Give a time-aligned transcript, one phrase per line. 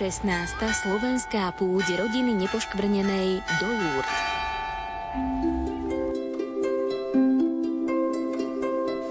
[0.00, 0.24] 16.
[0.56, 4.10] slovenská púť rodiny nepoškvrnenej do Júrd.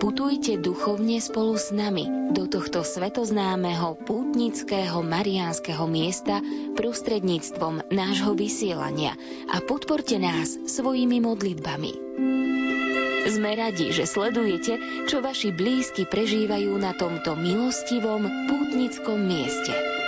[0.01, 6.41] Putujte duchovne spolu s nami do tohto svetoznámeho pútnického mariánskeho miesta
[6.73, 9.13] prostredníctvom nášho vysielania
[9.45, 11.93] a podporte nás svojimi modlitbami.
[13.29, 19.98] Sme radi, že sledujete, čo vaši blízky prežívajú na tomto milostivom pútnickom mieste.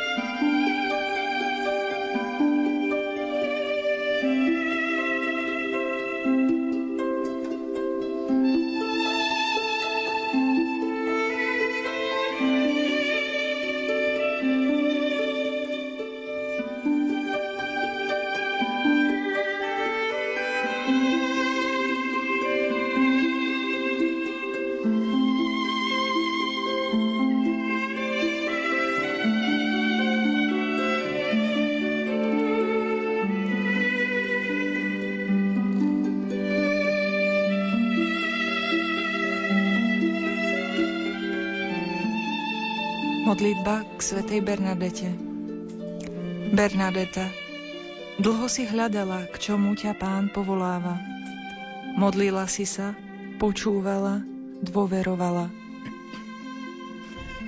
[43.42, 45.09] Modlitba k svätej Bernadete
[46.53, 47.25] Bernadeta,
[48.22, 51.02] dlho si hľadala, k čomu ťa pán povoláva.
[51.97, 52.94] Modlila si sa,
[53.42, 54.22] počúvala,
[54.62, 55.50] dôverovala.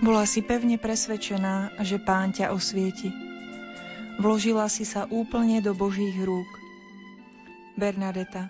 [0.02, 3.14] Bola si pevne presvedčená, že pán ťa osvieti.
[4.17, 6.49] Vložila si sa úplne do Božích rúk.
[7.77, 8.49] Bernadeta,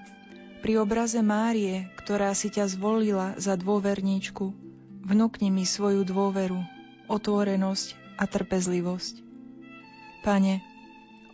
[0.63, 4.55] pri obraze Márie, ktorá si ťa zvolila za dôverníčku,
[5.03, 6.72] vnúkni mi svoju dôveru,
[7.09, 9.19] otvorenosť a trpezlivosť.
[10.23, 10.63] Pane,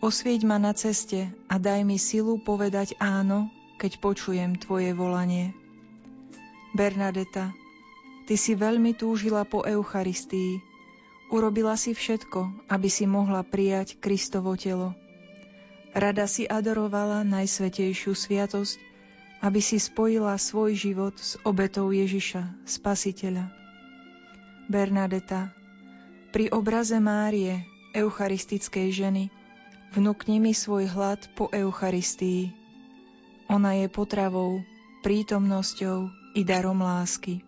[0.02, 5.54] osvieť ma na ceste a daj mi silu povedať áno, keď počujem Tvoje volanie.
[6.74, 7.54] Bernadeta,
[8.30, 10.62] Ty si veľmi túžila po Eucharistii.
[11.34, 14.94] Urobila si všetko, aby si mohla prijať Kristovo telo.
[15.90, 18.78] Rada si adorovala Najsvetejšiu sviatosť,
[19.42, 23.50] aby si spojila svoj život s obetou Ježiša, Spasiteľa.
[24.70, 25.50] Bernadeta,
[26.30, 29.24] pri obraze Márie, eucharistickej ženy,
[29.90, 32.54] vnúkni mi svoj hlad po Eucharistii.
[33.50, 34.62] Ona je potravou,
[35.02, 36.06] prítomnosťou
[36.38, 37.42] i darom lásky.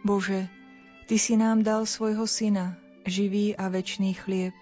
[0.00, 0.48] Bože,
[1.04, 4.56] Ty si nám dal svojho syna, živý a večný chlieb.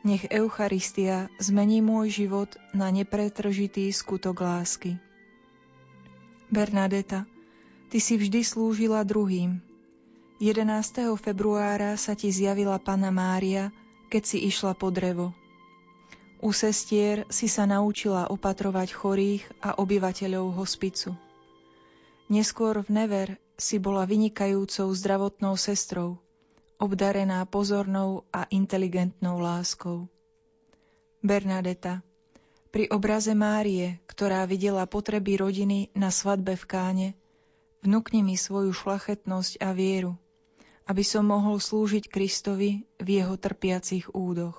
[0.00, 4.96] Nech Eucharistia zmení môj život na nepretržitý skutok lásky.
[6.48, 7.28] Bernadeta,
[7.92, 9.60] Ty si vždy slúžila druhým,
[10.40, 11.20] 11.
[11.20, 13.68] februára sa ti zjavila Pana Mária,
[14.08, 15.36] keď si išla po drevo.
[16.40, 21.12] U sestier si sa naučila opatrovať chorých a obyvateľov hospicu.
[22.32, 23.28] Neskôr v Never
[23.60, 26.16] si bola vynikajúcou zdravotnou sestrou,
[26.80, 30.08] obdarená pozornou a inteligentnou láskou.
[31.20, 32.00] Bernadeta,
[32.72, 37.08] pri obraze Márie, ktorá videla potreby rodiny na svadbe v Káne,
[37.84, 40.16] vnúkni mi svoju šlachetnosť a vieru–
[40.90, 44.58] aby som mohol slúžiť Kristovi v jeho trpiacich údoch.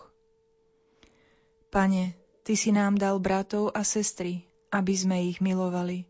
[1.68, 6.10] Pane, Ty si nám dal bratov a sestry, aby sme ich milovali.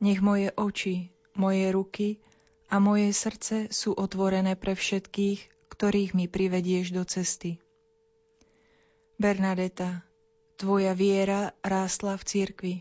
[0.00, 2.08] Nech moje oči, moje ruky
[2.72, 7.60] a moje srdce sú otvorené pre všetkých, ktorých mi privedieš do cesty.
[9.20, 10.00] Bernadeta,
[10.56, 12.74] tvoja viera rástla v cirkvi.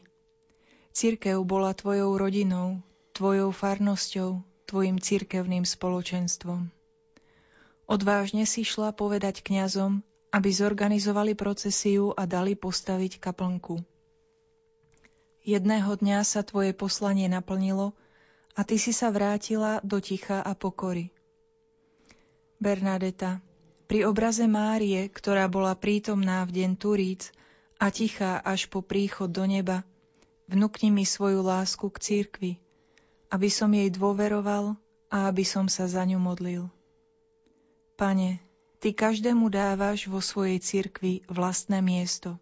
[0.95, 2.79] Cirkev bola tvojou rodinou,
[3.11, 6.71] tvojou farnosťou, tvojim cirkevným spoločenstvom.
[7.83, 10.01] Odvážne si šla povedať kňazom,
[10.33, 13.83] aby zorganizovali procesiu a dali postaviť kaplnku.
[15.43, 17.91] Jedného dňa sa tvoje poslanie naplnilo
[18.55, 21.11] a ty si sa vrátila do ticha a pokory.
[22.63, 23.43] Bernadeta,
[23.91, 27.35] pri obraze Márie, ktorá bola prítomná v deň Turíc
[27.75, 29.83] a tichá až po príchod do neba,
[30.47, 32.62] vnúkni mi svoju lásku k církvi,
[33.33, 34.77] aby som jej dôveroval
[35.09, 36.69] a aby som sa za ňu modlil.
[37.97, 38.37] Pane,
[38.77, 42.35] Ty každému dávaš vo svojej cirkvi vlastné miesto.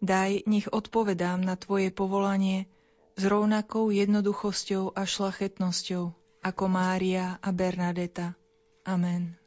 [0.00, 2.64] Daj, nech odpovedám na Tvoje povolanie
[3.20, 8.32] s rovnakou jednoduchosťou a šlachetnosťou ako Mária a Bernadeta.
[8.88, 9.39] Amen.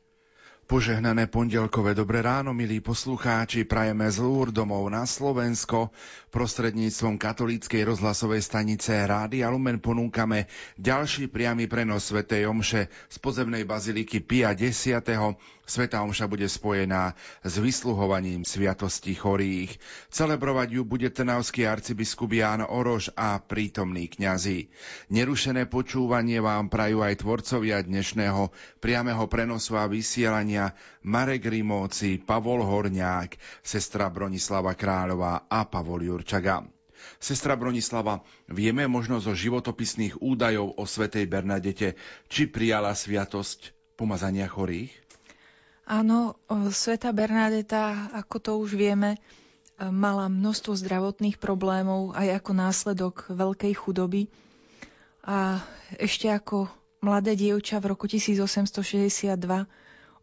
[0.64, 5.92] Požehnané pondelkové dobré ráno, milí poslucháči, prajeme z Lúr domov na Slovensko.
[6.32, 10.48] Prostredníctvom katolíckej rozhlasovej stanice Rádia Lumen ponúkame
[10.80, 12.24] ďalší priamy prenos Sv.
[12.48, 15.04] Omše z pozemnej baziliky Pia 10.
[15.64, 19.80] Sveta Omša bude spojená s vysluhovaním sviatosti chorých.
[20.12, 24.68] Celebrovať ju bude trnavský arcibiskup Ján Orož a prítomní kňazi.
[25.08, 28.52] Nerušené počúvanie vám prajú aj tvorcovia dnešného
[28.84, 30.76] priameho prenosu a vysielania
[31.08, 36.68] Marek Rimóci, Pavol Horňák, sestra Bronislava Kráľová a Pavol Jurčaga.
[37.20, 38.20] Sestra Bronislava,
[38.52, 41.96] vieme možno zo životopisných údajov o svätej Bernadete,
[42.28, 45.03] či prijala sviatosť pomazania chorých?
[45.84, 46.40] Áno,
[46.72, 49.20] sveta Bernadeta, ako to už vieme,
[49.80, 54.32] mala množstvo zdravotných problémov aj ako následok veľkej chudoby.
[55.28, 55.60] A
[56.00, 56.72] ešte ako
[57.04, 59.36] mladé dievča v roku 1862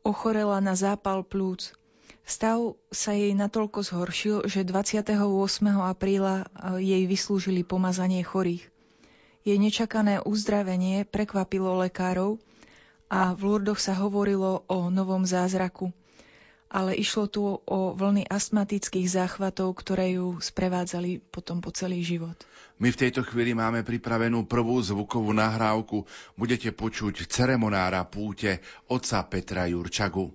[0.01, 1.77] ochorela na zápal plúc.
[2.25, 5.19] Stav sa jej natoľko zhoršil, že 28.
[5.83, 8.65] apríla e, jej vyslúžili pomazanie chorých.
[9.43, 12.39] Jej nečakané uzdravenie prekvapilo lekárov
[13.11, 15.91] a v Lurdoch sa hovorilo o novom zázraku.
[16.71, 22.39] Ale išlo tu o vlny astmatických záchvatov, ktoré ju sprevádzali potom po celý život.
[22.79, 26.07] My v tejto chvíli máme pripravenú prvú zvukovú nahrávku.
[26.39, 30.31] Budete počuť ceremonára púte otca Petra Jurčagu.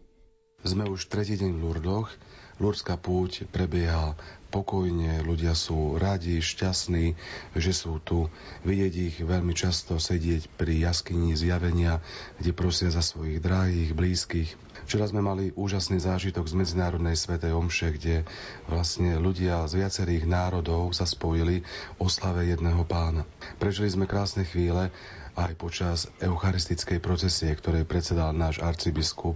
[0.59, 2.11] Sme už tretí deň v Lurdoch.
[2.59, 4.19] Lurdská púť prebieha
[4.55, 7.19] pokojne, ľudia sú radi, šťastní,
[7.59, 8.31] že sú tu.
[8.63, 11.99] Vidieť ich veľmi často sedieť pri jaskyni zjavenia,
[12.39, 14.55] kde prosia za svojich drahých, blízkych.
[14.87, 18.23] Včera sme mali úžasný zážitok z Medzinárodnej svetej Omše, kde
[18.71, 21.67] vlastne ľudia z viacerých národov sa spojili
[21.99, 23.27] o slave jedného pána.
[23.59, 24.87] Prežili sme krásne chvíle
[25.35, 29.35] aj počas eucharistickej procesie, ktorej predsedal náš arcibiskup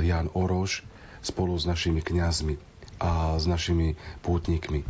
[0.00, 0.80] Jan Oroš
[1.20, 3.94] spolu s našimi kňazmi a s našimi
[4.24, 4.84] pútnikmi.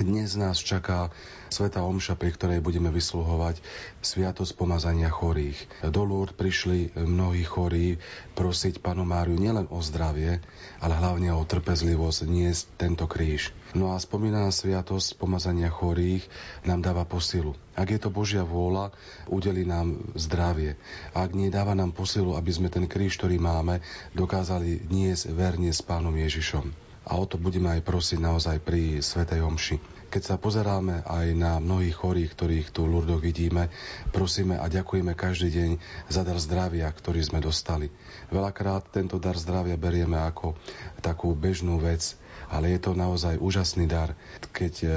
[0.00, 1.10] Dnes nás čaká
[1.50, 3.58] Sveta Omša, pri ktorej budeme vysluhovať
[4.00, 5.58] Sviatosť pomazania chorých.
[5.82, 7.98] Do Lourdes prišli mnohí chorí
[8.38, 10.40] prosiť Panu Máriu nielen o zdravie,
[10.78, 13.50] ale hlavne o trpezlivosť niesť tento kríž.
[13.74, 16.22] No a spomínaná Sviatosť pomazania chorých
[16.62, 17.58] nám dáva posilu.
[17.74, 18.94] Ak je to Božia vôľa,
[19.26, 20.78] udeli nám zdravie.
[21.18, 23.82] Ak nie, dáva nám posilu, aby sme ten kríž, ktorý máme,
[24.14, 29.40] dokázali niesť verne s Pánom Ježišom a o to budeme aj prosiť naozaj pri Svetej
[29.40, 29.76] Omši.
[30.10, 33.70] Keď sa pozeráme aj na mnohých chorých, ktorých tu v vidíme,
[34.10, 35.70] prosíme a ďakujeme každý deň
[36.10, 37.88] za dar zdravia, ktorý sme dostali.
[38.28, 40.58] Veľakrát tento dar zdravia berieme ako
[41.00, 42.19] takú bežnú vec,
[42.50, 44.18] ale je to naozaj úžasný dar,
[44.50, 44.88] keď e,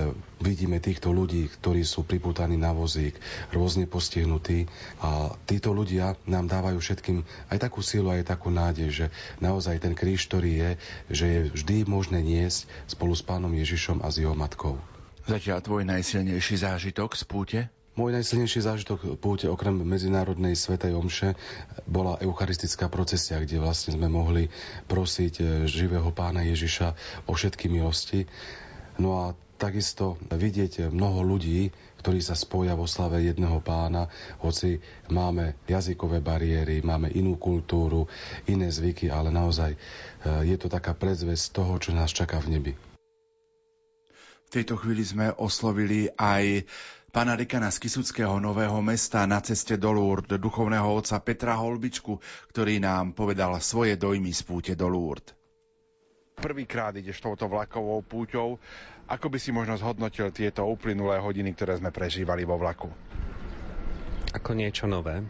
[0.42, 3.14] vidíme týchto ľudí, ktorí sú priputaní na vozík,
[3.54, 4.66] rôzne postihnutí
[5.06, 7.22] a títo ľudia nám dávajú všetkým
[7.54, 9.06] aj takú sílu, aj takú nádej, že
[9.38, 10.72] naozaj ten kríž, ktorý je,
[11.14, 14.82] že je vždy možné niesť spolu s pánom Ježišom a s jeho matkou.
[15.24, 17.60] Zatiaľ tvoj najsilnejší zážitok z púte?
[17.94, 21.38] Môj najsilnejší zážitok púte okrem Medzinárodnej Svetej Omše
[21.86, 24.50] bola eucharistická procesia, kde vlastne sme mohli
[24.90, 26.98] prosiť e, živého pána Ježiša
[27.30, 28.26] o všetky milosti.
[28.98, 31.70] No a takisto vidieť mnoho ľudí,
[32.02, 34.10] ktorí sa spoja vo slave jedného pána,
[34.42, 34.82] hoci
[35.14, 38.10] máme jazykové bariéry, máme inú kultúru,
[38.50, 39.78] iné zvyky, ale naozaj e,
[40.50, 42.74] je to taká predzvesť toho, čo nás čaká v nebi.
[44.50, 46.66] V tejto chvíli sme oslovili aj
[47.14, 52.18] pána dekana z Kisuckého Nového mesta na ceste do Lourdes, duchovného otca Petra Holbičku,
[52.50, 55.38] ktorý nám povedal svoje dojmy z púte do Lourdes.
[56.34, 58.58] Prvýkrát ideš touto vlakovou púťou.
[59.06, 62.90] Ako by si možno zhodnotil tieto uplynulé hodiny, ktoré sme prežívali vo vlaku?
[64.34, 65.22] Ako niečo nové.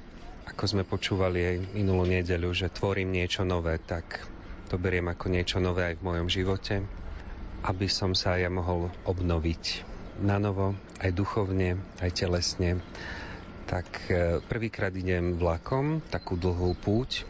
[0.47, 4.23] Ako sme počúvali aj minulú nedeľu, že tvorím niečo nové, tak
[4.71, 6.79] to beriem ako niečo nové aj v mojom živote,
[7.67, 12.81] aby som sa ja mohol obnoviť na novo, aj duchovne, aj telesne.
[13.65, 17.25] Tak e, prvýkrát idem vlakom, takú dlhú púť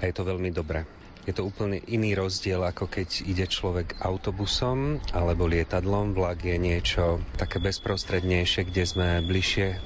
[0.00, 0.88] a je to veľmi dobré.
[1.24, 6.12] Je to úplne iný rozdiel, ako keď ide človek autobusom alebo lietadlom.
[6.12, 9.80] Vlak je niečo také bezprostrednejšie, kde sme bližšie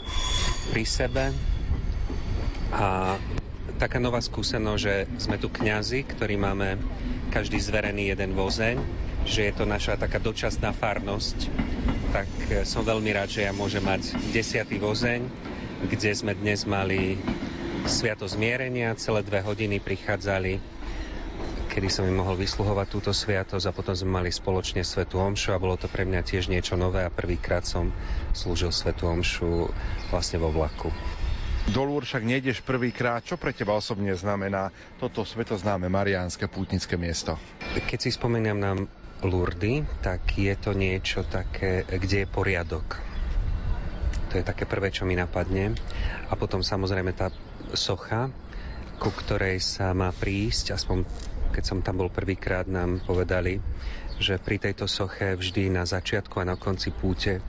[0.74, 1.24] pri sebe.
[2.74, 3.14] A
[3.78, 6.74] taká nová skúsenosť, že sme tu kňazi, ktorí máme
[7.30, 11.48] každý zverený jeden vozeň, že je to naša taká dočasná farnosť
[12.08, 15.28] tak e, som veľmi rád, že ja môžem mať desiatý vozeň,
[15.92, 17.20] kde sme dnes mali
[17.84, 20.80] sviato zmierenia, celé dve hodiny prichádzali
[21.68, 25.62] kedy som im mohol vysluhovať túto sviatosť a potom sme mali spoločne Svetu Omšu a
[25.62, 27.94] bolo to pre mňa tiež niečo nové a prvýkrát som
[28.34, 29.70] slúžil Svetu Omšu
[30.10, 30.90] vlastne vo vlaku.
[31.70, 33.22] Do Lúr však nejdeš prvýkrát.
[33.22, 37.38] Čo pre teba osobne znamená toto svetoznáme mariánske pútnické miesto?
[37.76, 38.72] Keď si spomínam na
[39.18, 42.86] Lurdy, tak je to niečo také, kde je poriadok.
[44.30, 45.74] To je také prvé, čo mi napadne.
[46.30, 47.34] A potom samozrejme tá
[47.74, 48.30] socha,
[49.02, 51.02] ku ktorej sa má prísť, aspoň
[51.50, 53.58] keď som tam bol prvýkrát, nám povedali,
[54.22, 57.42] že pri tejto soche vždy na začiatku a na konci púte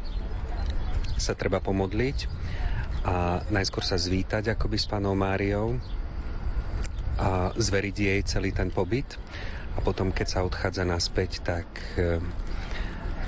[1.19, 2.17] sa treba pomodliť
[3.03, 5.77] a najskôr sa zvítať akoby s pánou Máriou
[7.19, 9.19] a zveriť jej celý ten pobyt.
[9.79, 12.19] A potom, keď sa odchádza naspäť, tak e,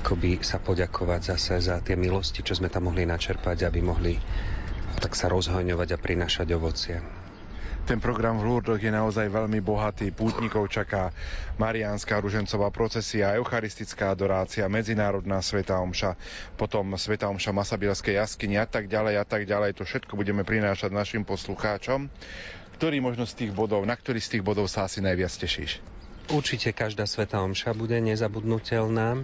[0.04, 4.20] akoby sa poďakovať zase za tie milosti, čo sme tam mohli načerpať, aby mohli
[5.00, 7.00] tak sa rozhojňovať a prinašať ovocie.
[7.82, 10.12] Ten program v Lourdes je naozaj veľmi bohatý.
[10.12, 11.10] Pútnikov čaká
[11.58, 16.14] Mariánska ružencová procesia, eucharistická adorácia, medzinárodná sveta omša,
[16.54, 19.80] potom sveta omša Masabielskej jaskyni a tak ďalej a tak ďalej.
[19.80, 22.12] To všetko budeme prinášať našim poslucháčom.
[22.78, 26.01] Ktorý možno z tých bodov, na ktorý z tých bodov sa asi najviac tešíš?
[26.32, 29.20] Určite každá sveta omša bude nezabudnutelná.
[29.20, 29.22] E,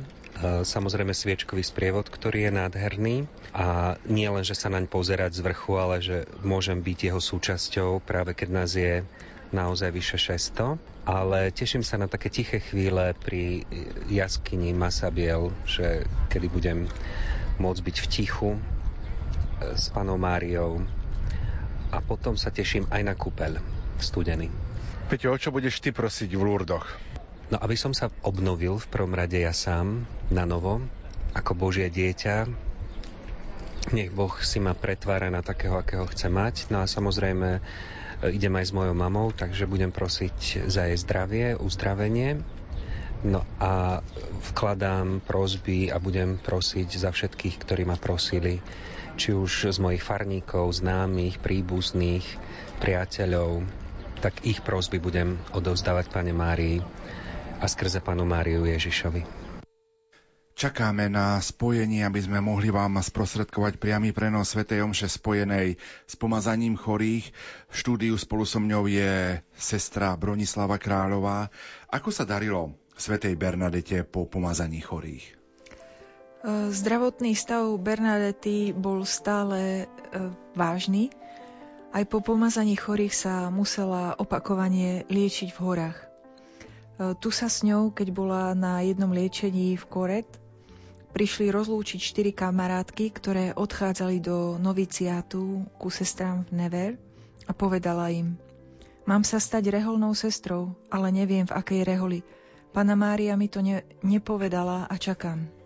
[0.60, 3.16] samozrejme sviečkový sprievod, ktorý je nádherný
[3.56, 8.04] a nie len, že sa naň pozerať z vrchu, ale že môžem byť jeho súčasťou
[8.04, 9.08] práve keď nás je
[9.56, 10.76] naozaj vyše 600.
[11.08, 13.64] Ale teším sa na také tiché chvíle pri
[14.12, 16.92] jaskyni Masabiel, že kedy budem
[17.56, 18.60] môcť byť v tichu e,
[19.80, 20.84] s panou Máriou
[21.88, 23.56] a potom sa teším aj na kúpeľ
[23.96, 24.67] v studeni.
[25.08, 26.84] Peťo, o čo budeš ty prosiť v Lurdoch?
[27.48, 30.84] No aby som sa obnovil v prvom rade ja sám na novo,
[31.32, 32.44] ako Božie dieťa,
[33.96, 36.68] nech Boh si ma pretvára na takého, akého chce mať.
[36.68, 37.60] No a samozrejme e,
[38.36, 42.44] idem aj s mojou mamou, takže budem prosiť za jej zdravie, uzdravenie.
[43.24, 44.04] No a
[44.52, 48.60] vkladám prosby a budem prosiť za všetkých, ktorí ma prosili,
[49.16, 52.28] či už z mojich farníkov, známych, príbuzných,
[52.84, 53.64] priateľov,
[54.18, 56.82] tak ich prosby budem odovzdávať Pane Márii
[57.58, 59.48] a skrze Panu Máriu Ježišovi.
[60.58, 64.66] Čakáme na spojenie, aby sme mohli vám sprostredkovať priamy prenos Sv.
[64.66, 67.30] Omše spojenej s pomazaním chorých.
[67.70, 71.46] V štúdiu spolu so mňou je sestra Bronislava Kráľová.
[71.94, 75.38] Ako sa darilo Svetej Bernadete po pomazaní chorých?
[76.74, 79.86] Zdravotný stav Bernadety bol stále e,
[80.58, 81.14] vážny.
[81.98, 85.98] Aj po pomazaní chorých sa musela opakovane liečiť v horách.
[85.98, 86.06] E,
[87.18, 90.30] tu sa s ňou, keď bola na jednom liečení v Koret,
[91.10, 96.90] prišli rozlúčiť štyri kamarátky, ktoré odchádzali do noviciátu ku sestrám v Never
[97.50, 98.38] a povedala im
[99.02, 102.22] Mám sa stať reholnou sestrou, ale neviem v akej reholi.
[102.70, 105.57] Pana Mária mi to ne- nepovedala a čakám.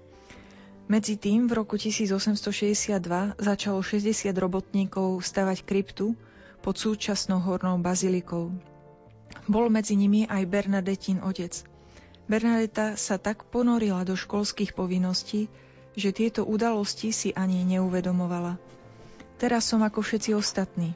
[0.92, 3.00] Medzi tým v roku 1862
[3.40, 6.12] začalo 60 robotníkov stavať kryptu
[6.60, 8.52] pod súčasnou hornou bazilikou.
[9.48, 11.64] Bol medzi nimi aj Bernadetín otec.
[12.28, 15.48] Bernadeta sa tak ponorila do školských povinností,
[15.96, 18.60] že tieto udalosti si ani neuvedomovala.
[19.40, 20.92] Teraz som ako všetci ostatní.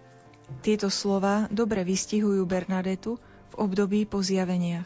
[0.60, 3.16] Tieto slova dobre vystihujú Bernadetu
[3.48, 4.84] v období po zjaveniach.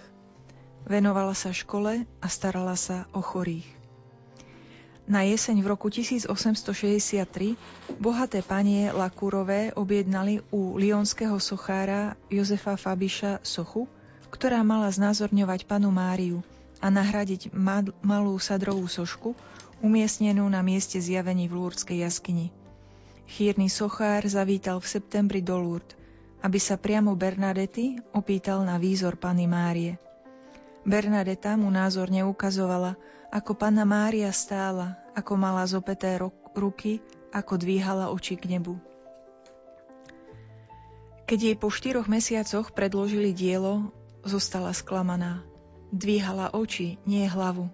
[0.86, 3.79] Venovala sa škole a starala sa o chorých.
[5.10, 7.58] Na jeseň v roku 1863
[7.98, 13.90] bohaté panie Lakúrové objednali u lionského sochára Jozefa Fabiša sochu,
[14.30, 16.46] ktorá mala znázorňovať panu Máriu
[16.78, 17.50] a nahradiť
[18.06, 19.34] malú sadrovú sošku,
[19.82, 22.54] umiestnenú na mieste zjavení v Lúrdskej jaskyni.
[23.26, 25.98] Chýrny sochár zavítal v septembri do Lourdes,
[26.38, 29.98] aby sa priamo Bernadety opýtal na výzor Pany Márie.
[30.86, 32.94] Bernadeta mu názorne ukazovala,
[33.30, 36.18] ako Panna Mária stála, ako mala zopeté
[36.54, 36.98] ruky,
[37.30, 38.74] ako dvíhala oči k nebu.
[41.30, 43.94] Keď jej po štyroch mesiacoch predložili dielo,
[44.26, 45.46] zostala sklamaná.
[45.94, 47.70] Dvíhala oči, nie hlavu.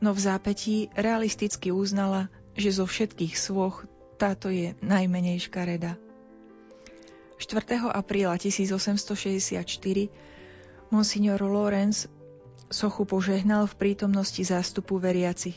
[0.00, 3.84] No v zápetí realisticky uznala, že zo všetkých svoch
[4.16, 6.00] táto je najmenej škareda.
[7.36, 7.92] 4.
[7.92, 9.60] apríla 1864
[10.88, 12.08] monsignor Lorenz
[12.74, 15.54] sochu požehnal v prítomnosti zástupu veriacich.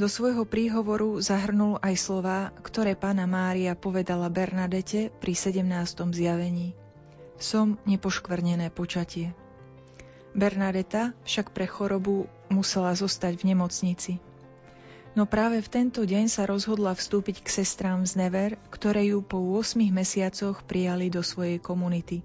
[0.00, 5.60] Do svojho príhovoru zahrnul aj slová, ktoré pána Mária povedala Bernadete pri 17.
[6.16, 6.72] zjavení.
[7.36, 9.36] Som nepoškvrnené počatie.
[10.32, 14.12] Bernadeta však pre chorobu musela zostať v nemocnici.
[15.12, 19.36] No práve v tento deň sa rozhodla vstúpiť k sestrám z Never, ktoré ju po
[19.36, 22.24] 8 mesiacoch prijali do svojej komunity.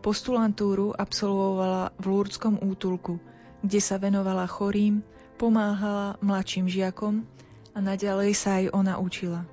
[0.00, 3.20] Postulantúru absolvovala v Lúrdskom útulku,
[3.60, 5.04] kde sa venovala chorým,
[5.36, 7.28] pomáhala mladším žiakom
[7.76, 9.44] a naďalej sa aj ona učila.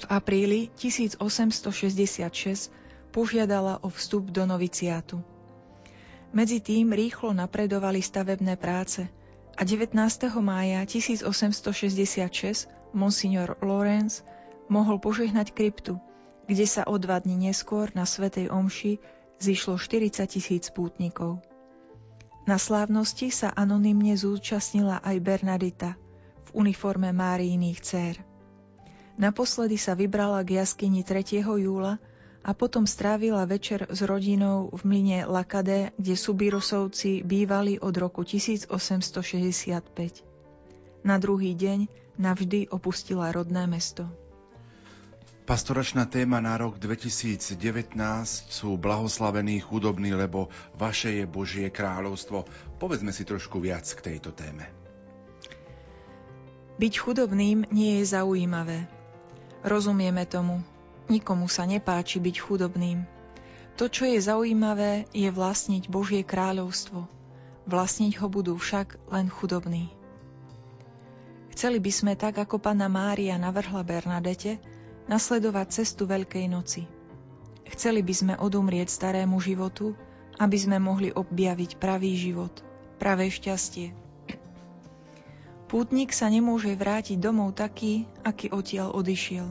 [0.00, 2.72] V apríli 1866
[3.12, 5.20] požiadala o vstup do noviciátu.
[6.32, 9.04] Medzi tým rýchlo napredovali stavebné práce
[9.52, 9.92] a 19.
[10.40, 14.24] mája 1866 monsignor Lorenz
[14.72, 16.00] mohol požehnať kryptu,
[16.48, 18.96] kde sa o dva dní neskôr na Svetej Omši
[19.42, 21.42] zišlo 40 tisíc pútnikov.
[22.46, 25.98] Na slávnosti sa anonymne zúčastnila aj Bernadita
[26.46, 28.14] v uniforme Máriiných dcer.
[29.18, 31.42] Naposledy sa vybrala k jaskyni 3.
[31.42, 31.98] júla
[32.42, 41.06] a potom strávila večer s rodinou v mline Lakade, kde Subirosovci bývali od roku 1865.
[41.06, 41.86] Na druhý deň
[42.18, 44.10] navždy opustila rodné mesto.
[45.42, 47.58] Pastoračná téma na rok 2019
[48.46, 50.46] sú blahoslavení chudobní, lebo
[50.78, 52.46] vaše je Božie kráľovstvo.
[52.78, 54.70] Povedzme si trošku viac k tejto téme.
[56.78, 58.86] Byť chudobným nie je zaujímavé.
[59.66, 60.62] Rozumieme tomu.
[61.10, 63.02] Nikomu sa nepáči byť chudobným.
[63.82, 67.10] To, čo je zaujímavé, je vlastniť Božie kráľovstvo.
[67.66, 69.90] Vlastniť ho budú však len chudobní.
[71.50, 74.62] Chceli by sme tak, ako pána Mária navrhla Bernadete,
[75.06, 76.86] nasledovať cestu Veľkej noci.
[77.72, 79.96] Chceli by sme odumrieť starému životu,
[80.36, 82.52] aby sme mohli objaviť pravý život,
[83.00, 83.96] pravé šťastie.
[85.72, 89.48] Pútnik sa nemôže vrátiť domov taký, aký odtiaľ odišiel.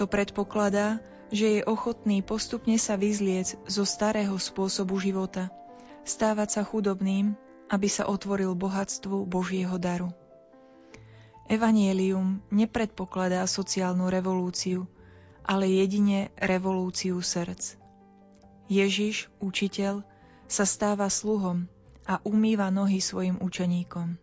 [0.00, 5.52] To predpokladá, že je ochotný postupne sa vyzliec zo starého spôsobu života,
[6.08, 7.36] stávať sa chudobným,
[7.68, 10.10] aby sa otvoril bohatstvu Božieho daru.
[11.50, 14.86] Evanielium nepredpokladá sociálnu revolúciu,
[15.42, 17.74] ale jedine revolúciu srdc.
[18.70, 20.06] Ježiš, učiteľ,
[20.46, 21.66] sa stáva sluhom
[22.06, 24.14] a umýva nohy svojim učeníkom.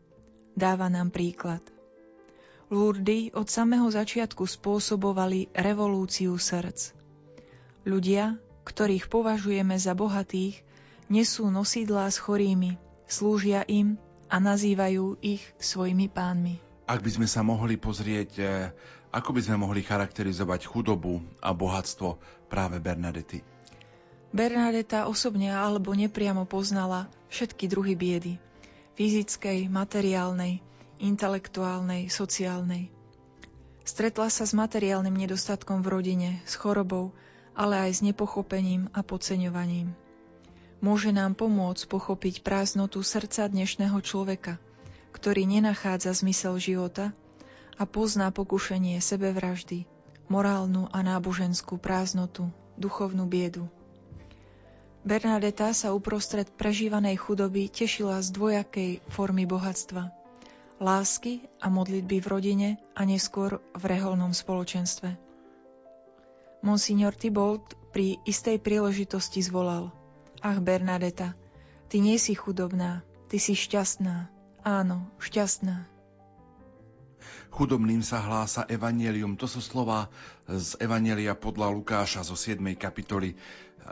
[0.55, 1.59] Dáva nám príklad.
[2.71, 6.95] Lurdy od samého začiatku spôsobovali revolúciu srdc.
[7.83, 10.63] Ľudia, ktorých považujeme za bohatých,
[11.11, 13.99] nesú nosidlá s chorými, slúžia im
[14.31, 16.66] a nazývajú ich svojimi pánmi.
[16.87, 18.43] Ak by sme sa mohli pozrieť, e,
[19.11, 22.15] ako by sme mohli charakterizovať chudobu a bohatstvo
[22.47, 23.43] práve Bernadety?
[24.31, 28.39] Bernadeta osobne alebo nepriamo poznala všetky druhy biedy.
[28.95, 30.63] Fyzickej, materiálnej,
[31.03, 32.87] intelektuálnej, sociálnej.
[33.83, 37.11] Stretla sa s materiálnym nedostatkom v rodine, s chorobou,
[37.51, 39.91] ale aj s nepochopením a podceňovaním.
[40.79, 44.55] Môže nám pomôcť pochopiť prázdnotu srdca dnešného človeka–
[45.15, 47.15] ktorý nenachádza zmysel života
[47.77, 49.85] a pozná pokušenie sebevraždy,
[50.27, 53.69] morálnu a náboženskú prázdnotu, duchovnú biedu.
[55.07, 60.11] Bernadeta sa uprostred prežívanej chudoby tešila z dvojakej formy bohatstva.
[60.83, 65.15] Lásky a modlitby v rodine a neskôr v reholnom spoločenstve.
[66.59, 67.63] Monsignor Thibault
[67.95, 69.95] pri istej príležitosti zvolal
[70.43, 71.33] Ach, Bernadeta,
[71.87, 74.29] ty nie si chudobná, ty si šťastná,
[74.67, 75.87] Áno, šťastná.
[77.55, 79.39] Chudobným sa hlása evanelium.
[79.39, 80.11] To sú slova
[80.43, 82.59] z Evanelia podľa Lukáša zo 7.
[82.75, 83.39] kapitoly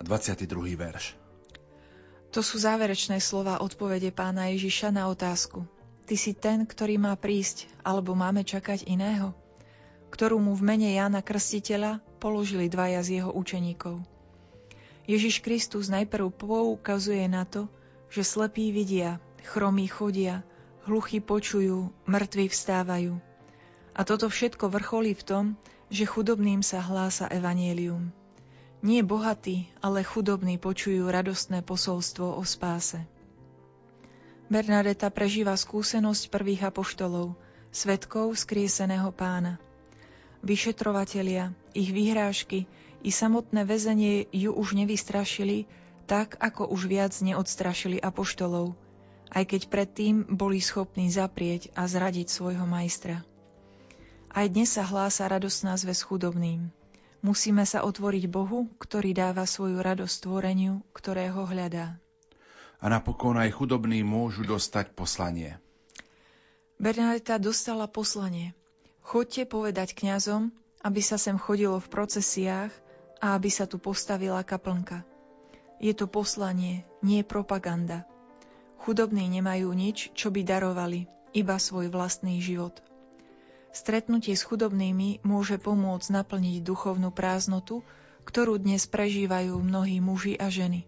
[0.03, 0.51] 22.
[0.75, 1.15] verš.
[2.35, 5.63] To sú záverečné slova odpovede pána Ježiša na otázku.
[6.03, 9.31] Ty si ten, ktorý má prísť, alebo máme čakať iného?
[10.11, 14.03] Ktorú mu v mene Jána Krstiteľa položili dvaja z jeho učeníkov.
[15.07, 17.71] Ježiš Kristus najprv poukazuje na to,
[18.11, 20.43] že slepí vidia, chromí chodia,
[20.85, 23.17] hluchy počujú, mŕtvi vstávajú.
[23.97, 25.45] A toto všetko vrcholí v tom,
[25.89, 28.13] že chudobným sa hlása evanielium.
[28.85, 33.01] Nie bohatí, ale chudobní počujú radostné posolstvo o spáse.
[34.45, 37.33] Bernadeta prežíva skúsenosť prvých apoštolov,
[37.73, 39.57] svetkov skrieseného pána.
[40.45, 42.69] Vyšetrovatelia, ich vyhrážky
[43.01, 45.65] i samotné väzenie ju už nevystrašili,
[46.05, 48.77] tak ako už viac neodstrašili apoštolov–
[49.31, 53.25] aj keď predtým boli schopní zaprieť a zradiť svojho majstra.
[54.35, 56.67] Aj dnes sa hlása radosná zväz chudobným.
[57.23, 61.97] Musíme sa otvoriť Bohu, ktorý dáva svoju radosť tvoreniu, ktorého hľadá.
[62.83, 65.57] A napokon aj chudobní môžu dostať poslanie.
[66.75, 68.51] Bernadeta dostala poslanie.
[68.99, 70.51] Chodte povedať kňazom,
[70.83, 72.69] aby sa sem chodilo v procesiách
[73.23, 75.07] a aby sa tu postavila kaplnka.
[75.79, 78.03] Je to poslanie, nie propaganda.
[78.81, 82.79] Chudobní nemajú nič, čo by darovali, iba svoj vlastný život.
[83.75, 87.83] Stretnutie s chudobnými môže pomôcť naplniť duchovnú prázdnotu,
[88.23, 90.87] ktorú dnes prežívajú mnohí muži a ženy.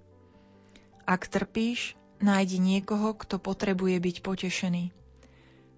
[1.04, 4.84] Ak trpíš, nájdi niekoho, kto potrebuje byť potešený.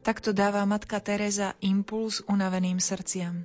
[0.05, 3.43] Takto dáva matka Teresa impuls unaveným srdciam.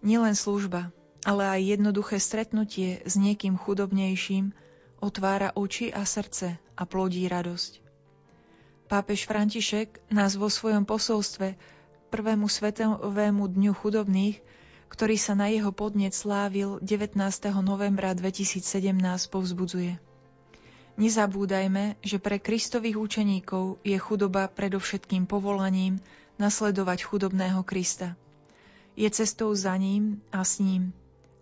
[0.00, 0.94] Nielen služba,
[1.26, 4.54] ale aj jednoduché stretnutie s niekým chudobnejším
[5.00, 7.84] otvára oči a srdce a plodí radosť.
[8.86, 11.58] Pápež František nás vo svojom posolstve
[12.14, 14.38] prvému svetovému dňu chudobných,
[14.86, 17.18] ktorý sa na jeho podnet slávil 19.
[17.60, 18.62] novembra 2017
[19.28, 19.98] povzbudzuje.
[20.96, 26.00] Nezabúdajme, že pre Kristových učeníkov je chudoba predovšetkým povolaním
[26.40, 28.16] nasledovať chudobného Krista.
[28.96, 30.96] Je cestou za ním a s ním.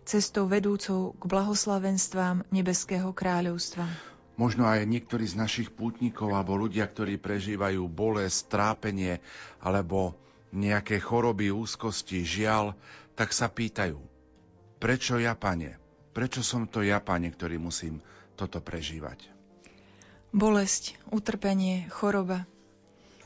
[0.05, 3.89] Cestou vedúcou k blahoslavenstvám Nebeského kráľovstva.
[4.37, 9.19] Možno aj niektorí z našich pútnikov alebo ľudia, ktorí prežívajú bolesť, trápenie
[9.57, 10.13] alebo
[10.53, 12.77] nejaké choroby, úzkosti, žial,
[13.17, 13.97] tak sa pýtajú,
[14.79, 15.79] prečo ja, pane?
[16.15, 17.99] Prečo som to ja, pane, ktorý musím
[18.39, 19.27] toto prežívať?
[20.35, 22.43] Bolesť, utrpenie, choroba.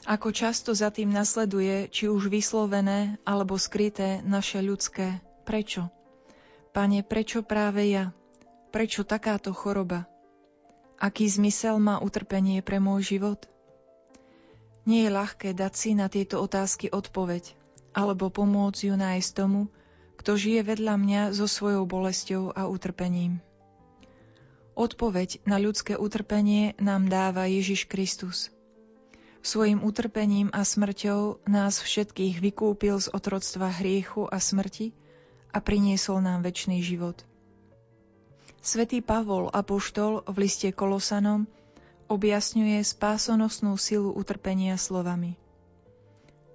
[0.05, 5.89] Ako často za tým nasleduje, či už vyslovené alebo skryté naše ľudské prečo.
[6.69, 8.13] Pane, prečo práve ja?
[8.69, 10.05] Prečo takáto choroba?
[11.01, 13.49] Aký zmysel má utrpenie pre môj život?
[14.86, 17.58] Nie je ľahké dať si na tieto otázky odpoveď,
[17.97, 19.73] alebo pomôcť ju nájsť tomu,
[20.21, 23.41] kto žije vedľa mňa so svojou bolesťou a utrpením.
[24.77, 28.53] Odpoveď na ľudské utrpenie nám dáva Ježiš Kristus.
[29.41, 34.98] Svojim utrpením a smrťou nás všetkých vykúpil z otroctva hriechu a smrti
[35.49, 37.25] a priniesol nám väčší život.
[38.59, 41.47] Svetý Pavol Apoštol v liste Kolosanom
[42.12, 45.39] objasňuje spásonosnú silu utrpenia slovami.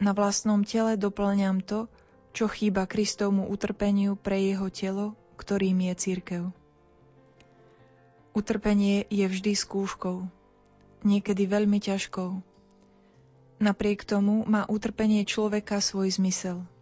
[0.03, 1.89] Na vlastnom tele doplňam to,
[2.35, 5.07] čo chýba Kristovmu utrpeniu pre jeho telo,
[5.41, 6.43] ktorým je církev.
[8.35, 10.27] Utrpenie je vždy skúškou,
[11.07, 12.31] niekedy veľmi ťažkou.
[13.63, 16.67] Napriek tomu má utrpenie človeka svoj zmysel–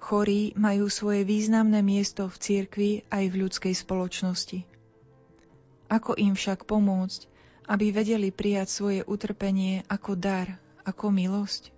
[0.00, 4.64] Chorí majú svoje významné miesto v cirkvi aj v ľudskej spoločnosti.
[5.92, 7.28] Ako im však pomôcť,
[7.68, 10.56] aby vedeli prijať svoje utrpenie ako dar,
[10.88, 11.70] ako milosť?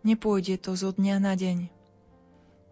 [0.00, 1.68] Nepôjde to zo dňa na deň.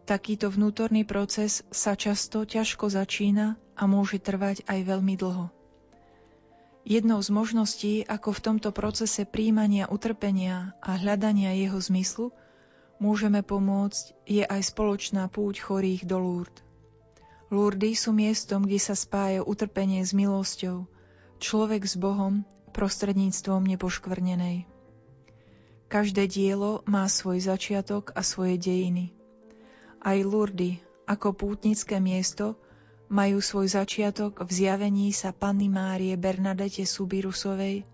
[0.08, 5.52] Takýto vnútorný proces sa často ťažko začína a môže trvať aj veľmi dlho.
[6.88, 12.32] Jednou z možností, ako v tomto procese príjmania utrpenia a hľadania jeho zmyslu,
[12.98, 16.62] môžeme pomôcť, je aj spoločná púť chorých do Lourdes.
[17.48, 20.84] Lourdy sú miestom, kde sa spája utrpenie s milosťou,
[21.40, 22.44] človek s Bohom
[22.76, 24.68] prostredníctvom nepoškvrnenej.
[25.88, 29.16] Každé dielo má svoj začiatok a svoje dejiny.
[30.04, 32.60] Aj Lurdy, ako pútnické miesto,
[33.08, 37.88] majú svoj začiatok v zjavení sa Panny Márie Bernadete Subirusovej,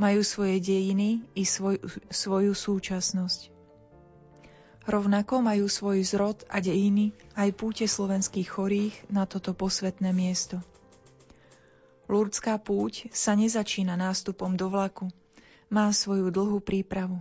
[0.00, 1.76] majú svoje dejiny i svoj,
[2.08, 3.55] svoju súčasnosť.
[4.86, 10.62] Rovnako majú svoj zrod a dejiny aj púte slovenských chorých na toto posvetné miesto.
[12.06, 15.10] Lurdská púť sa nezačína nástupom do vlaku,
[15.66, 17.18] má svoju dlhú prípravu.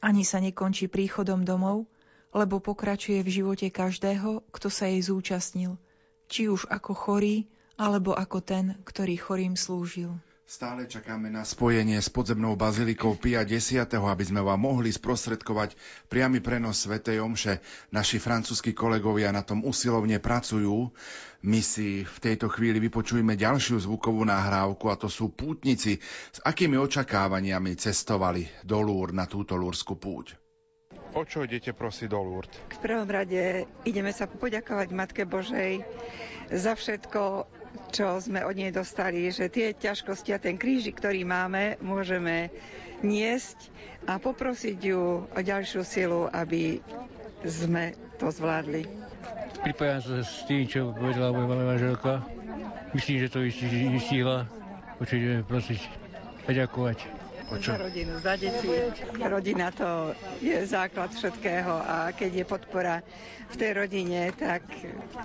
[0.00, 1.84] Ani sa nekončí príchodom domov,
[2.32, 5.76] lebo pokračuje v živote každého, kto sa jej zúčastnil,
[6.24, 7.44] či už ako chorý,
[7.76, 10.16] alebo ako ten, ktorý chorým slúžil.
[10.44, 15.72] Stále čakáme na spojenie s podzemnou bazilikou Pia X, aby sme vám mohli sprostredkovať
[16.12, 17.64] priamy prenos Svetej Omše.
[17.96, 20.92] Naši francúzski kolegovia na tom usilovne pracujú.
[21.48, 25.96] My si v tejto chvíli vypočujeme ďalšiu zvukovú nahrávku a to sú pútnici,
[26.28, 30.36] s akými očakávaniami cestovali do Lúr na túto lúrskú púť.
[31.16, 32.52] O čo idete prosiť do Lúrd?
[32.68, 35.80] V prvom rade ideme sa poďakovať Matke Božej
[36.52, 37.48] za všetko,
[37.90, 42.50] čo sme od nej dostali, že tie ťažkosti a ten kríži, ktorý máme, môžeme
[43.00, 43.70] niesť
[44.04, 46.80] a poprosiť ju o ďalšiu silu, aby
[47.44, 48.86] sme to zvládli.
[49.62, 52.20] Pripájam sa s tým, čo povedala moja malá manželka.
[52.92, 54.44] Myslím, že to vystihla.
[55.00, 55.80] Určite prosiť
[56.46, 56.98] a ďakovať.
[57.60, 58.68] Za rodinu, za deti.
[59.20, 63.04] Rodina to je základ všetkého a keď je podpora
[63.52, 64.64] v tej rodine, tak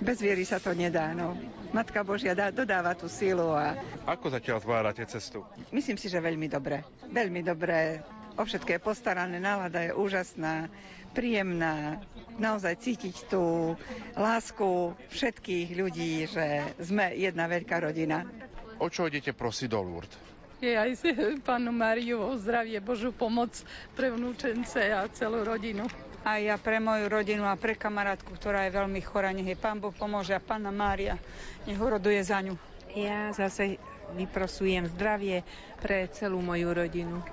[0.04, 1.16] bez viery sa to nedá.
[1.16, 1.34] No.
[1.70, 3.54] Matka Božia dá, dodáva tú sílu.
[3.54, 3.78] A...
[4.06, 5.46] Ako zatiaľ zvládate cestu?
[5.70, 6.82] Myslím si, že veľmi dobre.
[7.06, 8.02] Veľmi dobre.
[8.34, 10.66] O všetké je postarané, nálada je úžasná,
[11.14, 12.02] príjemná.
[12.40, 13.74] Naozaj cítiť tú
[14.16, 18.26] lásku všetkých ľudí, že sme jedna veľká rodina.
[18.80, 20.30] O čo idete prosiť do Lourdes?
[20.60, 20.92] je aj
[21.48, 23.56] pánu Máriu o zdravie, Božú pomoc
[23.96, 25.88] pre vnúčence a celú rodinu.
[26.20, 29.80] A ja pre moju rodinu a pre kamarátku, ktorá je veľmi chorá, nech jej Pán
[29.80, 31.16] Boh pomôže a Pána Mária
[31.64, 32.60] nech horoduje za ňu.
[32.92, 33.80] Ja zase
[34.12, 35.46] vyprosujem zdravie
[35.80, 37.24] pre celú moju rodinu.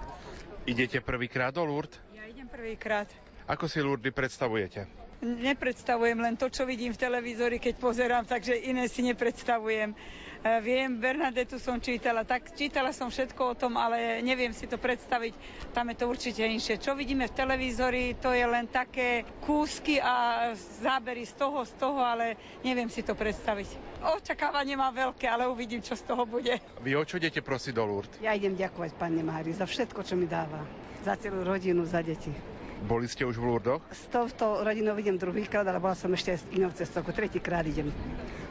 [0.64, 2.00] Idete prvýkrát do Lourdes?
[2.16, 3.12] Ja idem prvýkrát.
[3.48, 5.07] Ako si Lourdes predstavujete?
[5.18, 9.98] Nepredstavujem len to, čo vidím v televízori, keď pozerám, takže iné si nepredstavujem.
[10.46, 14.78] E, viem, Bernadetu som čítala, tak čítala som všetko o tom, ale neviem si to
[14.78, 15.34] predstaviť,
[15.74, 16.78] tam je to určite inšie.
[16.78, 20.54] Čo vidíme v televízori, to je len také kúsky a
[20.86, 23.98] zábery z toho, z toho, ale neviem si to predstaviť.
[24.22, 26.62] Očakávanie má veľké, ale uvidím, čo z toho bude.
[26.86, 28.22] Vy o čo idete prosiť do Lourdes?
[28.22, 30.62] Ja idem ďakovať pani Mári za všetko, čo mi dáva.
[31.02, 32.57] Za celú rodinu, za deti.
[32.86, 33.82] Boli ste už v Lurdoch?
[33.90, 37.90] S touto rodinou idem druhýkrát, ale bola som ešte s inou cestovkou, tretíkrát idem.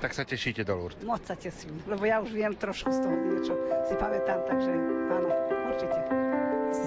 [0.03, 0.99] Tak sa tešíte do Lourdes?
[1.07, 3.55] Moc sa teším, lebo ja už viem trošku z toho niečo,
[3.87, 4.73] si pamätám, takže
[5.15, 5.31] áno,
[5.71, 5.99] určite.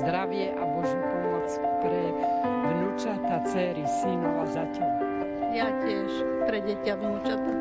[0.04, 1.48] Zdravie a Božú pomoc
[1.80, 2.02] pre
[2.44, 4.92] vnúčata, céry, synov a zatiaľ.
[5.56, 6.12] Ja tiež
[6.46, 7.52] pre deti a vnúčata.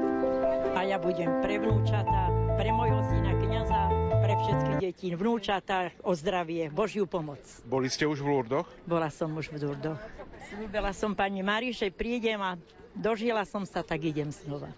[0.77, 3.38] A ja budem pre vnúčata, pre mojho syna
[4.29, 7.41] pre všetky deti, vnúčata, o zdravie, Božiu pomoc.
[7.65, 8.69] Boli ste už v Lurdoch?
[8.85, 9.97] Bola som už v Lurdoch.
[10.53, 12.61] Slúbila som pani Mariše, prídem a
[12.93, 14.69] dožila som sa, tak idem znova.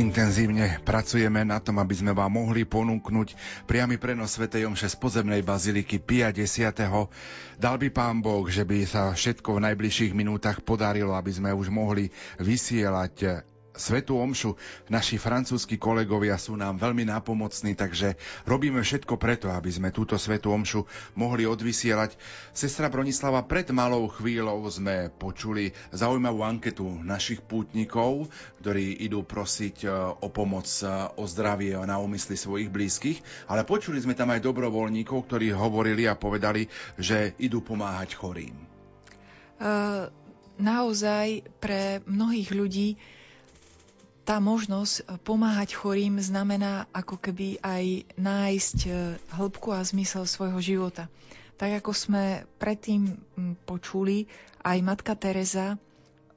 [0.00, 3.36] Intenzívne pracujeme na tom, aby sme vám mohli ponúknuť
[3.68, 4.48] priamy prenos Sv.
[4.48, 6.72] Jomše z pozemnej baziliky Pia 10.
[7.60, 11.68] Dal by pán Boh, že by sa všetko v najbližších minútach podarilo, aby sme už
[11.68, 12.08] mohli
[12.40, 14.58] vysielať Svetú Omšu.
[14.90, 20.50] Naši francúzski kolegovia sú nám veľmi nápomocní, takže robíme všetko preto, aby sme túto Svetú
[20.50, 22.18] Omšu mohli odvysielať.
[22.50, 28.26] Sestra Bronislava, pred malou chvíľou sme počuli zaujímavú anketu našich pútnikov,
[28.58, 34.02] ktorí idú prosiť e, o pomoc, e, o zdravie, na úmysly svojich blízkych, ale počuli
[34.02, 36.66] sme tam aj dobrovoľníkov, ktorí hovorili a povedali,
[36.98, 38.54] že idú pomáhať chorým.
[39.60, 40.08] Uh,
[40.56, 42.88] naozaj pre mnohých ľudí
[44.30, 48.94] tá možnosť eh, pomáhať chorým znamená ako keby aj nájsť eh,
[49.34, 51.10] hĺbku a zmysel svojho života.
[51.58, 53.18] Tak ako sme predtým
[53.66, 54.30] počuli,
[54.62, 55.76] aj matka Teresa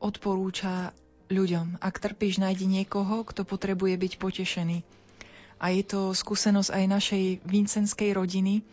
[0.01, 0.91] odporúča
[1.31, 4.83] ľuďom, ak trpíš, nájdi niekoho, kto potrebuje byť potešený.
[5.63, 8.67] A je to skúsenosť aj našej vincenskej rodiny.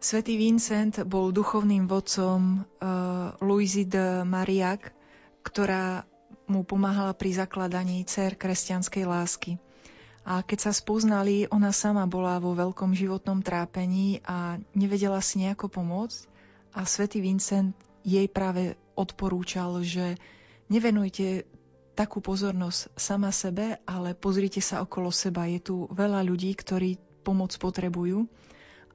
[0.00, 4.88] Svetý Vincent bol duchovným vodcom uh, Louisy de Mariac,
[5.44, 6.08] ktorá
[6.46, 9.52] mu pomáhala pri zakladaní Cer kresťanskej lásky.
[10.26, 15.70] A keď sa spoznali, ona sama bola vo veľkom životnom trápení a nevedela si nejako
[15.70, 16.26] pomôcť.
[16.74, 20.18] A svätý Vincent jej práve odporúčal, že
[20.66, 21.46] nevenujte
[21.94, 25.46] takú pozornosť sama sebe, ale pozrite sa okolo seba.
[25.46, 28.26] Je tu veľa ľudí, ktorí pomoc potrebujú.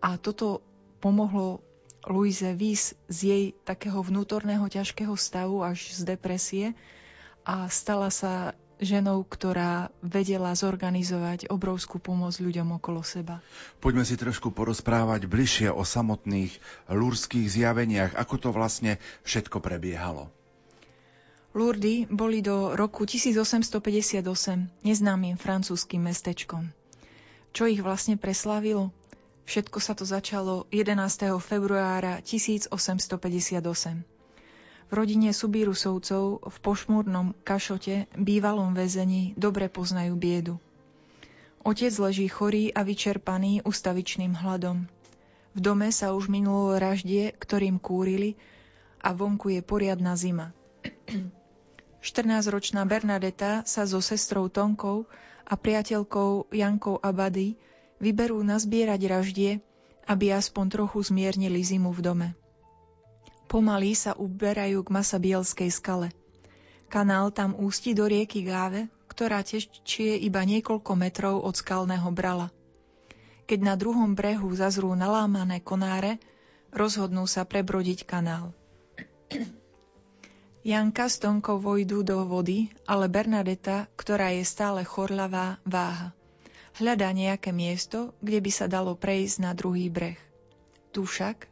[0.03, 0.59] A toto
[0.99, 1.63] pomohlo
[2.05, 6.65] Luize výsť z jej takého vnútorného ťažkého stavu až z depresie
[7.45, 13.37] a stala sa ženou, ktorá vedela zorganizovať obrovskú pomoc ľuďom okolo seba.
[13.77, 16.57] Poďme si trošku porozprávať bližšie o samotných
[16.89, 20.33] lúrských zjaveniach, ako to vlastne všetko prebiehalo.
[21.53, 24.23] Lurdy boli do roku 1858
[24.81, 26.73] neznámym francúzským mestečkom.
[27.51, 28.89] Čo ich vlastne preslavilo?
[29.45, 31.27] Všetko sa to začalo 11.
[31.43, 34.20] februára 1858.
[34.91, 40.59] Rodine Subírusovcov v pošmúrnom kašote, bývalom väzení, dobre poznajú biedu.
[41.63, 44.91] Otec leží chorý a vyčerpaný ustavičným hladom.
[45.55, 48.35] V dome sa už minulo raždie, ktorým kúrili
[48.99, 50.51] a vonku je poriadna zima.
[52.03, 55.07] 14-ročná Bernadeta sa so sestrou Tonkou
[55.47, 57.55] a priateľkou Jankou Abady
[58.03, 59.51] vyberú nazbierať raždie,
[60.03, 62.27] aby aspoň trochu zmiernili zimu v dome.
[63.51, 66.15] Pomaly sa uberajú k Masabielskej skale.
[66.87, 72.47] Kanál tam ústi do rieky Gáve, ktorá tečie iba niekoľko metrov od skalného brala.
[73.51, 76.15] Keď na druhom brehu zazrú nalámané konáre,
[76.71, 78.55] rozhodnú sa prebrodiť kanál.
[80.63, 86.15] Janka s Tonkou vojdú do vody, ale Bernadeta, ktorá je stále chorlavá, váha.
[86.79, 90.15] Hľadá nejaké miesto, kde by sa dalo prejsť na druhý breh.
[90.95, 91.50] Tu však...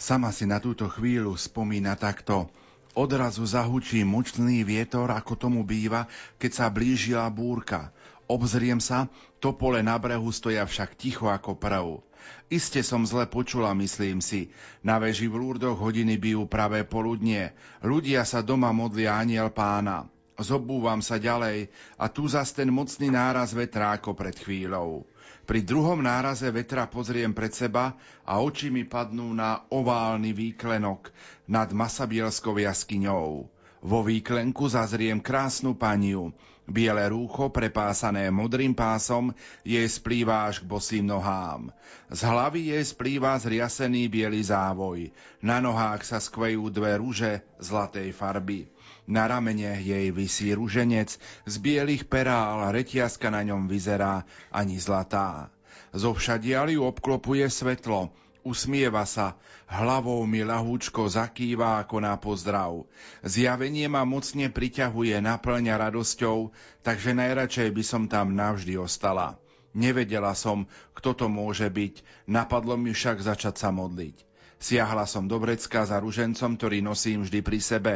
[0.00, 2.48] Sama si na túto chvíľu spomína takto.
[2.96, 6.08] Odrazu zahučí mučný vietor, ako tomu býva,
[6.40, 7.92] keď sa blížila búrka.
[8.24, 9.12] Obzriem sa,
[9.44, 12.00] topole na brehu stoja však ticho ako prv.
[12.48, 14.48] Iste som zle počula, myslím si.
[14.80, 17.52] Na veži v Lurdoch hodiny bijú pravé poludnie.
[17.84, 20.08] Ľudia sa doma modlia aniel pána.
[20.40, 21.68] Zobúvam sa ďalej
[22.00, 25.04] a tu zas ten mocný náraz vetra ako pred chvíľou.
[25.50, 31.10] Pri druhom náraze vetra pozriem pred seba a oči mi padnú na oválny výklenok
[31.50, 33.50] nad Masabielskou jaskyňou.
[33.82, 36.30] Vo výklenku zazriem krásnu paniu,
[36.70, 39.34] Biele rúcho, prepásané modrým pásom,
[39.66, 41.74] jej splýva až k bosým nohám.
[42.14, 45.10] Z hlavy jej splýva zriasený biely závoj.
[45.42, 48.70] Na nohách sa skvejú dve rúže zlatej farby.
[49.10, 54.22] Na ramene jej vysí ruženec z bielých perál, retiaska na ňom vyzerá
[54.54, 55.50] ani zlatá.
[55.90, 59.36] Zo všadiaľ ju obklopuje svetlo, Usmieva sa,
[59.68, 62.88] hlavou mi ľahúčko zakýva ako na pozdrav.
[63.20, 66.48] Zjavenie ma mocne priťahuje, naplňa radosťou,
[66.80, 69.36] takže najradšej by som tam navždy ostala.
[69.76, 70.64] Nevedela som,
[70.96, 74.29] kto to môže byť, napadlo mi však začať sa modliť.
[74.60, 77.94] Siahla som do vrecka za ružencom, ktorý nosím vždy pri sebe.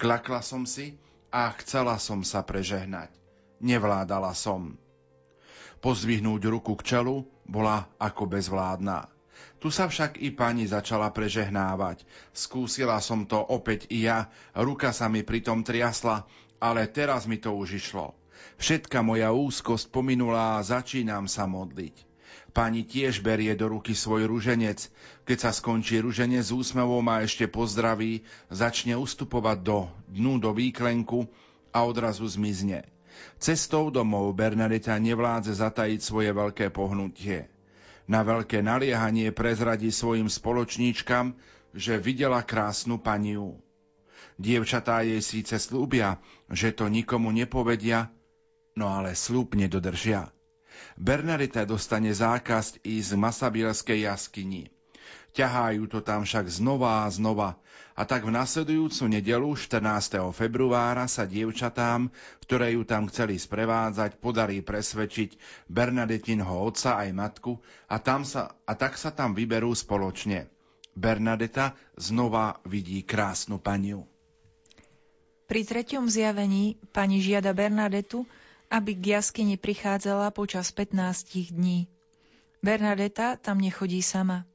[0.00, 0.96] Klakla som si
[1.28, 3.12] a chcela som sa prežehnať.
[3.60, 4.80] Nevládala som.
[5.84, 9.12] Pozdvihnúť ruku k čelu bola ako bezvládna.
[9.60, 12.08] Tu sa však i pani začala prežehnávať.
[12.32, 16.24] Skúsila som to opäť i ja, ruka sa mi pritom triasla,
[16.56, 18.16] ale teraz mi to už išlo.
[18.56, 22.05] Všetka moja úzkosť pominula a začínam sa modliť.
[22.56, 24.88] Pani tiež berie do ruky svoj ruženec.
[25.28, 31.28] Keď sa skončí ruženec s úsmevom a ešte pozdraví, začne ustupovať do dnu do výklenku
[31.68, 32.88] a odrazu zmizne.
[33.36, 37.52] Cestou domov Bernadeta nevládze zatajiť svoje veľké pohnutie
[38.06, 41.34] na veľké naliehanie prezradí svojim spoločníčkam,
[41.74, 43.58] že videla krásnu paniu.
[44.38, 48.08] Dievčatá jej síce slúbia, že to nikomu nepovedia,
[48.78, 50.30] no ale slúb nedodržia.
[50.96, 54.72] Bernadeta dostane zákaz ísť z Masabielskej jaskyni.
[55.36, 57.60] Ťahajú to tam však znova a znova
[57.96, 60.20] a tak v nasledujúcu nedelu 14.
[60.36, 62.12] februára sa dievčatám,
[62.44, 65.40] ktoré ju tam chceli sprevádzať, podarí presvedčiť
[65.72, 67.56] Bernadetinho otca aj matku
[67.88, 70.52] a, tam sa, a tak sa tam vyberú spoločne.
[70.92, 74.04] Bernadeta znova vidí krásnu paniu.
[75.48, 78.28] Pri treťom zjavení pani žiada Bernadetu,
[78.70, 81.86] aby k jaskyni prichádzala počas 15 dní.
[82.62, 84.48] Bernadeta tam nechodí sama.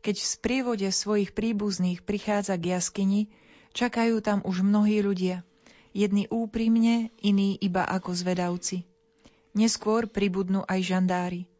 [0.00, 3.28] Keď v sprievode svojich príbuzných prichádza k jaskyni,
[3.76, 5.44] čakajú tam už mnohí ľudia.
[5.92, 8.86] Jedni úprimne, iní iba ako zvedavci.
[9.52, 11.50] Neskôr pribudnú aj žandári.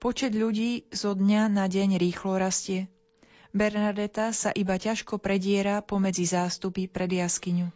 [0.00, 2.88] Počet ľudí zo dňa na deň rýchlo rastie.
[3.56, 7.72] Bernadeta sa iba ťažko prediera pomedzi zástupy pred jaskyňu.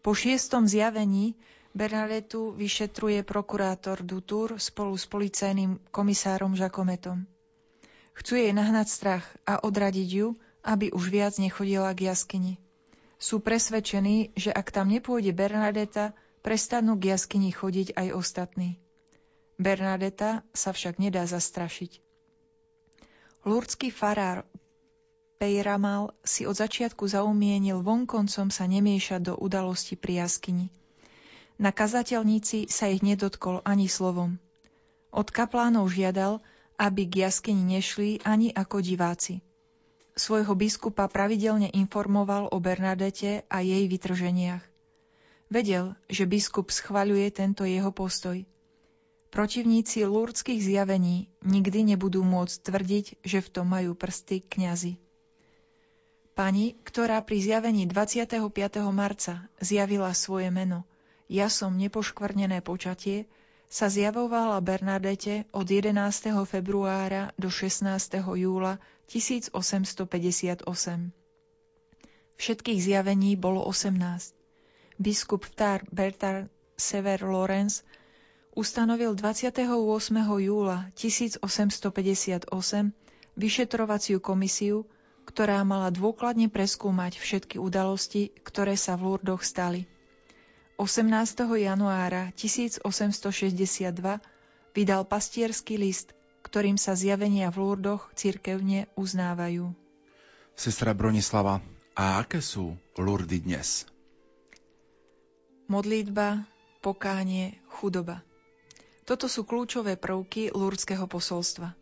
[0.00, 1.36] Po šiestom zjavení
[1.70, 7.22] Bernadetu vyšetruje prokurátor Dutur spolu s policajným komisárom Žakometom.
[8.18, 10.34] Chcú jej nahnať strach a odradiť ju,
[10.66, 12.58] aby už viac nechodila k jaskyni.
[13.16, 18.80] Sú presvedčení, že ak tam nepôjde Bernadeta, prestanú k jaskyni chodiť aj ostatní.
[19.60, 22.00] Bernadeta sa však nedá zastrašiť.
[23.46, 24.44] Lurdský farár
[25.40, 30.68] Pejramal si od začiatku zaumienil vonkoncom sa nemiešať do udalosti pri jaskyni.
[31.60, 34.40] Na kazateľníci sa ich nedotkol ani slovom.
[35.12, 36.40] Od kaplánov žiadal,
[36.80, 39.44] aby k jaskyni nešli ani ako diváci.
[40.16, 44.64] Svojho biskupa pravidelne informoval o Bernadete a jej vytrženiach.
[45.52, 48.40] Vedel, že biskup schvaľuje tento jeho postoj.
[49.28, 54.96] Protivníci lúrdských zjavení nikdy nebudú môcť tvrdiť, že v tom majú prsty kňazi.
[56.32, 58.48] Pani, ktorá pri zjavení 25.
[58.96, 60.88] marca zjavila svoje meno
[61.30, 63.30] Ja som nepoškvrnené počatie,
[63.70, 65.94] sa zjavovala Bernadete od 11.
[66.42, 67.86] februára do 16.
[68.34, 70.66] júla 1858.
[72.34, 74.34] Všetkých zjavení bolo 18.
[74.98, 77.86] Biskup Vtar Bertar Sever Lorenz
[78.58, 79.70] ustanovil 28.
[80.42, 82.50] júla 1858
[83.38, 84.82] vyšetrovaciu komisiu,
[85.30, 89.86] ktorá mala dôkladne preskúmať všetky udalosti, ktoré sa v Lurdoch stali.
[90.80, 91.44] 18.
[91.60, 92.80] januára 1862
[94.72, 99.76] vydal pastierský list, ktorým sa zjavenia v Lurdoch cirkevne uznávajú.
[100.56, 101.60] Sestra Bronislava,
[101.92, 103.84] a aké sú Lurdy dnes?
[105.68, 106.48] Modlitba,
[106.80, 108.24] pokánie, chudoba.
[109.04, 111.76] Toto sú kľúčové prvky lurdského posolstva.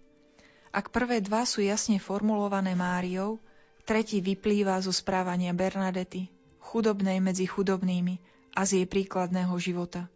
[0.75, 3.39] Ak prvé dva sú jasne formulované Máriou,
[3.87, 6.27] tretí vyplýva zo správania Bernadety,
[6.59, 10.11] chudobnej medzi chudobnými a z jej príkladného života.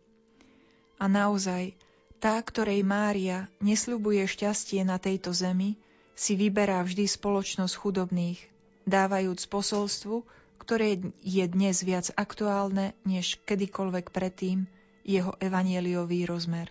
[0.99, 1.79] A naozaj,
[2.19, 5.79] tá, ktorej Mária nesľubuje šťastie na tejto zemi,
[6.19, 8.43] si vyberá vždy spoločnosť chudobných,
[8.83, 10.27] dávajúc posolstvu,
[10.59, 14.67] ktoré je dnes viac aktuálne než kedykoľvek predtým,
[15.07, 16.71] jeho evanieliový rozmer.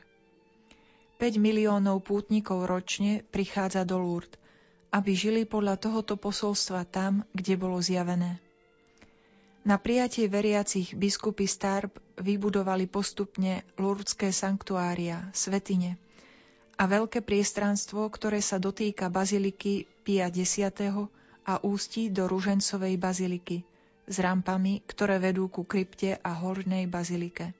[1.20, 4.40] 5 miliónov pútnikov ročne prichádza do Lourdes,
[4.92, 8.44] aby žili podľa tohoto posolstva tam, kde bolo zjavené.
[9.62, 16.02] Na prijatie veriacich biskupy Starb vybudovali postupne lurdské sanktuária, svetine
[16.82, 20.66] a veľké priestranstvo, ktoré sa dotýka baziliky Pia X
[21.46, 23.62] a ústí do Ružencovej baziliky
[24.10, 27.54] s rampami, ktoré vedú ku krypte a hornej bazilike.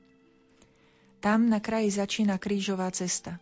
[1.22, 3.38] Tam na kraji začína krížová cesta.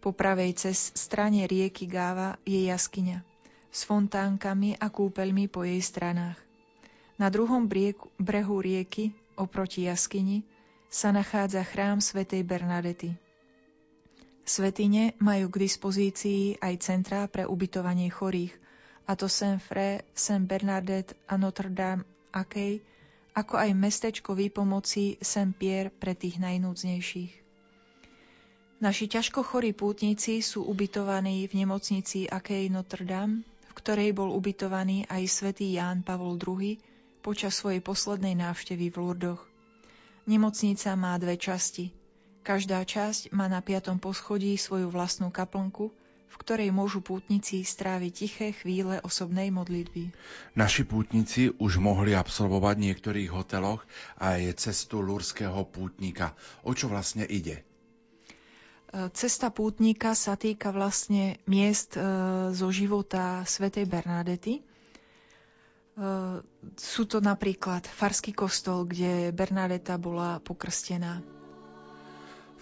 [0.00, 3.20] Po pravej cez strane rieky Gáva je jaskyňa
[3.68, 6.51] s fontánkami a kúpeľmi po jej stranách.
[7.20, 7.68] Na druhom
[8.20, 10.44] brehu rieky, oproti jaskyni,
[10.92, 13.16] sa nachádza chrám svätej Bernadety.
[14.42, 18.52] Svetine majú k dispozícii aj centrá pre ubytovanie chorých,
[19.06, 22.04] a to Saint-Fré, Saint-Bernadette a Notre-Dame
[22.34, 22.82] Akej,
[23.32, 27.32] ako aj mestečko výpomocí Saint-Pierre pre tých najnúdznejších.
[28.82, 35.22] Naši ťažko chorí pútnici sú ubytovaní v nemocnici Akej Notre-Dame, v ktorej bol ubytovaný aj
[35.30, 36.76] svätý Ján Pavol II,
[37.22, 39.42] počas svojej poslednej návštevy v Lurdoch.
[40.26, 41.94] Nemocnica má dve časti.
[42.42, 45.94] Každá časť má na piatom poschodí svoju vlastnú kaplnku,
[46.32, 50.10] v ktorej môžu pútnici stráviť tiché chvíle osobnej modlitby.
[50.58, 53.86] Naši pútnici už mohli absolvovať v niektorých hoteloch
[54.18, 56.34] aj cestu lurského pútnika.
[56.66, 57.62] O čo vlastne ide?
[58.92, 62.04] Cesta pútnika sa týka vlastne miest e,
[62.52, 64.60] zo života svätej Bernadety,
[66.78, 71.20] sú to napríklad Farský kostol, kde Bernadeta bola pokrstená.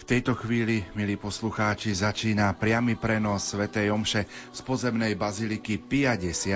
[0.01, 3.69] V tejto chvíli, milí poslucháči, začína priamy prenos Sv.
[3.69, 6.49] Omše z pozemnej baziliky Pia X,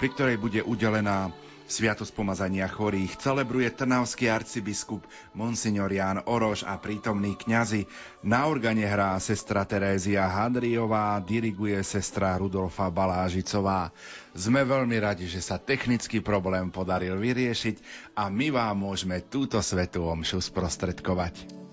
[0.00, 1.28] pri ktorej bude udelená
[1.64, 5.00] Sviatosť pomazania chorých celebruje trnavský arcibiskup
[5.32, 7.88] Monsignor Ján Oroš a prítomní kňazi.
[8.20, 13.88] Na organe hrá sestra Terézia Hadriová, diriguje sestra Rudolfa Balážicová.
[14.36, 17.80] Sme veľmi radi, že sa technický problém podaril vyriešiť
[18.12, 21.63] a my vám môžeme túto svetú omšu sprostredkovať.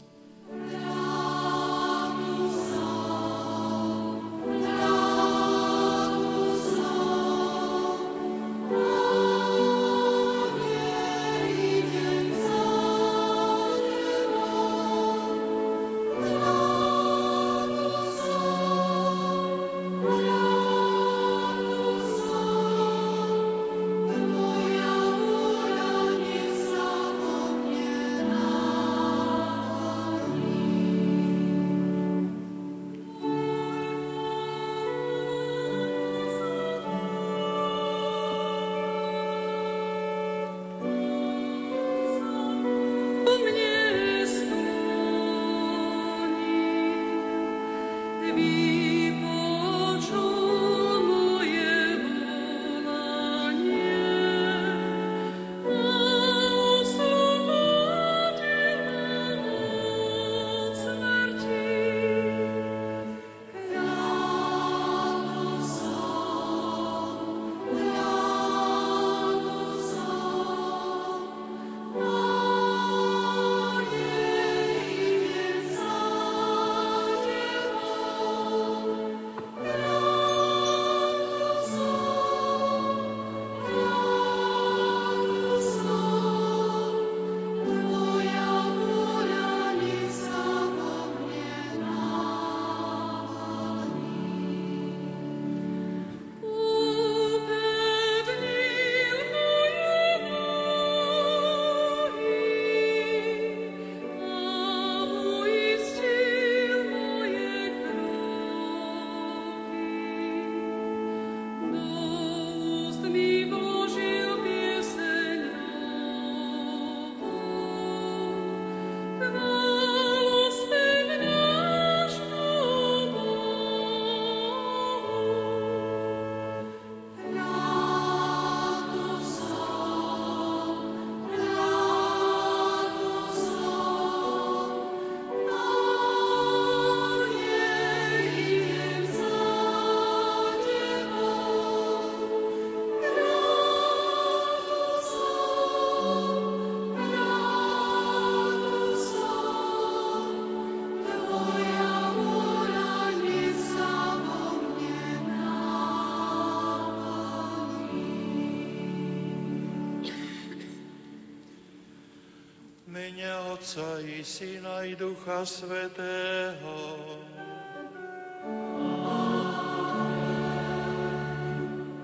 [164.05, 166.77] I Syna i Ducha Svetého.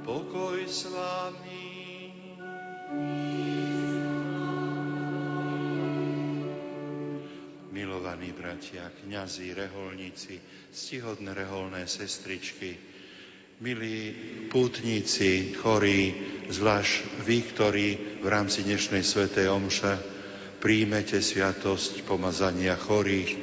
[0.06, 1.66] Pokoj s vami.
[7.74, 10.38] Milovaní bratia, kňazi, reholníci,
[10.70, 12.78] stihodné reholné sestričky,
[13.62, 14.14] milí
[14.54, 16.14] pútnici, chorí,
[16.46, 17.88] zvlášť vy, ktorí
[18.22, 20.17] v rámci dnešnej svätej omše
[20.68, 23.40] príjmete sviatosť pomazania chorých.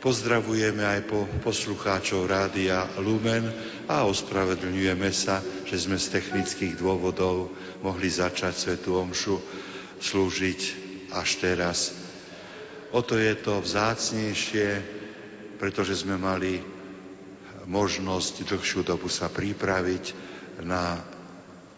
[0.00, 3.44] Pozdravujeme aj po poslucháčov Rádia Lumen
[3.84, 7.52] a ospravedlňujeme sa, že sme z technických dôvodov
[7.84, 9.36] mohli začať Svetu Omšu
[10.00, 10.60] slúžiť
[11.12, 11.92] až teraz.
[12.96, 14.80] O to je to vzácnejšie,
[15.60, 16.64] pretože sme mali
[17.68, 20.04] možnosť dlhšiu dobu sa pripraviť
[20.64, 20.96] na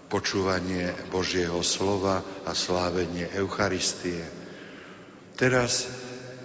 [0.07, 4.39] počúvanie Božieho slova a slávenie Eucharistie.
[5.41, 5.89] Teraz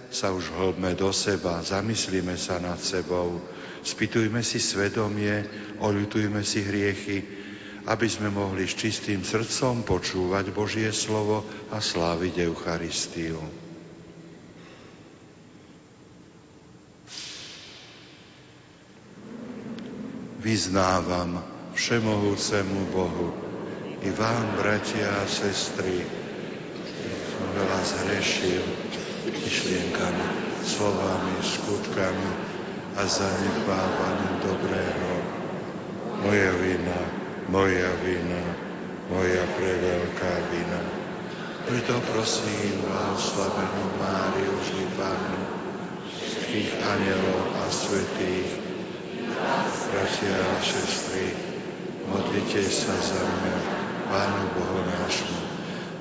[0.08, 3.44] sa už hlbme do seba, zamyslíme sa nad sebou,
[3.84, 5.44] spýtujme si svedomie,
[5.84, 7.20] oľutujme si hriechy,
[7.92, 11.44] aby sme mohli s čistým srdcom počúvať Božie slovo
[11.76, 13.36] a sláviť Eucharistiu.
[20.40, 21.44] Vyznávam
[21.76, 23.28] všemohúcemu Bohu
[24.00, 26.25] i vám, bratia a sestry,
[27.36, 28.64] som veľa zhrešil
[29.28, 30.26] myšlienkami,
[30.64, 32.32] slovami, skutkami
[32.96, 35.12] a zanedbávaním dobrého.
[36.24, 37.00] Moja vina,
[37.52, 38.42] moja vina,
[39.12, 40.80] moja preveľká vina.
[41.68, 45.40] Preto prosím blahoslavenú Máriu, vždy Pánu,
[46.08, 48.64] všetkých anielov a svetých,
[49.92, 51.36] bratia a sestry,
[52.08, 53.58] modlite sa za mňa,
[54.08, 55.45] Pánu Bohu nášmu.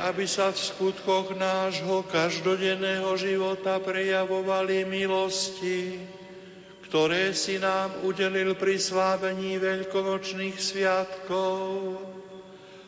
[0.00, 6.00] Aby sa v skutkoch nášho každodenného života prejavovali milosti,
[6.86, 11.98] ktoré si nám udelil pri slávení veľkonočných sviatkov.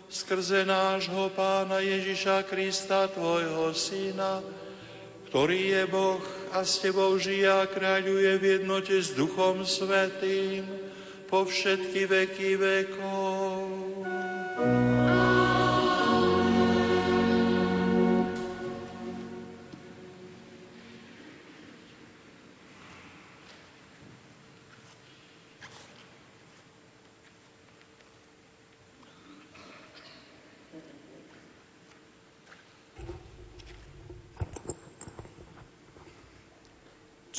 [0.09, 4.41] Skrze nášho Pána Ježiša Krista, Tvojho Syna,
[5.29, 6.25] ktorý je Boh
[6.57, 10.65] a s Tebou žije a kráľuje v jednote s Duchom Svetým
[11.29, 13.68] po všetky veky vekov.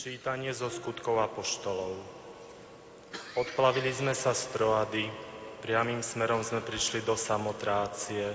[0.10, 1.94] Čítanie zo skutkov apoštolov.
[3.38, 5.06] Odplavili sme sa z Troady,
[5.62, 8.34] priamým smerom sme prišli do Samotrácie,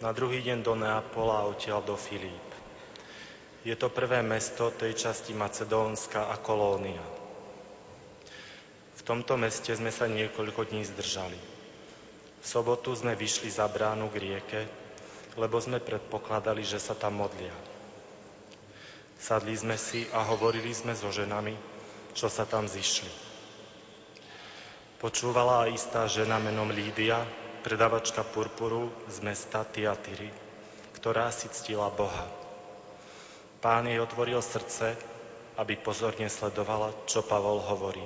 [0.00, 2.48] na druhý deň do Neapola a odtiaľ do Filíp.
[3.68, 7.04] Je to prvé mesto tej časti Macedónska a Kolónia.
[8.96, 11.36] V tomto meste sme sa niekoľko dní zdržali.
[12.40, 14.60] V sobotu sme vyšli za bránu k rieke,
[15.36, 17.73] lebo sme predpokladali, že sa tam modlia.
[19.24, 21.56] Sadli sme si a hovorili sme so ženami,
[22.12, 23.08] čo sa tam zišli.
[25.00, 27.24] Počúvala aj istá žena menom Lídia,
[27.64, 30.28] predavačka purpuru z mesta Tiatyry,
[31.00, 32.28] ktorá si ctila Boha.
[33.64, 34.92] Pán jej otvoril srdce,
[35.56, 38.04] aby pozorne sledovala, čo Pavol hovorí.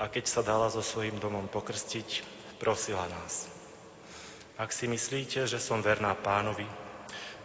[0.00, 2.24] A keď sa dala so svojím domom pokrstiť,
[2.56, 3.44] prosila nás.
[4.56, 6.64] Ak si myslíte, že som verná pánovi,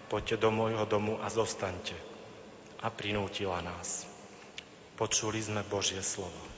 [0.07, 2.08] poďte do môjho domu a zostaňte
[2.79, 4.07] a prinútila nás.
[4.95, 6.48] Počuli sme Božie slovo.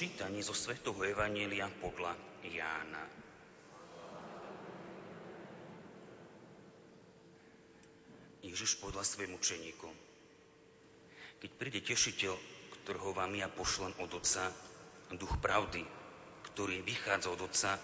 [0.00, 3.04] Čítanie zo Svetého Evanielia podľa Jána.
[8.40, 9.92] Ježiš povedal svojim učeníkom,
[11.44, 12.32] keď príde tešiteľ,
[12.80, 14.48] ktorého vám ja pošlem od Otca,
[15.20, 15.84] duch pravdy,
[16.48, 17.76] ktorý vychádza od Otca,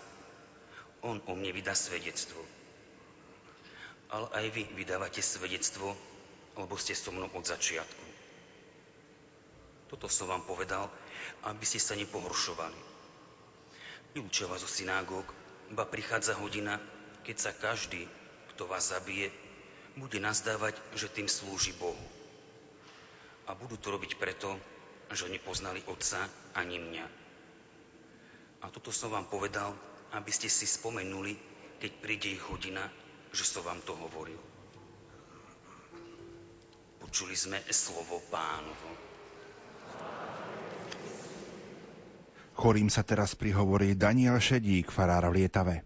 [1.04, 2.40] on o mne vydá svedectvo.
[4.08, 5.92] Ale aj vy vydávate svedectvo,
[6.56, 8.05] lebo ste so mnou od začiatku.
[9.86, 10.90] Toto som vám povedal,
[11.46, 12.80] aby ste sa nepohoršovali.
[14.18, 15.28] Vylúčia vás zo synagóg,
[15.70, 16.80] ba prichádza hodina,
[17.22, 18.06] keď sa každý,
[18.54, 19.30] kto vás zabije,
[19.96, 22.06] bude nazdávať, že tým slúži Bohu.
[23.46, 24.58] A budú to robiť preto,
[25.12, 26.26] že nepoznali Otca
[26.58, 27.06] ani mňa.
[28.64, 29.70] A toto som vám povedal,
[30.18, 31.38] aby ste si spomenuli,
[31.78, 32.82] keď príde ich hodina,
[33.30, 34.40] že som vám to hovoril.
[36.98, 39.15] Počuli sme slovo pánovo.
[42.56, 45.84] Chorým sa teraz prihovorí Daniel Šedík, farár v Lietave.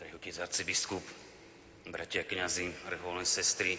[0.00, 1.04] Drahý otec arcibiskup,
[1.92, 3.76] bratia kňazi, reholné sestry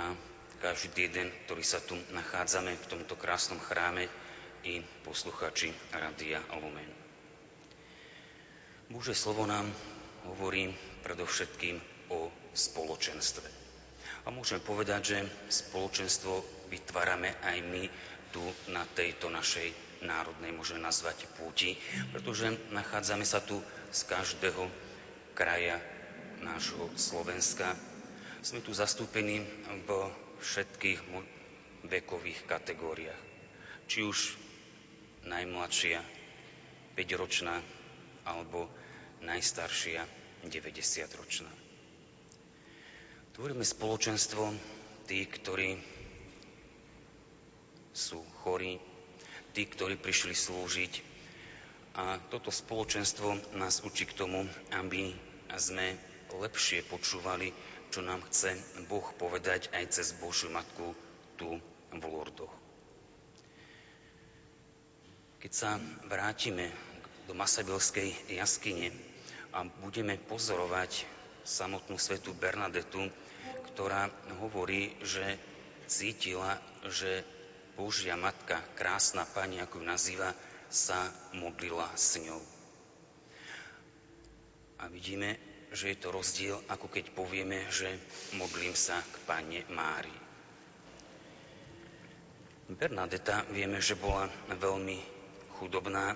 [0.00, 0.16] a
[0.64, 4.08] každý jeden, ktorý sa tu nachádzame v tomto krásnom chráme
[4.64, 6.88] i posluchači Radia Lumen.
[8.88, 9.68] Bože slovo nám
[10.24, 11.76] hovorí predovšetkým
[12.12, 13.48] o spoločenstve.
[14.24, 17.84] A môžem povedať, že spoločenstvo vytvárame aj my
[18.30, 19.72] tu na tejto našej
[20.04, 21.76] národnej, môžeme nazvať púti,
[22.12, 23.58] pretože nachádzame sa tu
[23.90, 24.68] z každého
[25.34, 25.80] kraja
[26.40, 27.76] nášho Slovenska.
[28.40, 29.44] Sme tu zastúpení
[29.84, 29.88] v
[30.40, 31.00] všetkých
[31.84, 33.22] vekových kategóriách.
[33.90, 34.18] Či už
[35.26, 36.00] najmladšia,
[36.96, 37.60] 5-ročná,
[38.24, 38.68] alebo
[39.20, 41.50] najstaršia 90-ročná.
[43.36, 44.52] Tvoríme spoločenstvo
[45.08, 45.80] tých, ktorí
[47.90, 48.78] sú chorí,
[49.52, 50.92] tí, ktorí prišli slúžiť.
[51.98, 55.12] A toto spoločenstvo nás učí k tomu, aby
[55.58, 55.98] sme
[56.30, 57.50] lepšie počúvali,
[57.90, 58.54] čo nám chce
[58.86, 60.94] Boh povedať aj cez Božiu Matku
[61.34, 61.58] tu
[61.90, 62.54] v Lurdoch.
[65.42, 66.70] Keď sa vrátime
[67.26, 68.94] do Masabilskej jaskyne
[69.50, 71.06] a budeme pozorovať
[71.42, 73.10] samotnú svetu Bernadetu,
[73.72, 74.06] ktorá
[74.38, 75.38] hovorí, že
[75.90, 77.26] cítila, že
[77.74, 80.30] Božia Matka, krásna pani, ako ju nazýva,
[80.70, 82.42] sa modlila s ňou.
[84.80, 85.36] A vidíme,
[85.74, 87.90] že je to rozdiel, ako keď povieme, že
[88.38, 90.14] modlím sa k Pane Mári.
[92.70, 94.98] Bernadeta vieme, že bola veľmi
[95.58, 96.14] chudobná,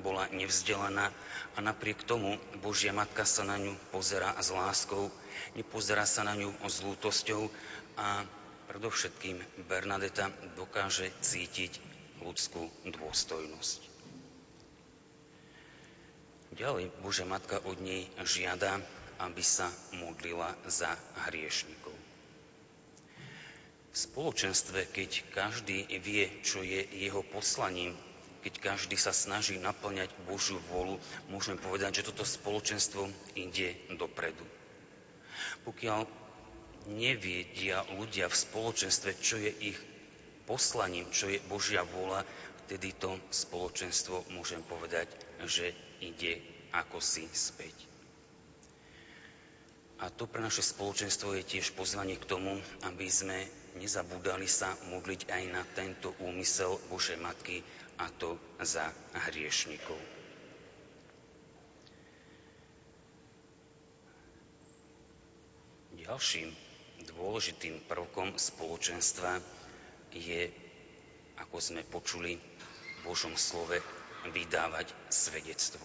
[0.00, 1.08] bola nevzdelaná
[1.56, 5.08] a napriek tomu Božia Matka sa na ňu pozera s láskou,
[5.56, 7.48] nepozerá sa na ňu s lútosťou
[7.96, 8.24] a
[8.68, 9.40] predovšetkým
[9.70, 10.28] Bernadeta
[10.58, 11.80] dokáže cítiť
[12.20, 13.80] ľudskú dôstojnosť.
[16.56, 18.80] Ďalej Božia Matka od nej žiada,
[19.20, 20.88] aby sa modlila za
[21.28, 21.92] hriešnikov.
[23.92, 27.96] V spoločenstve, keď každý vie, čo je jeho poslaním,
[28.46, 31.02] keď každý sa snaží naplňať Božiu vôľu,
[31.34, 34.46] môžeme povedať, že toto spoločenstvo ide dopredu.
[35.66, 36.06] Pokiaľ
[36.94, 39.78] neviedia ľudia v spoločenstve, čo je ich
[40.46, 42.22] poslaním, čo je Božia vôľa,
[42.70, 45.10] vtedy to spoločenstvo môžem povedať,
[45.42, 46.38] že ide
[46.70, 47.74] ako si späť.
[49.98, 53.42] A to pre naše spoločenstvo je tiež pozvanie k tomu, aby sme
[53.80, 57.64] nezabúdali sa modliť aj na tento úmysel Božej Matky,
[57.96, 58.92] a to za
[59.28, 59.96] hriešnikov.
[65.96, 66.48] Ďalším
[67.16, 69.42] dôležitým prvkom spoločenstva
[70.14, 70.48] je,
[71.40, 73.80] ako sme počuli v Božom slove,
[74.30, 75.82] vydávať svedectvo.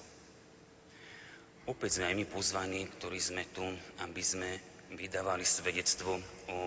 [1.70, 3.62] Opäť sme aj my pozvaní, ktorí sme tu,
[4.02, 4.50] aby sme
[4.98, 6.18] vydávali svedectvo
[6.50, 6.60] o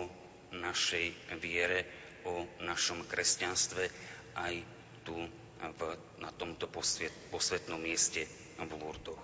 [0.54, 1.82] našej viere,
[2.24, 3.84] o našom kresťanstve
[4.38, 4.54] aj
[5.04, 5.14] tu
[5.72, 5.80] v,
[6.20, 8.26] na tomto posvet, posvetnom mieste
[8.58, 9.20] v Lurdoch.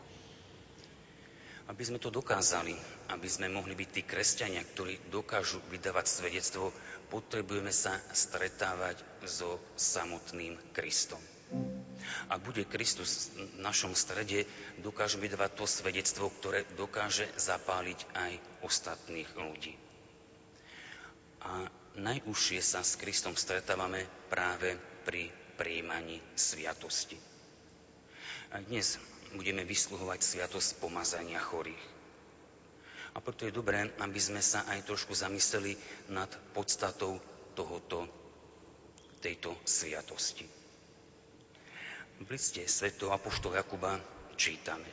[1.71, 2.75] Aby sme to dokázali,
[3.15, 6.75] aby sme mohli byť tí kresťania, ktorí dokážu vydávať svedectvo,
[7.15, 11.23] potrebujeme sa stretávať so samotným Kristom.
[12.27, 14.51] Ak bude Kristus v našom strede,
[14.83, 18.33] dokážeme vydávať to svedectvo, ktoré dokáže zapáliť aj
[18.67, 19.75] ostatných ľudí.
[21.47, 24.75] A najúžšie sa s Kristom stretávame práve
[25.07, 27.21] pri príjmaní sviatosti.
[28.57, 28.97] A dnes
[29.37, 31.85] budeme vysluhovať sviatosť pomazania chorých.
[33.13, 35.77] A preto je dobré, aby sme sa aj trošku zamysleli
[36.09, 37.21] nad podstatou
[37.53, 38.09] tohoto,
[39.21, 40.49] tejto sviatosti.
[42.25, 42.97] V liste Sv.
[42.97, 44.01] Apoštol Jakuba
[44.41, 44.89] čítame.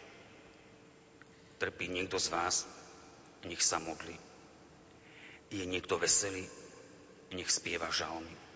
[1.64, 2.68] Trpí niekto z vás,
[3.48, 4.20] nech sa modli.
[5.48, 6.44] Je niekto veselý,
[7.32, 8.47] nech spieva žalmy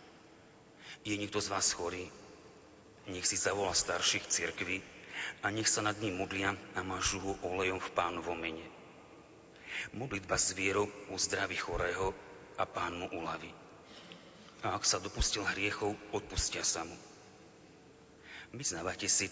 [1.02, 2.06] je niekto z vás chorý,
[3.10, 4.82] nech si zavolá starších cirkví
[5.42, 8.66] a nech sa nad ním modlia a mažu ho olejom v pánovom mene.
[9.98, 12.14] Modlitba s vierou uzdraví chorého
[12.58, 13.50] a pán mu uľaví.
[14.62, 16.94] A ak sa dopustil hriechov, odpustia sa mu.
[18.54, 19.26] Vyznávajte si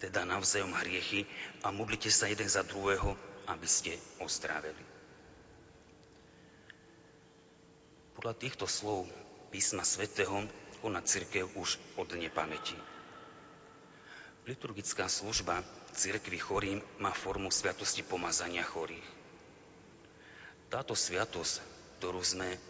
[0.00, 1.28] teda navzájom hriechy
[1.60, 3.12] a modlite sa jeden za druhého,
[3.44, 4.84] aby ste ozdraveli.
[8.16, 9.04] Podľa týchto slov
[9.52, 10.48] písma svätého
[10.84, 12.76] koná církev už od nepamäti.
[14.44, 15.64] Liturgická služba
[15.96, 19.08] církvy chorým má formu sviatosti pomazania chorých.
[20.68, 21.64] Táto sviatosť,
[21.96, 22.60] ktorú sme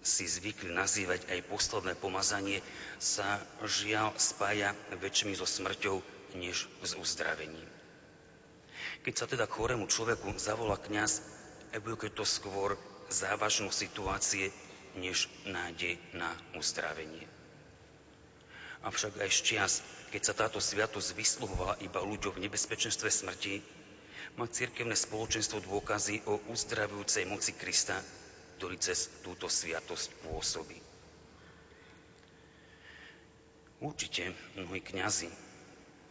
[0.00, 2.64] si zvykli nazývať aj posledné pomazanie,
[2.96, 6.00] sa žiaľ spája väčšmi so smrťou,
[6.40, 7.68] než s uzdravením.
[9.04, 11.20] Keď sa teda chorému človeku zavolá kňaz,
[11.76, 12.80] evokuje to skôr
[13.12, 14.48] závažnú situácie,
[14.98, 17.24] než nádej na uzdravenie.
[18.82, 19.72] Avšak aj čias,
[20.10, 23.62] keď sa táto sviatosť vysluhovala iba ľuďom v nebezpečenstve smrti,
[24.34, 28.00] má cirkevné spoločenstvo dôkazy o uzdravujúcej moci Krista,
[28.58, 30.78] ktorý cez túto sviatosť pôsobí.
[33.82, 35.30] Určite mnohí kňazi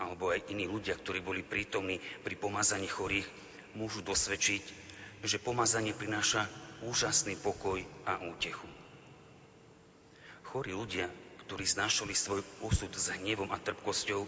[0.02, 3.30] alebo aj iní ľudia, ktorí boli prítomní pri pomazaní chorých,
[3.78, 4.64] môžu dosvedčiť,
[5.22, 6.50] že pomazanie prináša
[6.86, 8.66] úžasný pokoj a útechu.
[10.52, 11.08] Chorí ľudia,
[11.48, 14.28] ktorí znášali svoj úsud s hnevom a trpkosťou,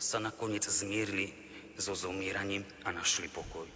[0.00, 1.30] sa nakoniec zmierili
[1.76, 3.68] so zomieraním a našli pokoj.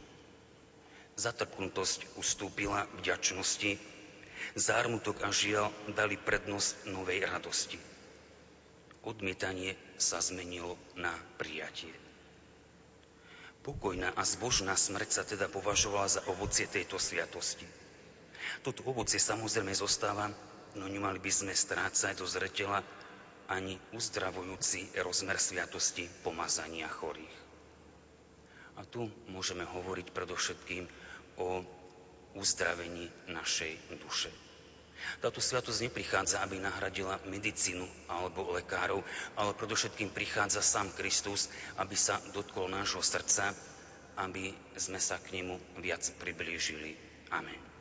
[1.17, 3.81] Zatrpknutosť ustúpila vďačnosti,
[4.53, 7.79] zármutok a žiaľ dali prednosť novej radosti.
[9.07, 11.95] odmietanie sa zmenilo na prijatie.
[13.63, 17.86] Pokojná a zbožná smrť sa teda považovala za ovocie tejto sviatosti.
[18.65, 20.31] Toto ovocie samozrejme zostáva,
[20.77, 22.85] no nemali by sme strácať do zretela
[23.47, 27.37] ani uzdravujúci rozmer sviatosti pomazania chorých.
[28.77, 30.85] A tu môžeme hovoriť predovšetkým
[31.41, 31.65] o
[32.37, 34.29] uzdravení našej duše.
[35.21, 39.05] Táto sviatosť neprichádza, aby nahradila medicínu alebo lekárov,
[39.37, 43.53] ale predovšetkým prichádza sám Kristus, aby sa dotkol nášho srdca,
[44.17, 46.97] aby sme sa k nemu viac priblížili.
[47.29, 47.76] Amen.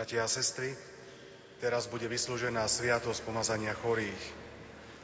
[0.00, 0.72] Bratia a sestry,
[1.60, 4.24] teraz bude vyslúžená sviatosť pomazania chorých.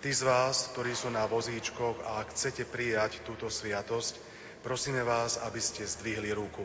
[0.01, 4.17] Tí z vás, ktorí sú na vozíčkoch a chcete prijať túto sviatosť,
[4.65, 6.65] prosíme vás, aby ste zdvihli ruku.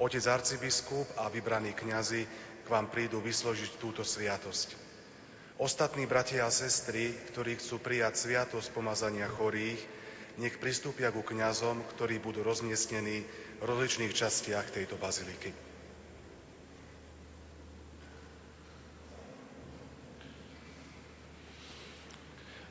[0.00, 2.24] Otec arcibiskup a vybraní kňazi
[2.64, 4.72] k vám prídu vysložiť túto sviatosť.
[5.60, 9.84] Ostatní bratia a sestry, ktorí chcú prijať sviatosť pomazania chorých,
[10.40, 13.28] nech pristúpia ku kňazom, ktorí budú rozmiestnení
[13.60, 15.71] v rozličných častiach tejto baziliky.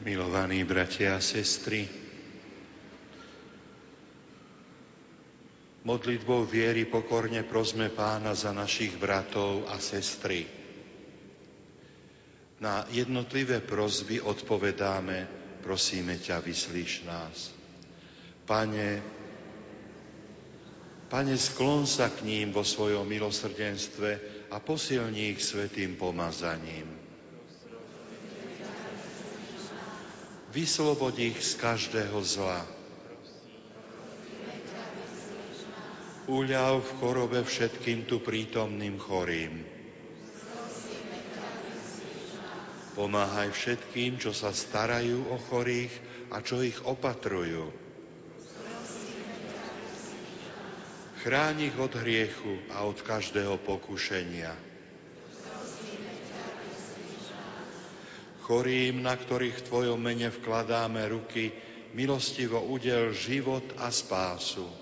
[0.02, 1.86] Milovaní bratia a sestry,
[5.86, 10.50] modlitbou viery pokorne prosme pána za našich bratov a sestry.
[12.66, 15.30] Na jednotlivé prozby odpovedáme,
[15.62, 17.54] prosíme ťa, vyslíš nás.
[18.50, 19.02] Pane,
[21.14, 24.10] Pane, sklon sa k ním vo svojom milosrdenstve
[24.50, 27.01] a posilní ich svetým pomazaním
[30.52, 32.60] vyslobod ich z každého zla.
[36.28, 39.64] Uľav v chorobe všetkým tu prítomným chorým.
[42.92, 45.92] Pomáhaj všetkým, čo sa starajú o chorých
[46.36, 47.72] a čo ich opatrujú.
[51.24, 54.71] Chráň ich od hriechu a od každého pokušenia
[58.52, 61.56] chorým, na ktorých v Tvojom mene vkladáme ruky,
[61.96, 64.81] milostivo udel život a spásu.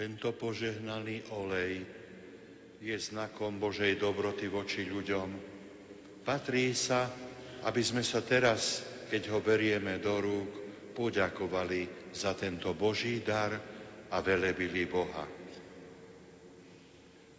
[0.00, 1.84] Tento požehnaný olej
[2.80, 5.28] je znakom Božej dobroty voči ľuďom.
[6.24, 7.04] Patrí sa,
[7.68, 8.80] aby sme sa teraz,
[9.12, 10.50] keď ho berieme do rúk,
[10.96, 13.52] poďakovali za tento Boží dar
[14.08, 15.28] a velebili Boha.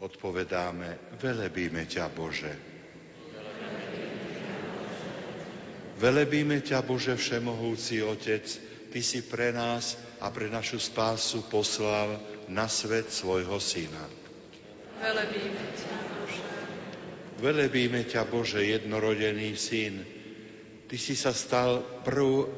[0.06, 2.54] Odpovedáme, velebíme ťa Bože.
[5.98, 8.46] Velebíme ťa Bože Všemohúci Otec,
[8.92, 12.20] Ty si pre nás a pre našu spásu poslal
[12.52, 14.04] na svet svojho Syna.
[15.00, 16.48] Velebíme ťa, Bože.
[17.40, 20.04] Velebíme ťa, Bože, jednorodený Syn.
[20.86, 22.52] Ty si sa stal prv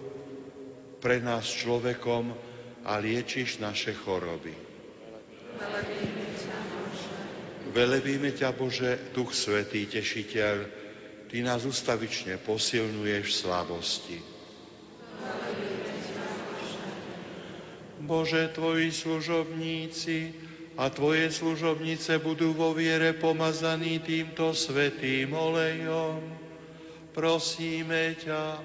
[0.97, 2.33] pre nás človekom
[2.83, 4.57] a liečiš naše choroby.
[5.61, 7.15] Velebíme ťa, Bože.
[7.69, 10.81] Velebíme ťa, Bože, Duch Svetý, Tešiteľ,
[11.29, 14.32] Ty nás ustavične posilňuješ v slavosti.
[18.03, 20.33] Bože, Tvoji služobníci
[20.75, 26.19] a Tvoje služobnice budú vo viere pomazaní týmto svetým olejom.
[27.13, 28.59] Prosíme ťa,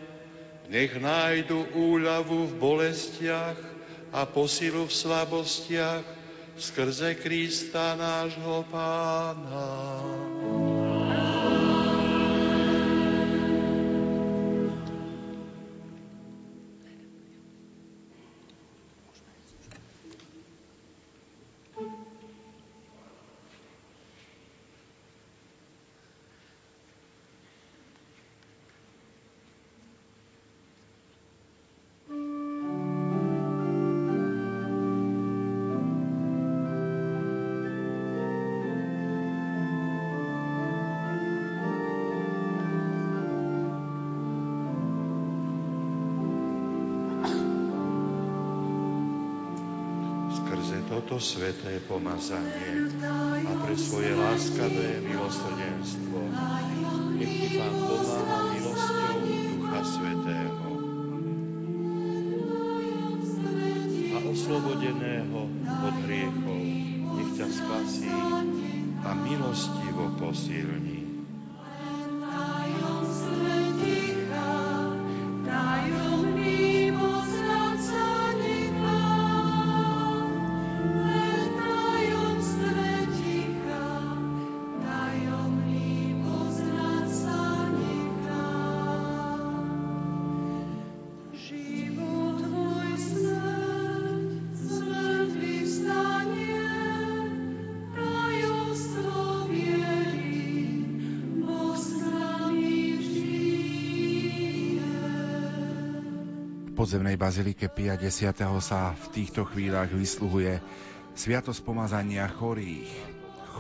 [0.72, 3.58] nech nájdu úľavu v bolestiach
[4.12, 6.04] a posilu v slabostiach
[6.58, 10.37] skrze Krista nášho Pána.
[51.08, 52.92] Toto sveté pomazanie
[53.48, 56.20] a pre svoje láskavé milosrdenstvo.
[57.16, 60.68] Nech ti Pán pomáha milosťou Ducha Svetého.
[63.88, 66.60] A oslobodeného od hriechov
[67.16, 68.12] nech ťa spasí
[69.00, 70.97] a milostivo posilní.
[106.88, 108.24] Podzemnej bazilike Pia X.
[108.64, 110.56] sa v týchto chvíľach vysluhuje
[111.12, 112.88] Sviatosť pomazania chorých.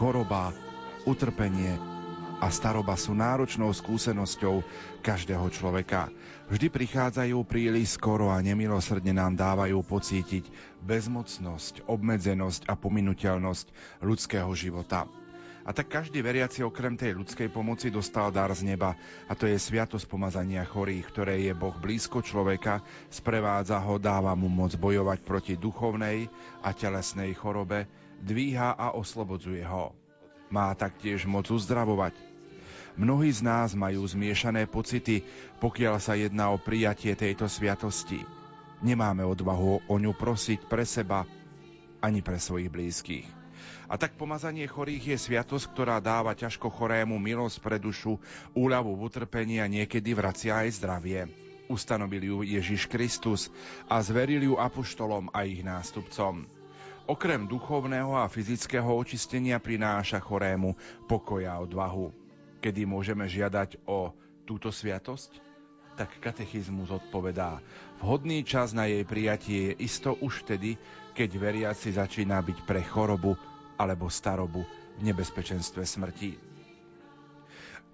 [0.00, 0.56] Choroba,
[1.04, 1.76] utrpenie
[2.40, 4.64] a staroba sú náročnou skúsenosťou
[5.04, 6.08] každého človeka.
[6.48, 10.48] Vždy prichádzajú príliš skoro a nemilosrdne nám dávajú pocítiť
[10.88, 13.66] bezmocnosť, obmedzenosť a pominuteľnosť
[14.08, 15.04] ľudského života.
[15.68, 18.96] A tak každý veriaci okrem tej ľudskej pomoci dostal dar z neba,
[19.28, 22.80] a to je sviatosť pomazania chorých, ktoré je Boh blízko človeka,
[23.12, 26.32] sprevádza ho, dáva mu moc bojovať proti duchovnej
[26.64, 27.84] a telesnej chorobe,
[28.24, 29.92] dvíha a oslobodzuje ho.
[30.48, 32.16] Má taktiež moc uzdravovať.
[32.96, 35.20] Mnohí z nás majú zmiešané pocity,
[35.60, 38.24] pokiaľ sa jedná o prijatie tejto sviatosti.
[38.80, 41.28] Nemáme odvahu o ňu prosiť pre seba
[42.00, 43.37] ani pre svojich blízkych.
[43.88, 48.20] A tak pomazanie chorých je sviatosť, ktorá dáva ťažko chorému milosť pre dušu,
[48.52, 51.24] úľavu v utrpení a niekedy vracia aj zdravie.
[51.72, 53.48] Ustanovil ju Ježiš Kristus
[53.88, 56.44] a zveril ju apoštolom a ich nástupcom.
[57.08, 60.76] Okrem duchovného a fyzického očistenia prináša chorému
[61.08, 62.12] pokoja a odvahu.
[62.60, 64.12] Kedy môžeme žiadať o
[64.44, 65.40] túto sviatosť?
[65.96, 67.64] Tak katechizmus odpovedá.
[68.04, 70.76] Vhodný čas na jej prijatie je isto už vtedy,
[71.16, 73.40] keď veriaci začína byť pre chorobu
[73.78, 74.66] alebo starobu
[74.98, 76.34] v nebezpečenstve smrti.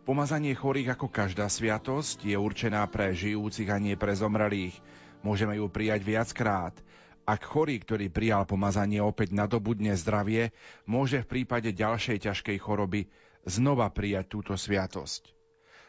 [0.04, 4.76] Pomazanie chorých ako každá sviatosť je určená pre žijúcich a nie pre zomrelých.
[5.24, 6.76] Môžeme ju prijať viackrát.
[7.24, 10.52] Ak chorý, ktorý prijal pomazanie, opäť nadobudne zdravie,
[10.84, 13.08] môže v prípade ďalšej ťažkej choroby
[13.48, 15.32] znova prijať túto sviatosť.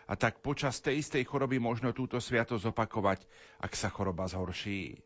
[0.07, 3.27] A tak počas tej istej choroby možno túto sviatosť opakovať,
[3.59, 5.03] ak sa choroba zhorší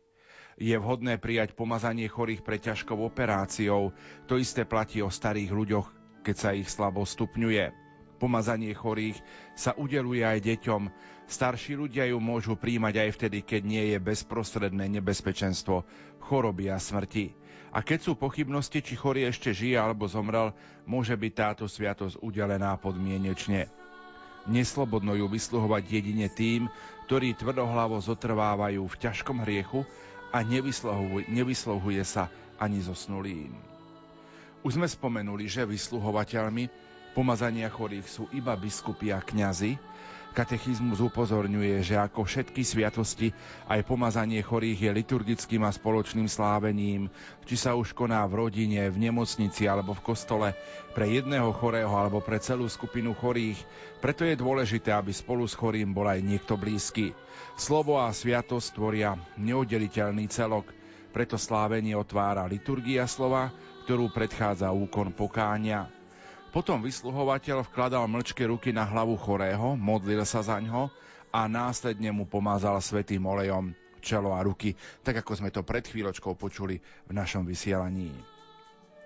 [0.60, 3.96] je vhodné prijať pomazanie chorých pre ťažkou operáciou.
[4.28, 5.86] To isté platí o starých ľuďoch,
[6.20, 7.72] keď sa ich slabo stupňuje.
[8.20, 9.16] Pomazanie chorých
[9.56, 10.82] sa udeluje aj deťom.
[11.24, 15.88] Starší ľudia ju môžu príjmať aj vtedy, keď nie je bezprostredné nebezpečenstvo
[16.20, 17.32] choroby a smrti.
[17.72, 20.52] A keď sú pochybnosti, či chorý ešte žije alebo zomrel,
[20.84, 23.72] môže byť táto sviatosť udelená podmienečne.
[24.50, 26.68] Neslobodno ju vysluhovať jedine tým,
[27.08, 29.86] ktorí tvrdohlavo zotrvávajú v ťažkom hriechu
[30.30, 33.50] a nevyslovuje, nevyslovuje sa ani zosnulým.
[34.60, 36.68] Už sme spomenuli, že vysluhovateľmi
[37.16, 39.80] pomazania chorých sú iba biskupy a kňazi.
[40.30, 43.34] Katechizmus upozorňuje, že ako všetky sviatosti,
[43.66, 47.10] aj pomazanie chorých je liturgickým a spoločným slávením,
[47.50, 50.54] či sa už koná v rodine, v nemocnici alebo v kostole,
[50.94, 53.58] pre jedného chorého alebo pre celú skupinu chorých.
[53.98, 57.10] Preto je dôležité, aby spolu s chorým bol aj niekto blízky.
[57.60, 60.72] Slovo a sviatosť tvoria neoddeliteľný celok,
[61.12, 63.52] preto slávenie otvára liturgia slova,
[63.84, 65.92] ktorú predchádza úkon pokáňa.
[66.56, 70.88] Potom vysluhovateľ vkladal mlčke ruky na hlavu chorého, modlil sa za ňo
[71.28, 74.72] a následne mu pomázal svetým olejom čelo a ruky,
[75.04, 78.08] tak ako sme to pred chvíľočkou počuli v našom vysielaní.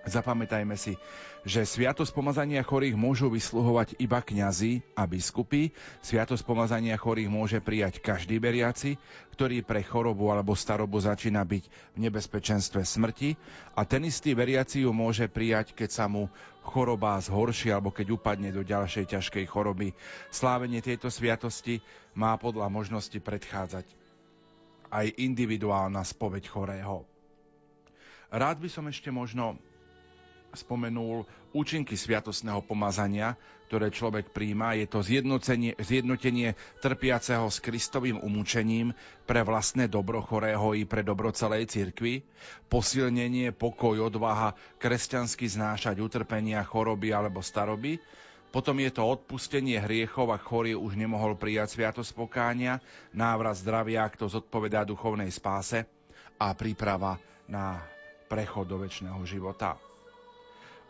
[0.05, 1.01] Zapamätajme si,
[1.41, 5.73] že sviatosť pomazania chorých môžu vysluhovať iba kňazi a biskupy.
[6.05, 9.01] Sviatosť pomazania chorých môže prijať každý veriaci,
[9.33, 13.33] ktorý pre chorobu alebo starobu začína byť v nebezpečenstve smrti
[13.73, 16.29] a ten istý veriaci ju môže prijať, keď sa mu
[16.61, 19.97] choroba zhorší alebo keď upadne do ďalšej ťažkej choroby.
[20.29, 21.81] Slávenie tejto sviatosti
[22.13, 23.89] má podľa možnosti predchádzať
[24.93, 27.09] aj individuálna spoveď chorého.
[28.29, 29.57] Rád by som ešte možno
[30.55, 33.37] spomenul účinky sviatosného pomazania,
[33.67, 34.75] ktoré človek príjma.
[34.79, 38.95] Je to zjednotenie, zjednotenie trpiaceho s Kristovým umúčením
[39.27, 42.23] pre vlastné dobro chorého i pre dobro celej cirkvi,
[42.71, 47.99] posilnenie, pokoj, odvaha, kresťansky znášať utrpenia, choroby alebo staroby,
[48.55, 52.79] potom je to odpustenie hriechov, ak chorý už nemohol prijať sviatosť pokánia,
[53.11, 55.83] návrat zdravia, ak to zodpovedá duchovnej spáse
[56.39, 57.19] a príprava
[57.51, 57.83] na
[58.31, 59.75] prechod do väčšného života.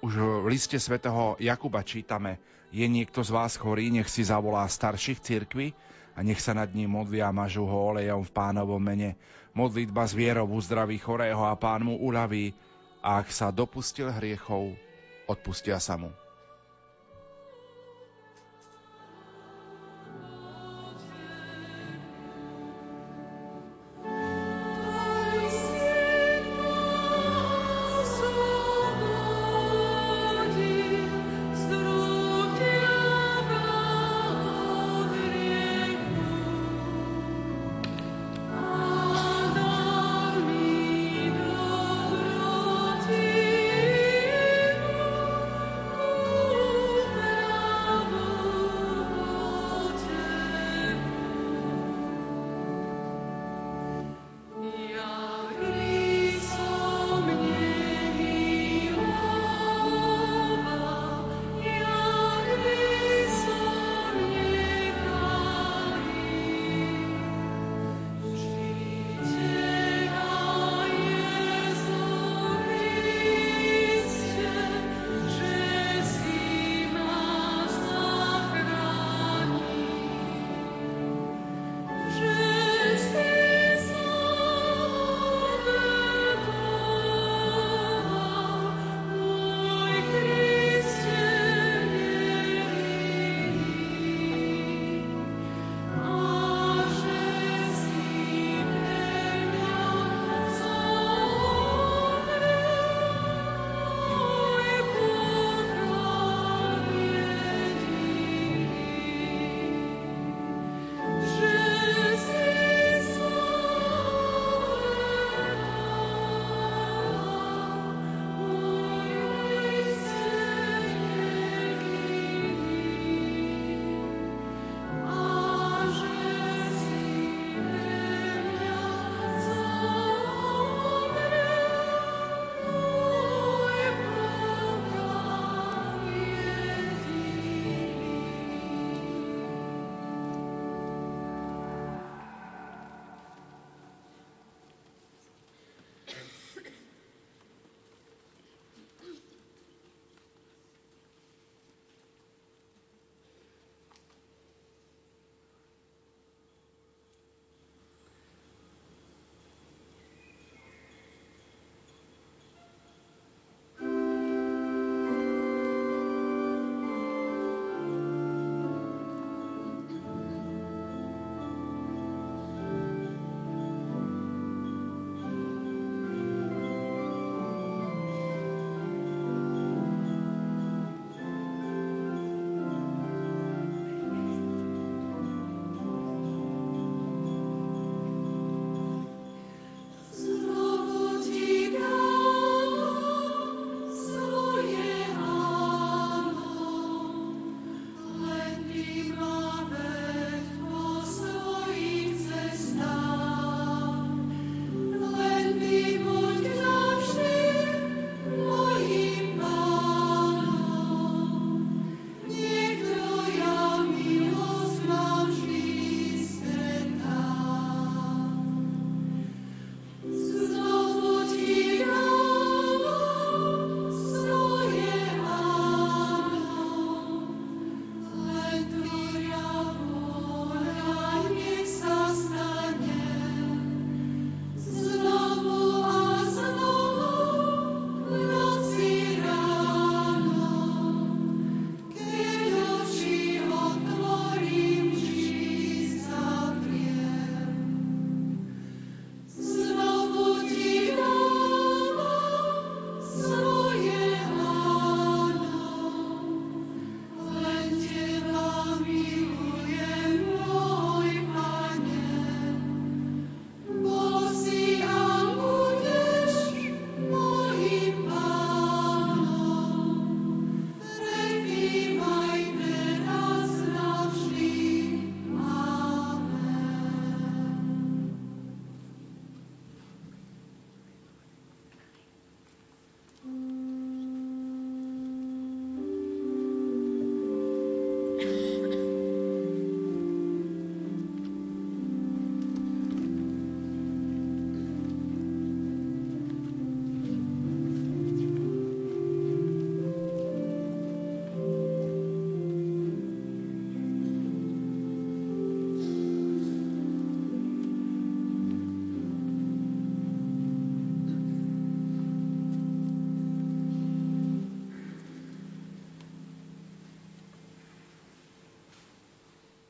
[0.03, 2.41] Už v liste svätého Jakuba čítame,
[2.75, 5.71] je niekto z vás chorý, nech si zavolá starších cirkvi
[6.15, 9.15] a nech sa nad ním modlia a mažu ho olejom v pánovom mene.
[9.55, 12.51] Modlitba z vierou uzdraví chorého a pán mu uľaví
[12.99, 14.75] a ak sa dopustil hriechov,
[15.31, 16.11] odpustia sa mu.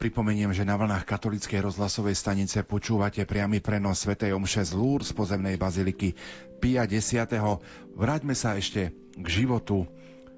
[0.06, 4.14] Pripomeniem, že na vlnách katolíckej rozhlasovej stanice počúvate priamy prenos Sv.
[4.14, 6.14] Omše z Lúr pozemnej baziliky
[6.62, 7.26] Pia 10.
[7.98, 9.90] Vráťme sa ešte k životu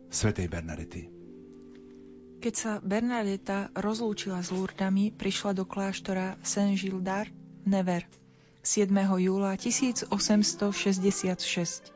[0.07, 1.11] svätej Bernadety.
[2.39, 7.35] Keď sa Bernadeta rozlúčila s Lúrdami, prišla do kláštora Saint-Gildard
[7.68, 8.07] Never
[8.64, 8.88] 7.
[9.19, 11.91] júla 1866.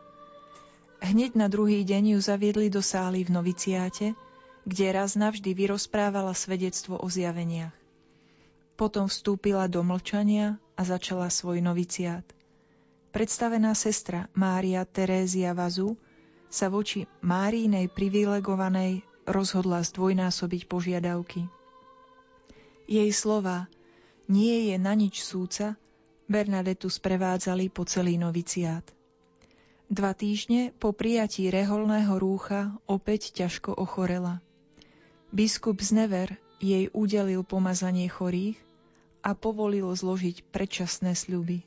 [0.99, 4.11] Hneď na druhý deň ju zaviedli do sály v noviciáte,
[4.65, 7.73] kde raz navždy vyrozprávala svedectvo o zjaveniach.
[8.77, 12.25] Potom vstúpila do mlčania a začala svoj noviciát.
[13.11, 15.99] Predstavená sestra Mária Terézia Vazu
[16.47, 21.45] sa voči Márínej privilegovanej rozhodla zdvojnásobiť požiadavky.
[22.87, 23.69] Jej slova
[24.31, 25.77] nie je na nič súca
[26.31, 28.87] Bernadetu sprevádzali po celý noviciát.
[29.91, 34.39] Dva týždne po prijatí reholného rúcha opäť ťažko ochorela.
[35.31, 36.27] Biskup z Never
[36.59, 38.59] jej udelil pomazanie chorých
[39.25, 41.63] a povolil zložiť predčasné sľuby.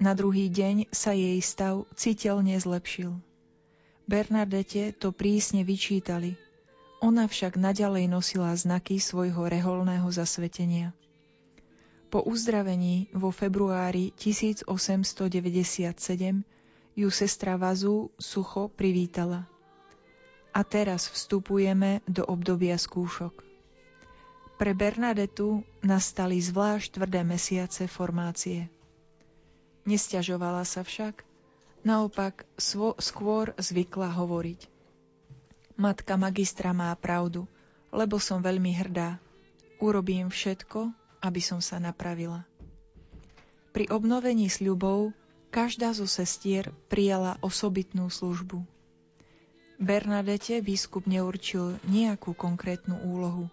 [0.00, 3.14] Na druhý deň sa jej stav citeľne zlepšil.
[4.04, 6.36] Bernadete to prísne vyčítali–
[7.04, 10.96] ona však naďalej nosila znaky svojho reholného zasvetenia.
[12.08, 16.00] Po uzdravení vo februári 1897
[16.96, 19.44] ju sestra Vazu sucho privítala.
[20.54, 23.42] A teraz vstupujeme do obdobia skúšok.
[24.54, 28.70] Pre Bernadetu nastali zvlášť tvrdé mesiace formácie.
[29.82, 31.26] Nesťažovala sa však,
[31.82, 34.70] naopak svo, skôr zvykla hovoriť.
[35.74, 37.50] Matka magistra má pravdu,
[37.90, 39.18] lebo som veľmi hrdá.
[39.82, 42.46] Urobím všetko, aby som sa napravila.
[43.74, 45.10] Pri obnovení sľubov
[45.50, 48.62] každá zo sestier prijala osobitnú službu.
[49.80, 53.50] Bernadete biskup neurčil nejakú konkrétnu úlohu,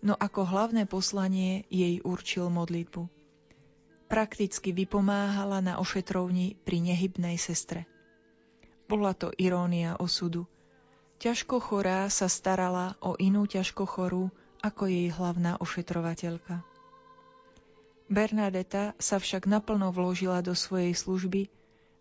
[0.00, 3.08] no ako hlavné poslanie jej určil modlitbu.
[4.08, 7.88] Prakticky vypomáhala na ošetrovni pri nehybnej sestre.
[8.88, 10.44] Bola to irónia osudu–
[11.22, 16.66] Ťažko chorá sa starala o inú ťažko chorú ako jej hlavná ošetrovateľka.
[18.10, 21.46] Bernadeta sa však naplno vložila do svojej služby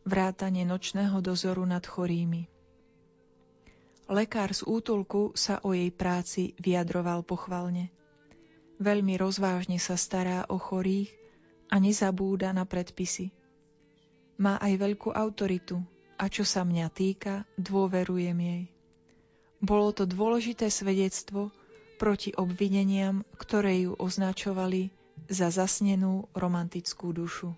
[0.09, 2.49] vrátane nočného dozoru nad chorými.
[4.11, 7.95] Lekár z útulku sa o jej práci vyjadroval pochvalne.
[8.75, 11.07] Veľmi rozvážne sa stará o chorých
[11.71, 13.31] a nezabúda na predpisy.
[14.35, 15.79] Má aj veľkú autoritu
[16.19, 18.63] a čo sa mňa týka, dôverujem jej.
[19.63, 21.55] Bolo to dôležité svedectvo
[21.95, 24.91] proti obvineniam, ktoré ju označovali
[25.31, 27.55] za zasnenú romantickú dušu.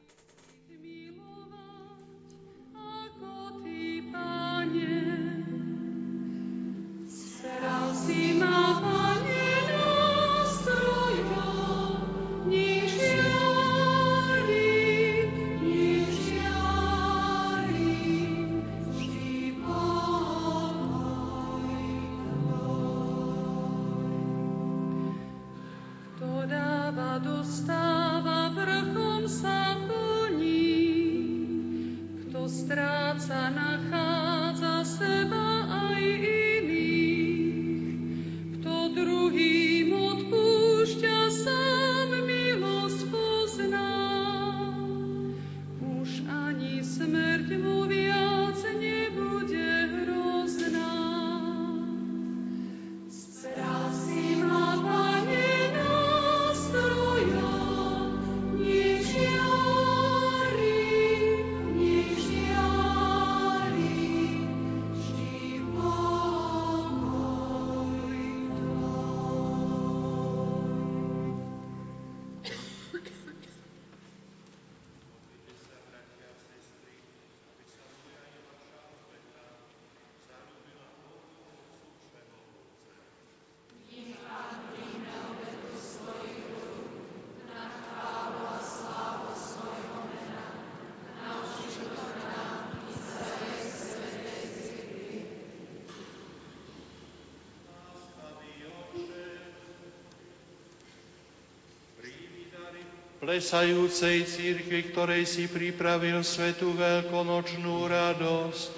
[103.33, 108.71] Plesajúcej církvi, ktorej si pripravil svetú veľkonočnú radosť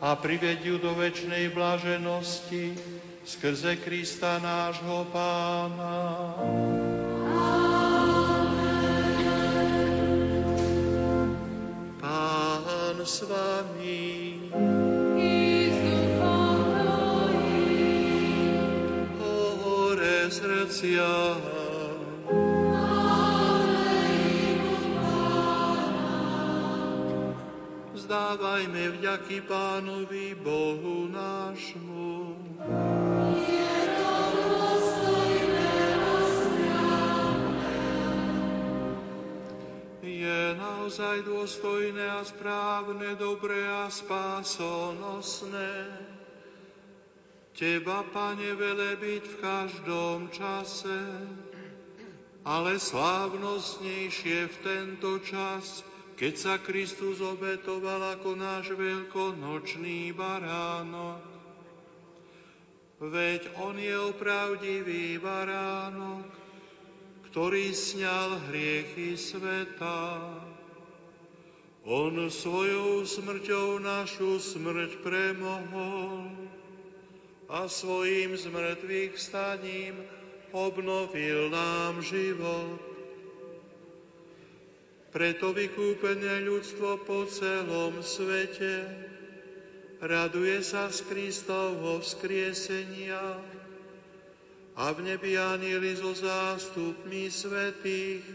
[0.00, 2.72] a prived ju do väčšnej blaženosti
[3.28, 6.00] skrze Krista nášho Pána.
[12.00, 14.00] Pán s vami.
[19.20, 21.12] Hore srdcia
[28.54, 32.38] vzdávajme vďaky Pánovi Bohu nášmu.
[40.06, 45.90] Je naozaj dôstojné a správne, dobré a spásonosné.
[47.58, 51.02] Teba, Pane, velebiť v každom čase,
[52.46, 55.82] ale slávnostnejšie v tento čas,
[56.14, 61.22] keď sa Kristus obetoval ako náš veľkonočný baránok.
[63.02, 66.30] Veď On je opravdivý baránok,
[67.28, 70.22] ktorý sňal hriechy sveta.
[71.84, 76.30] On svojou smrťou našu smrť premohol
[77.50, 80.00] a svojim zmrtvých vstaním
[80.54, 82.93] obnovil nám život.
[85.14, 88.82] Preto vykúpené ľudstvo po celom svete
[90.02, 93.38] raduje sa z Kristovho vzkriesenia
[94.74, 98.26] a v nebi anieli so zástupmi svetých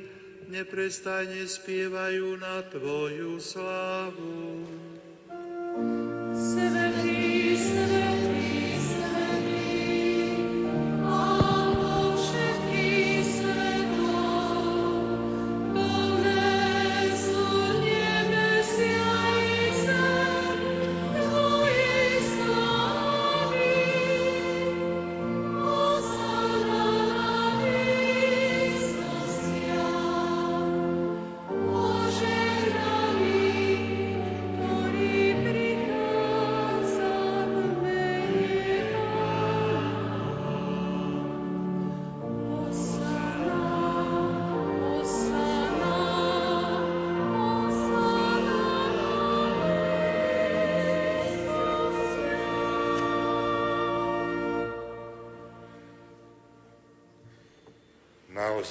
[0.47, 4.63] neprestajne spievajú na Tvoju slávu.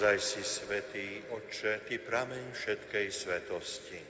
[0.08, 4.00] Naozaj si svetý, Otče, Ty prameň všetkej svetosti.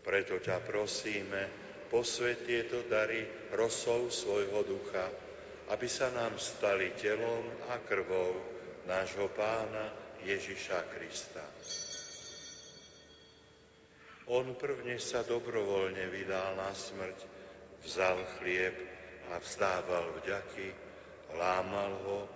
[0.00, 1.52] Preto ťa prosíme,
[1.92, 5.04] posvet tieto dary rosou svojho ducha,
[5.68, 8.40] aby sa nám stali telom a krvou
[8.88, 9.92] nášho pána
[10.24, 11.44] Ježiša Krista.
[14.32, 17.18] On prvne sa dobrovoľne vydal na smrť,
[17.84, 18.72] vzal chlieb
[19.28, 20.72] a vzdával vďaky,
[21.36, 22.35] lámal ho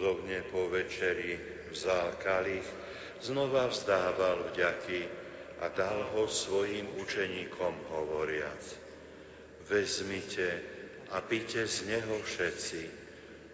[0.00, 1.36] Podobne po večeri
[1.76, 2.64] vzal kalich,
[3.20, 5.04] znova vzdával vďaky
[5.60, 8.64] a dal ho svojim učeníkom hovoriac.
[9.68, 10.64] Vezmite
[11.12, 12.82] a pite z neho všetci.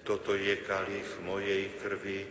[0.06, 2.23] Toto je kalich mojej krvi,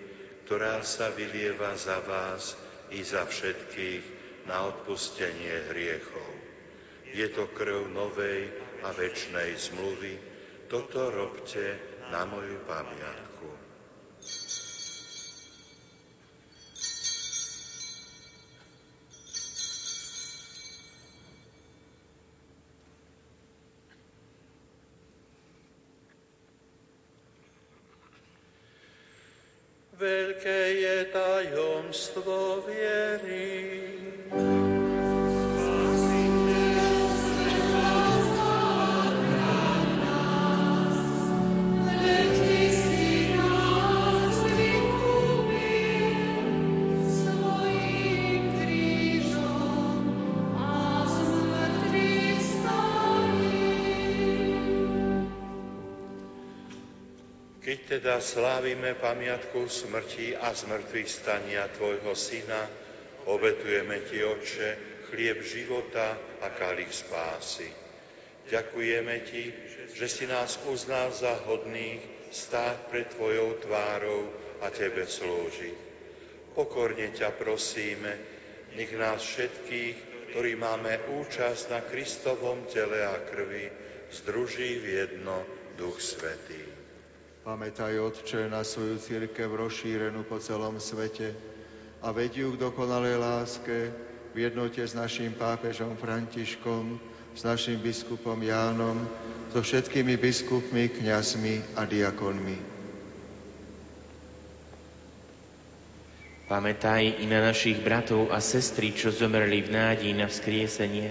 [0.47, 2.55] ktorá sa vylieva za vás
[2.95, 4.03] i za všetkých
[4.47, 6.31] na odpustenie hriechov.
[7.11, 8.47] Je to krv novej
[8.79, 10.15] a večnej zmluvy.
[10.71, 11.75] Toto robte
[12.15, 13.34] na moju pamiatku.
[30.05, 34.64] Veľké je tajomstvo viery.
[57.85, 62.65] Teda slávime pamiatku smrti a zmrtvých stania Tvojho Syna,
[63.29, 64.69] obetujeme Ti, Otče,
[65.13, 67.69] chlieb života a kalich spásy.
[68.49, 69.43] Ďakujeme Ti,
[69.93, 72.01] že si nás uznal za hodných
[72.33, 74.33] stáť pred Tvojou tvárou
[74.65, 75.77] a Tebe slúžiť.
[76.57, 78.11] Pokorne ťa prosíme,
[78.73, 79.97] nech nás všetkých,
[80.33, 83.69] ktorí máme účasť na Kristovom tele a krvi,
[84.09, 85.45] združí v jedno
[85.77, 86.74] Duch Svetý.
[87.45, 91.29] Pamätaj, Otče, na svoju církev rozšírenú po celom svete
[92.01, 93.93] a vediu k dokonalej láske
[94.33, 96.97] v jednote s našim pápežom Františkom,
[97.37, 98.97] s našim biskupom Jánom,
[99.53, 102.57] so všetkými biskupmi, kňazmi a diakonmi.
[106.49, 111.09] Pamätaj i na našich bratov a sestry, čo zomreli v nádeji na vzkriesenie,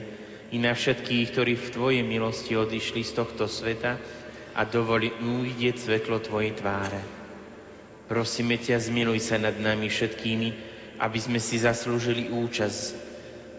[0.51, 4.24] i na všetkých, ktorí v Tvojej milosti odišli z tohto sveta
[4.55, 7.03] a dovoli uvidieť svetlo Tvojej tváre.
[8.07, 10.49] Prosíme ťa, zmiluj sa nad nami všetkými,
[11.03, 12.83] aby sme si zaslúžili účasť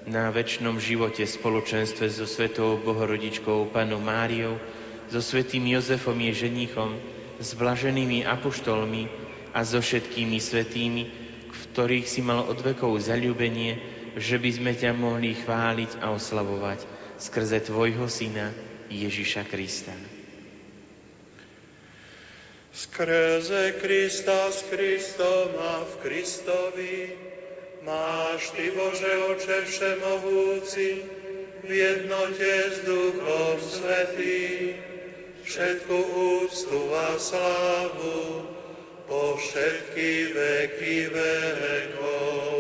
[0.07, 4.61] na väčšnom živote spoločenstve so Svetou Bohorodičkou Panou Máriou,
[5.09, 6.95] so Svetým Jozefom je ženichom,
[7.41, 9.11] s blaženými apoštolmi
[9.51, 11.03] a so všetkými svetými,
[11.51, 13.81] v ktorých si mal od vekov zalúbenie,
[14.15, 16.79] že by sme ťa mohli chváliť a oslavovať
[17.19, 18.55] skrze Tvojho Syna
[18.87, 20.14] Ježiša Krista.
[22.75, 27.15] Skrze Krista s Kristom a v Kristovi
[27.87, 30.89] Máš Ty, Bože Oče Všemohúci,
[31.63, 34.75] v jednote s Duchom Svetým,
[35.45, 35.97] všetku
[36.41, 38.49] úctu a slávu
[39.05, 42.54] po všetky veky vekov.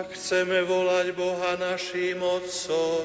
[0.00, 3.04] Ak chceme volať Boha naším Otcom,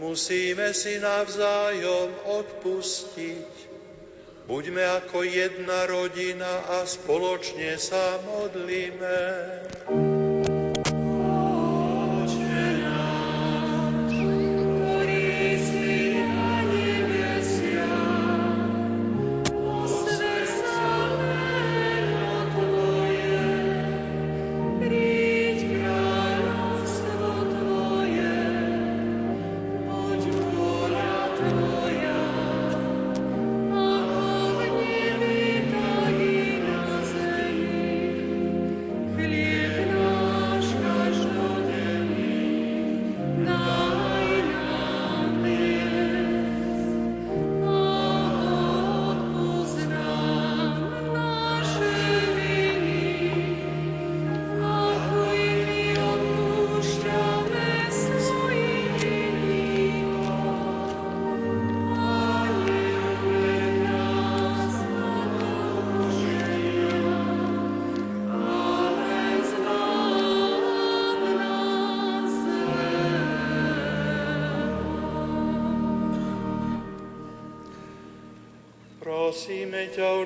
[0.00, 3.52] musíme si navzájom odpustiť.
[4.48, 9.20] Buďme ako jedna rodina a spoločne sa modlíme.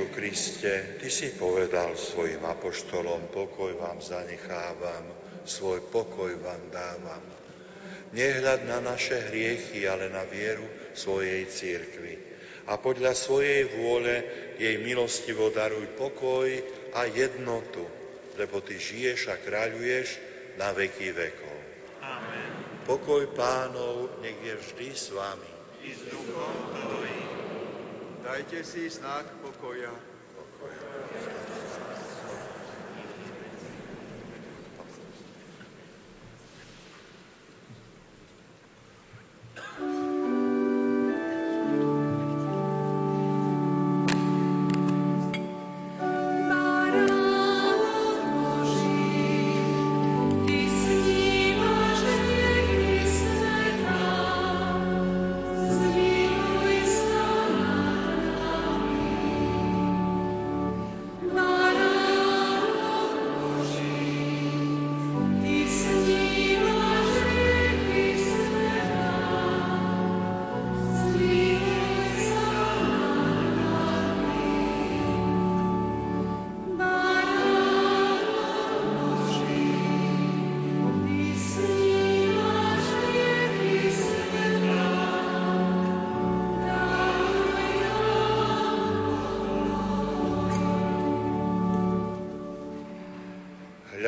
[0.00, 5.04] Ježišu Kriste, Ty si povedal svojim apoštolom, pokoj vám zanechávam,
[5.44, 7.20] svoj pokoj vám dávam.
[8.16, 10.64] Nehľad na naše hriechy, ale na vieru
[10.96, 12.16] svojej církvy.
[12.72, 14.24] A podľa svojej vôle
[14.56, 16.48] jej milostivo daruj pokoj
[16.96, 17.84] a jednotu,
[18.40, 20.16] lebo Ty žiješ a kráľuješ
[20.56, 21.56] na veky vekov.
[22.00, 22.50] Amen.
[22.88, 25.52] Pokoj pánov nech je vždy s vami.
[25.84, 26.69] I s duchom.
[28.30, 29.90] Dajte si znak pokoja.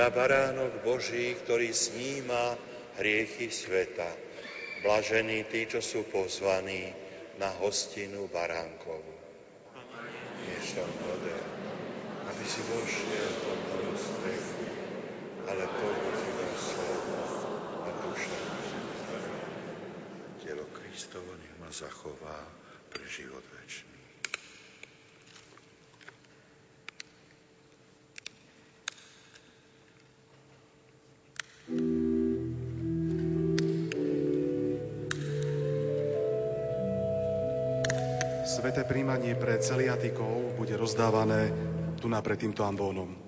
[0.03, 2.59] Ja baránok Boží, ktorý sníma
[2.99, 4.11] hriechy sveta.
[4.83, 6.91] Blažení tí, čo sú pozvaní
[7.39, 9.15] na hostinu baránkovú.
[10.43, 11.47] Nie som hoden,
[12.35, 14.67] aby si vošiel pod moju strechu,
[15.47, 17.19] ale povedz iba slovo
[17.87, 18.39] a duša
[20.43, 22.43] Telo Kristovo nech ma zachová
[22.91, 23.92] pre život večný.
[38.63, 41.51] Sveté príjmanie pre celiatikov bude rozdávané
[41.99, 43.22] tu na pred týmto ambónom.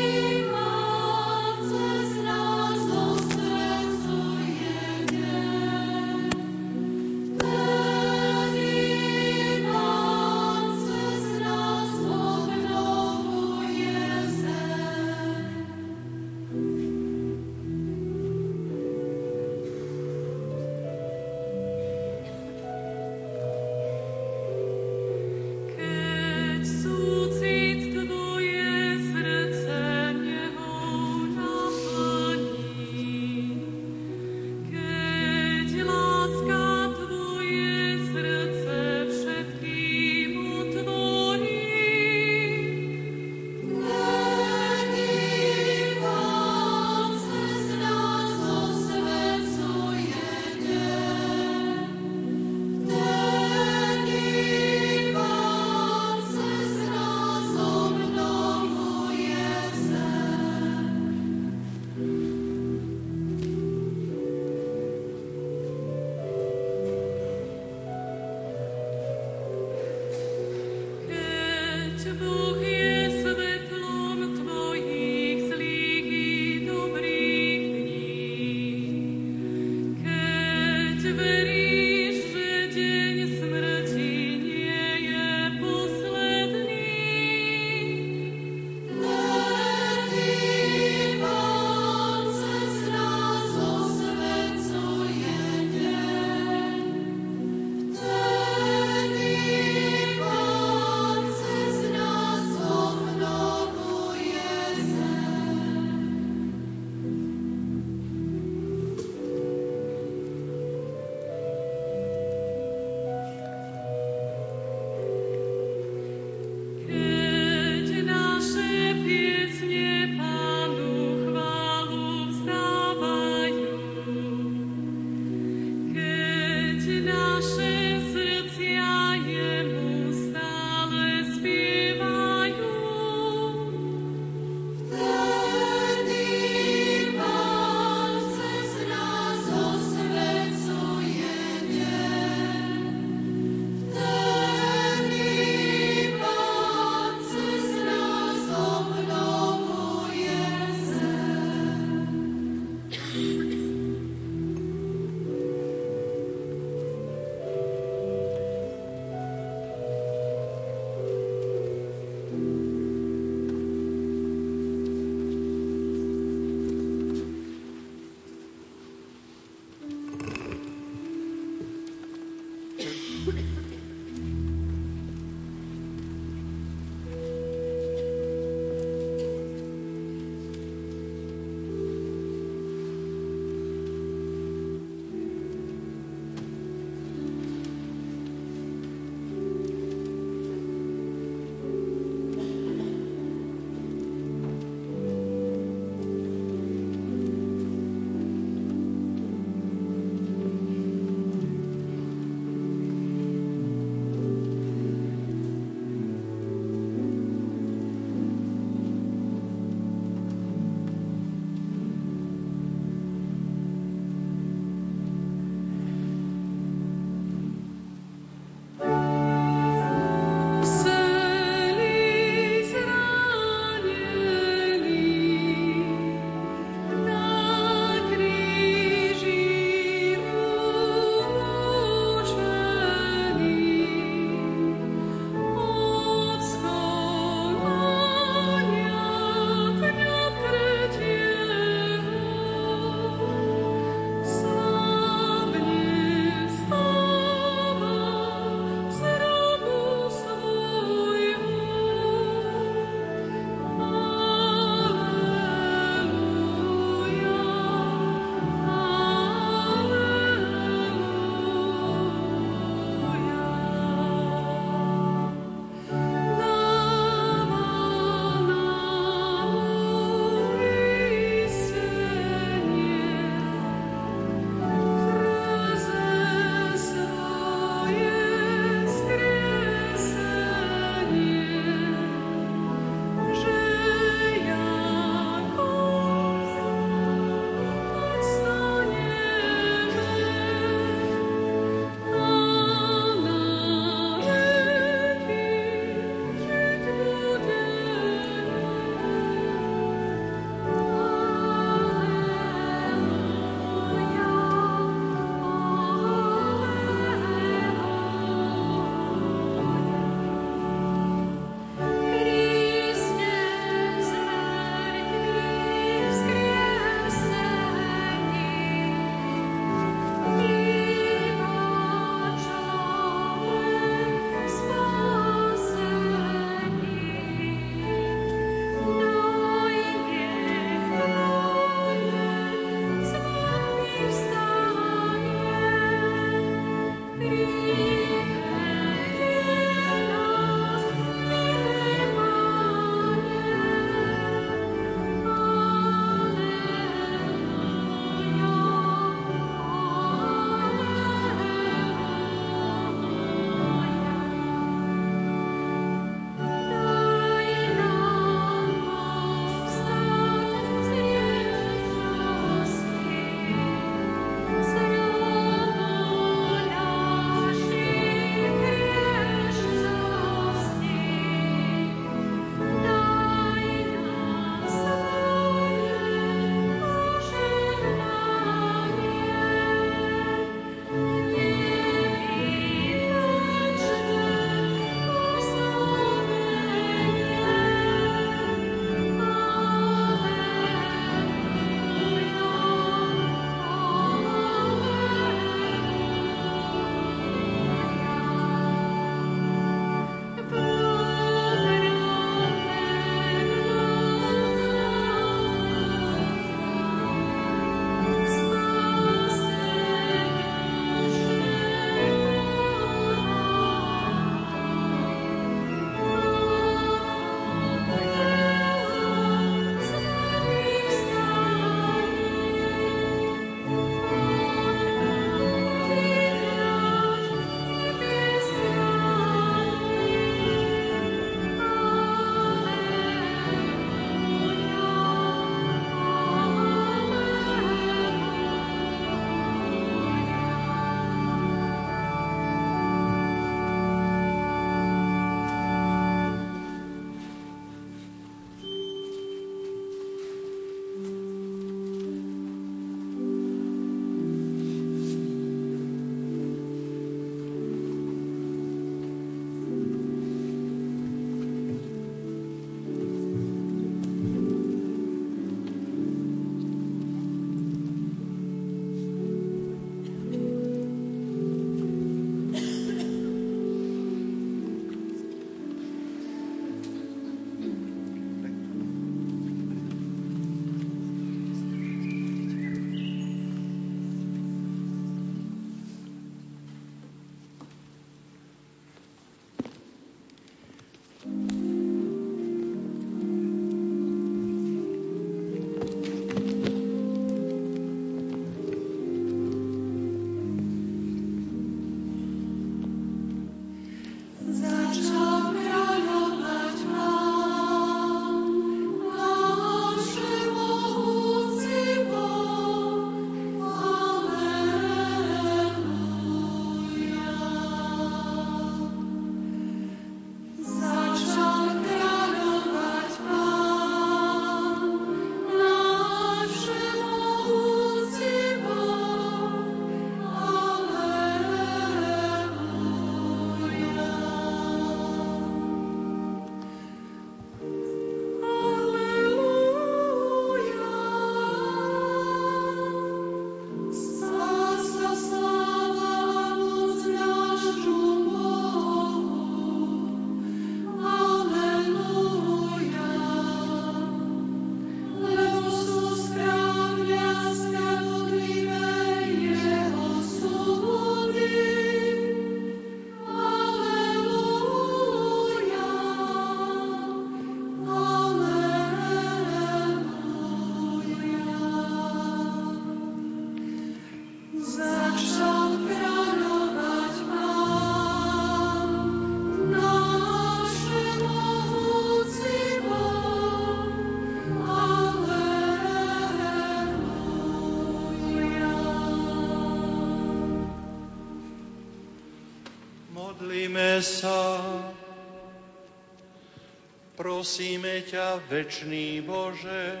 [597.52, 600.00] Prosíme ťa, večný Bože,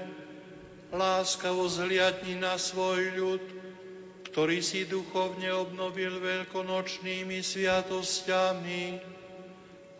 [0.88, 3.44] láskavo zhliadni na svoj ľud,
[4.32, 8.84] ktorý si duchovne obnovil veľkonočnými sviatosťami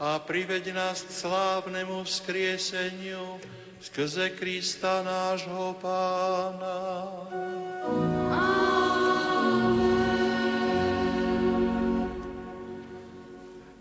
[0.01, 3.37] a priveď nás k slávnemu vzkrieseniu
[3.85, 6.81] skrze Krista nášho Pána.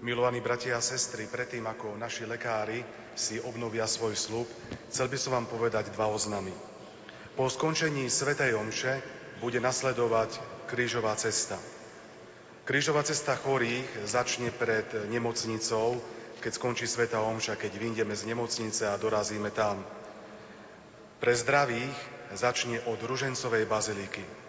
[0.02, 2.82] Milovaní bratia a sestry, predtým ako naši lekári
[3.14, 4.49] si obnovia svoj slub,
[4.90, 6.49] chcel by som vám povedať dva oznamy.
[7.38, 8.98] Po skončení Svetej Omše
[9.45, 11.61] bude nasledovať krížová cesta.
[12.65, 16.02] Krížová cesta chorých začne pred nemocnicou,
[16.41, 19.86] keď skončí Sveta Omša, keď vyjdeme z nemocnice a dorazíme tam.
[21.22, 21.94] Pre zdravých
[22.34, 24.40] začne od Ružencovej baziliky.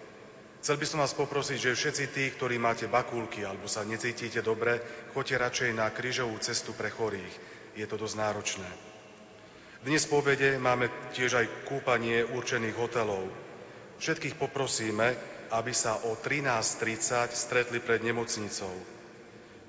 [0.63, 4.79] Chcel by som vás poprosiť, že všetci tí, ktorí máte bakulky alebo sa necítite dobre,
[5.11, 7.35] choďte radšej na krížovú cestu pre chorých.
[7.75, 8.71] Je to dosť náročné.
[9.83, 10.87] Dnes po obede máme
[11.19, 13.27] tiež aj kúpanie určených hotelov.
[13.99, 15.19] Všetkých poprosíme,
[15.51, 18.71] aby sa o 13.30 stretli pred nemocnicou.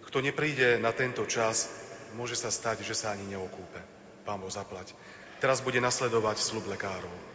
[0.05, 1.73] Kto nepríde na tento čas,
[2.13, 3.81] môže sa stať, že sa ani neokúpe.
[4.29, 4.93] Pán Boh zaplať.
[5.41, 7.32] Teraz bude nasledovať slub lekárov.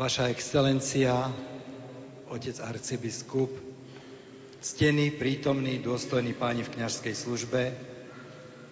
[0.00, 1.28] Vaša excelencia,
[2.32, 3.52] otec arcibiskup,
[4.64, 7.62] ctení, prítomní, dôstojní páni v kňažskej službe,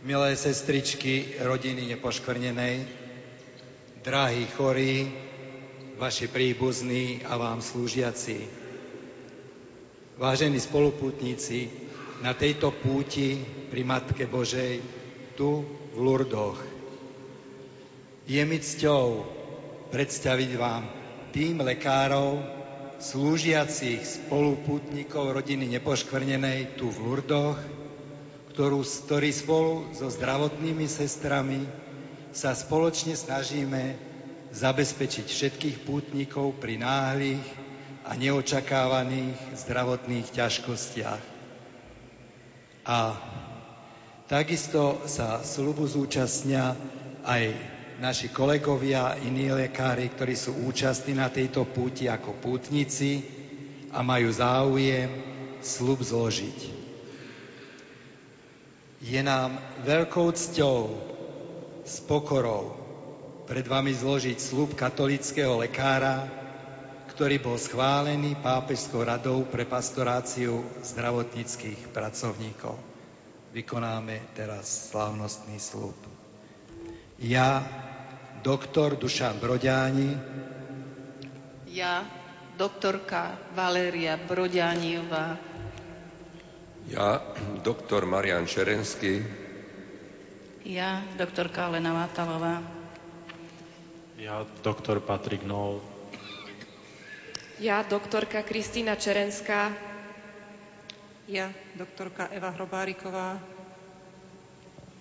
[0.09, 2.81] milé sestričky rodiny nepoškvrnenej,
[4.01, 5.13] drahí chorí,
[6.01, 8.49] vaši príbuzní a vám slúžiaci.
[10.17, 11.69] Vážení spolupútnici,
[12.25, 13.37] na tejto púti
[13.69, 14.81] pri Matke Božej,
[15.37, 15.61] tu
[15.93, 16.57] v Lurdoch.
[18.25, 19.29] Je mi cťou
[19.93, 20.98] predstaviť vám
[21.31, 22.41] tým lekárov,
[22.99, 27.59] slúžiacich spoluputníkov rodiny nepoškvrnenej tu v Lurdoch,
[28.51, 31.63] ktorú, ktorí spolu so zdravotnými sestrami
[32.35, 33.95] sa spoločne snažíme
[34.51, 37.45] zabezpečiť všetkých pútnikov pri náhlych
[38.03, 41.23] a neočakávaných zdravotných ťažkostiach.
[42.89, 42.99] A
[44.27, 46.75] takisto sa slubu zúčastnia
[47.23, 53.27] aj naši kolegovia, iní lekári, ktorí sú účastní na tejto púti ako pútnici
[53.91, 55.11] a majú záujem
[55.61, 56.59] slub zložiť.
[59.03, 60.81] Je nám veľkou cťou,
[61.89, 62.77] s pokorou
[63.49, 66.29] pred vami zložiť slub katolického lekára,
[67.17, 72.77] ktorý bol schválený pápežskou radou pre pastoráciu zdravotníckých pracovníkov.
[73.57, 75.97] Vykonáme teraz slávnostný slub.
[77.17, 77.65] Ja,
[78.43, 80.19] doktor Dušan Broďáni.
[81.69, 82.07] Ja,
[82.59, 85.39] doktorka Valéria Broďániová.
[86.89, 87.21] Ja,
[87.63, 89.21] doktor Marian Čerenský.
[90.65, 92.65] Ja, doktorka Lena Mátalová.
[94.19, 95.79] Ja, doktor Patrik Nol.
[97.63, 99.71] Ja, doktorka Kristýna Čerenská.
[101.29, 103.39] Ja, doktorka Eva Hrobáriková.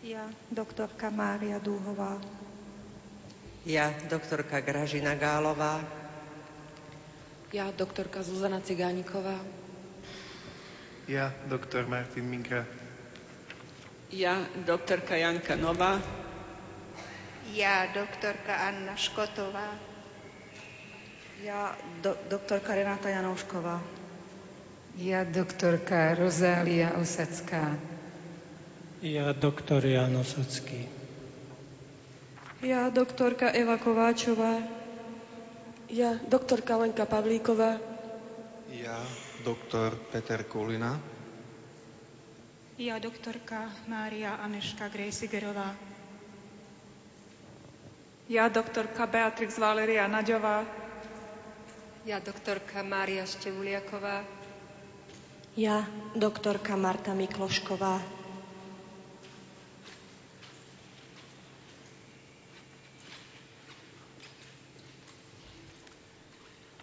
[0.03, 2.19] Ja, doktorka Mária Dúhová.
[3.68, 5.84] Ja, doktorka Gražina Gálová.
[7.52, 9.35] Ja, doktorka Zuzana Cigániková.
[11.07, 12.64] Ja, doktor Martin Minka.
[14.07, 15.99] Ja, doktorka Janka Nová.
[17.52, 19.76] Ja, doktorka Anna Škotová.
[21.44, 23.84] Ja, do, doktorka Renáta Janoušková.
[24.95, 27.76] Ja, doktorka Rozália Osacká.
[29.03, 30.97] Ja, doktor Jan Osacký.
[32.61, 34.57] Ja, doktorka Eva Kováčová.
[35.93, 37.77] Ja, doktorka Lenka Pavlíková.
[38.73, 38.97] Ja,
[39.45, 40.97] doktor Peter Kulina.
[42.81, 45.77] Ja, doktorka Mária Aneška Grejsigerová.
[48.29, 50.65] Ja, doktorka Beatrix Valeria Naďová.
[52.09, 54.25] Ja, doktorka Mária Števuliaková.
[55.53, 55.85] Ja,
[56.17, 58.16] doktorka Marta Miklošková.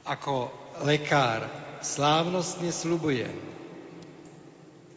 [0.05, 0.52] Ako
[0.85, 1.48] lekár
[1.81, 3.32] slávnostne slubujem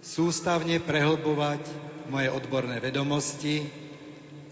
[0.03, 1.63] sústavne prehlbovať
[2.11, 3.63] moje odborné vedomosti,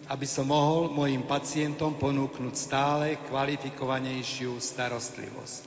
[0.07, 5.65] aby som mohol mojim pacientom ponúknuť stále kvalifikovanejšiu starostlivosť.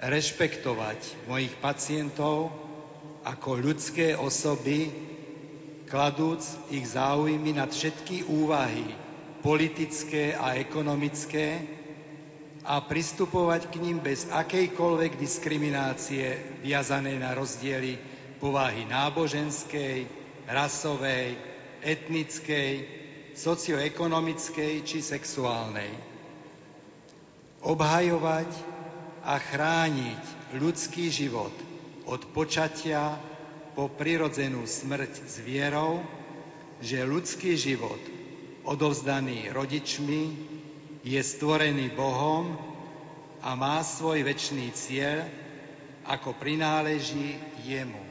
[0.00, 2.48] Rešpektovať mojich pacientov
[3.28, 4.88] ako ľudské osoby,
[5.84, 8.88] kladúc ich záujmy nad všetky úvahy
[9.44, 11.75] politické a ekonomické
[12.66, 17.94] a pristupovať k ním bez akejkoľvek diskriminácie viazanej na rozdiely
[18.42, 20.10] povahy náboženskej,
[20.50, 21.38] rasovej,
[21.78, 22.72] etnickej,
[23.38, 25.94] socioekonomickej či sexuálnej.
[27.62, 28.50] Obhajovať
[29.22, 30.22] a chrániť
[30.58, 31.54] ľudský život
[32.06, 33.14] od počatia
[33.78, 36.02] po prirodzenú smrť s vierou,
[36.82, 37.98] že ľudský život
[38.66, 40.22] odovzdaný rodičmi
[41.06, 42.58] je stvorený Bohom
[43.38, 45.22] a má svoj väčší cieľ,
[46.02, 48.02] ako prináleží jemu.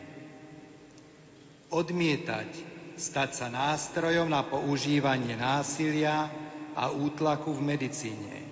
[1.76, 2.48] Odmietať
[2.96, 6.32] stať sa nástrojom na používanie násilia
[6.72, 8.48] a útlaku v medicíne.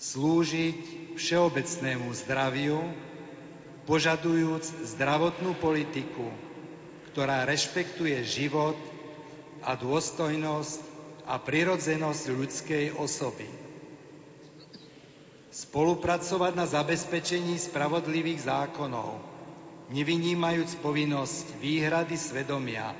[0.00, 2.80] Slúžiť všeobecnému zdraviu,
[3.84, 4.64] požadujúc
[4.96, 6.32] zdravotnú politiku,
[7.12, 8.76] ktorá rešpektuje život
[9.60, 10.93] a dôstojnosť
[11.24, 13.48] a prirodzenosť ľudskej osoby.
[15.54, 19.22] Spolupracovať na zabezpečení spravodlivých zákonov,
[19.94, 22.92] nevynímajúc povinnosť výhrady svedomia,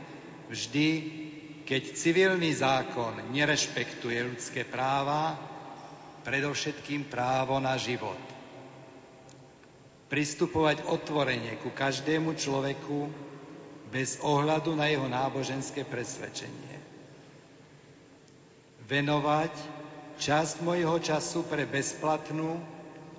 [0.49, 0.89] vždy,
[1.69, 5.37] keď civilný zákon nerešpektuje ľudské práva,
[6.25, 8.17] predovšetkým právo na život.
[10.09, 13.13] Pristupovať otvorene ku každému človeku
[13.93, 16.64] bez ohľadu na jeho náboženské presvedčenie.
[18.85, 19.55] Venovať
[20.21, 22.61] časť mojho času pre bezplatnú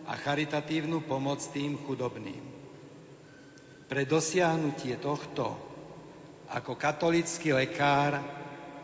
[0.06, 2.44] a charitatívnu pomoc tým chudobným.
[3.90, 5.58] Pre dosiahnutie tohto
[6.50, 8.22] ako katolický lekár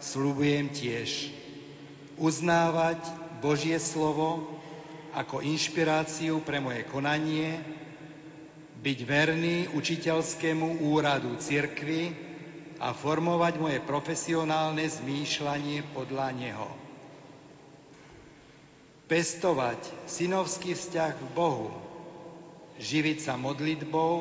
[0.01, 1.29] slubujem tiež
[2.17, 2.97] uznávať
[3.41, 4.45] Božie slovo
[5.13, 7.61] ako inšpiráciu pre moje konanie,
[8.81, 12.30] byť verný učiteľskému úradu cirkvy
[12.81, 16.69] a formovať moje profesionálne zmýšľanie podľa neho.
[19.05, 21.69] Pestovať synovský vzťah k Bohu,
[22.81, 24.13] živiť sa modlitbou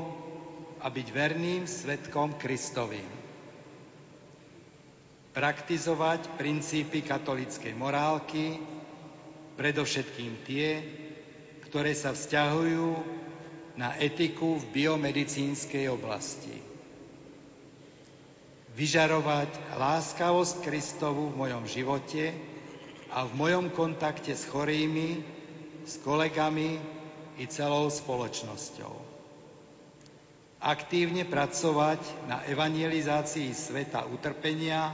[0.84, 3.08] a byť verným svetkom Kristovým.
[5.32, 8.60] Praktizovať princípy katolickej morálky,
[9.56, 10.68] predovšetkým tie,
[11.64, 12.88] ktoré sa vzťahujú
[13.80, 16.69] na etiku v biomedicínskej oblasti.
[18.74, 22.32] Vyžarovať láskavosť Kristovu v mojom živote
[23.10, 25.20] a v mojom kontakte s chorými,
[25.82, 26.78] s kolegami
[27.40, 28.94] i celou spoločnosťou.
[30.60, 34.92] Aktívne pracovať na evangelizácii sveta utrpenia,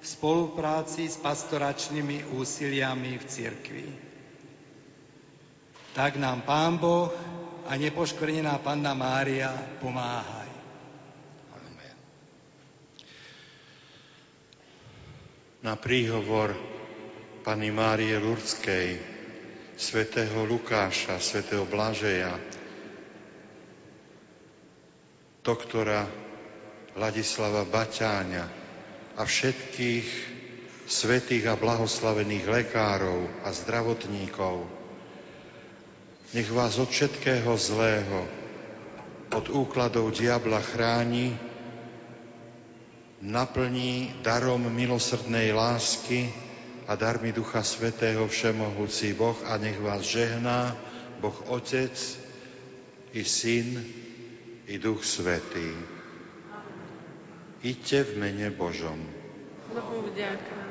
[0.00, 3.86] v spolupráci s pastoračnými úsiliami v cirkvi.
[5.92, 7.12] Tak nám Pán Boh
[7.68, 9.52] a nepoškvrnená Panna Mária
[9.84, 10.39] pomáhaj.
[15.60, 16.56] Na príhovor
[17.44, 18.96] Pani Márie Lurckej,
[19.76, 22.32] svätého Lukáša, svätého Blažeja,
[25.44, 26.08] doktora
[26.96, 28.60] Ladislava Baťáňa,
[29.20, 30.08] a všetkých
[30.88, 34.64] svetých a blahoslavených lekárov a zdravotníkov.
[36.32, 38.24] Nech vás od všetkého zlého,
[39.36, 41.49] od úkladov diabla chráni,
[43.20, 46.32] naplní darom milosrdnej lásky
[46.88, 50.76] a darmi Ducha Svetého Všemohúci Boh a nech vás žehná
[51.20, 51.94] Boh Otec
[53.12, 53.84] i Syn
[54.66, 55.70] i Duch Svetý.
[57.60, 58.98] Iďte v mene Božom.
[59.68, 60.69] Bohu vďaka.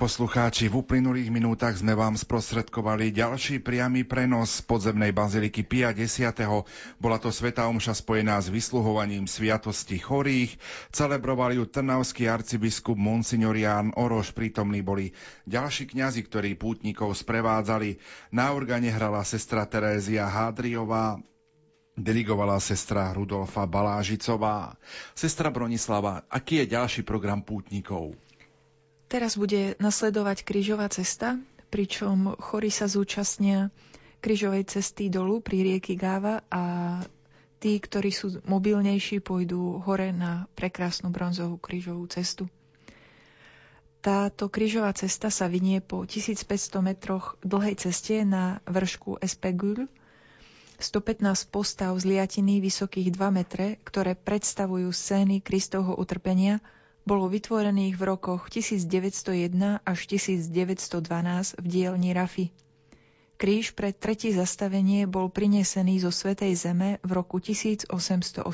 [0.00, 6.24] Poslucháči, v uplynulých minútach sme vám sprostredkovali ďalší priamy prenos podzemnej baziliky Pia X.
[6.96, 10.56] Bola to sveta omša spojená s vysluhovaním sviatosti chorých.
[10.88, 14.32] Celebroval ju trnavský arcibiskup Monsignor Ján Oroš.
[14.32, 15.12] Prítomní boli
[15.44, 18.00] ďalší kňazi, ktorí pútnikov sprevádzali.
[18.32, 21.20] Na organe hrala sestra Terézia Hádriová,
[21.92, 24.80] dirigovala sestra Rudolfa Balážicová.
[25.12, 28.16] Sestra Bronislava, aký je ďalší program pútnikov?
[29.10, 31.34] Teraz bude nasledovať krížová cesta,
[31.66, 33.74] pričom chorí sa zúčastnia
[34.22, 36.62] krížovej cesty dolu pri rieky Gáva a
[37.58, 42.46] tí, ktorí sú mobilnejší, pôjdu hore na prekrásnu bronzovú krížovú cestu.
[43.98, 46.46] Táto krížová cesta sa vynie po 1500
[46.78, 49.90] metroch dlhej ceste na vršku Espegul,
[50.78, 56.62] 115 postav z liatiny vysokých 2 metre, ktoré predstavujú scény Kristovho utrpenia–
[57.04, 62.52] bolo vytvorených v rokoch 1901 až 1912 v dielni Rafi.
[63.40, 68.44] Kríž pre tretie zastavenie bol prinesený zo Svetej Zeme v roku 1885.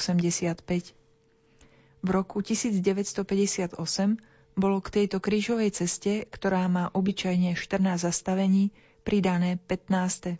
[2.07, 3.75] V roku 1958
[4.57, 8.71] bolo k tejto krížovej ceste, ktorá má obyčajne 14 zastavení,
[9.03, 10.39] pridané 15.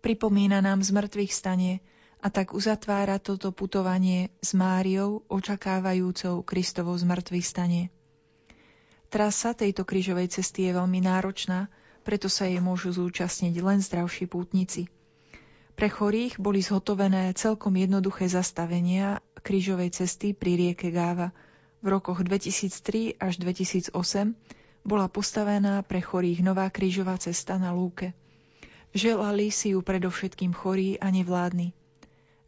[0.00, 1.84] Pripomína nám zmrtvých stanie,
[2.18, 7.84] a tak uzatvára toto putovanie s Máriou, očakávajúcou Kristovo zmrtvých stanie.
[9.08, 11.70] Trasa tejto krížovej cesty je veľmi náročná,
[12.02, 14.90] preto sa jej môžu zúčastniť len zdravší pútnici.
[15.78, 21.30] Pre chorých boli zhotovené celkom jednoduché zastavenia krížovej cesty pri rieke Gáva.
[21.78, 23.94] V rokoch 2003 až 2008
[24.82, 28.10] bola postavená pre chorých nová krížová cesta na lúke.
[28.90, 31.77] Želali si ju predovšetkým chorí a nevládni.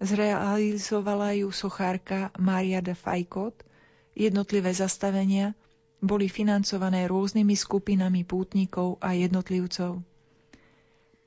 [0.01, 3.52] Zrealizovala ju sochárka Maria de Fajkot.
[4.16, 5.52] Jednotlivé zastavenia
[6.01, 10.01] boli financované rôznymi skupinami pútnikov a jednotlivcov.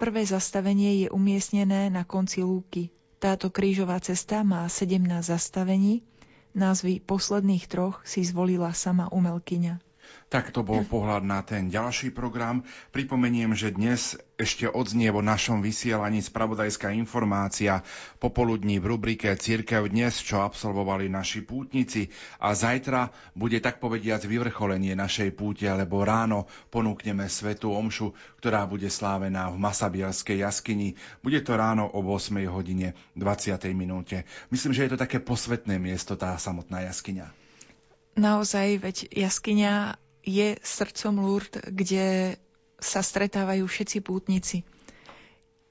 [0.02, 2.90] Prvé zastavenie je umiestnené na konci lúky.
[3.22, 6.02] Táto krížová cesta má 17 zastavení,
[6.58, 9.93] názvy posledných troch si zvolila sama umelkyňa.
[10.34, 12.66] Tak to bol pohľad na ten ďalší program.
[12.90, 17.86] Pripomeniem, že dnes ešte odznie vo našom vysielaní spravodajská informácia
[18.18, 22.10] popoludní v rubrike Církev dnes, čo absolvovali naši pútnici
[22.42, 28.90] a zajtra bude tak povediac vyvrcholenie našej púte, lebo ráno ponúkneme Svetu Omšu, ktorá bude
[28.90, 30.98] slávená v Masabielskej jaskyni.
[31.22, 33.54] Bude to ráno o 8 hodine 20.
[33.78, 34.26] minúte.
[34.50, 37.30] Myslím, že je to také posvetné miesto, tá samotná jaskyňa.
[38.14, 42.40] Naozaj, veď jaskyňa je srdcom Lourdes, kde
[42.80, 44.64] sa stretávajú všetci pútnici.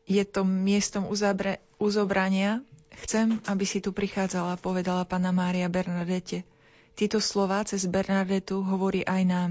[0.04, 2.60] Je to miestom uzabre, uzobrania.
[2.92, 6.44] Chcem, aby si tu prichádzala, povedala pána Mária Bernadete.
[6.92, 9.50] Tieto slová cez Bernadetu hovorí aj nám.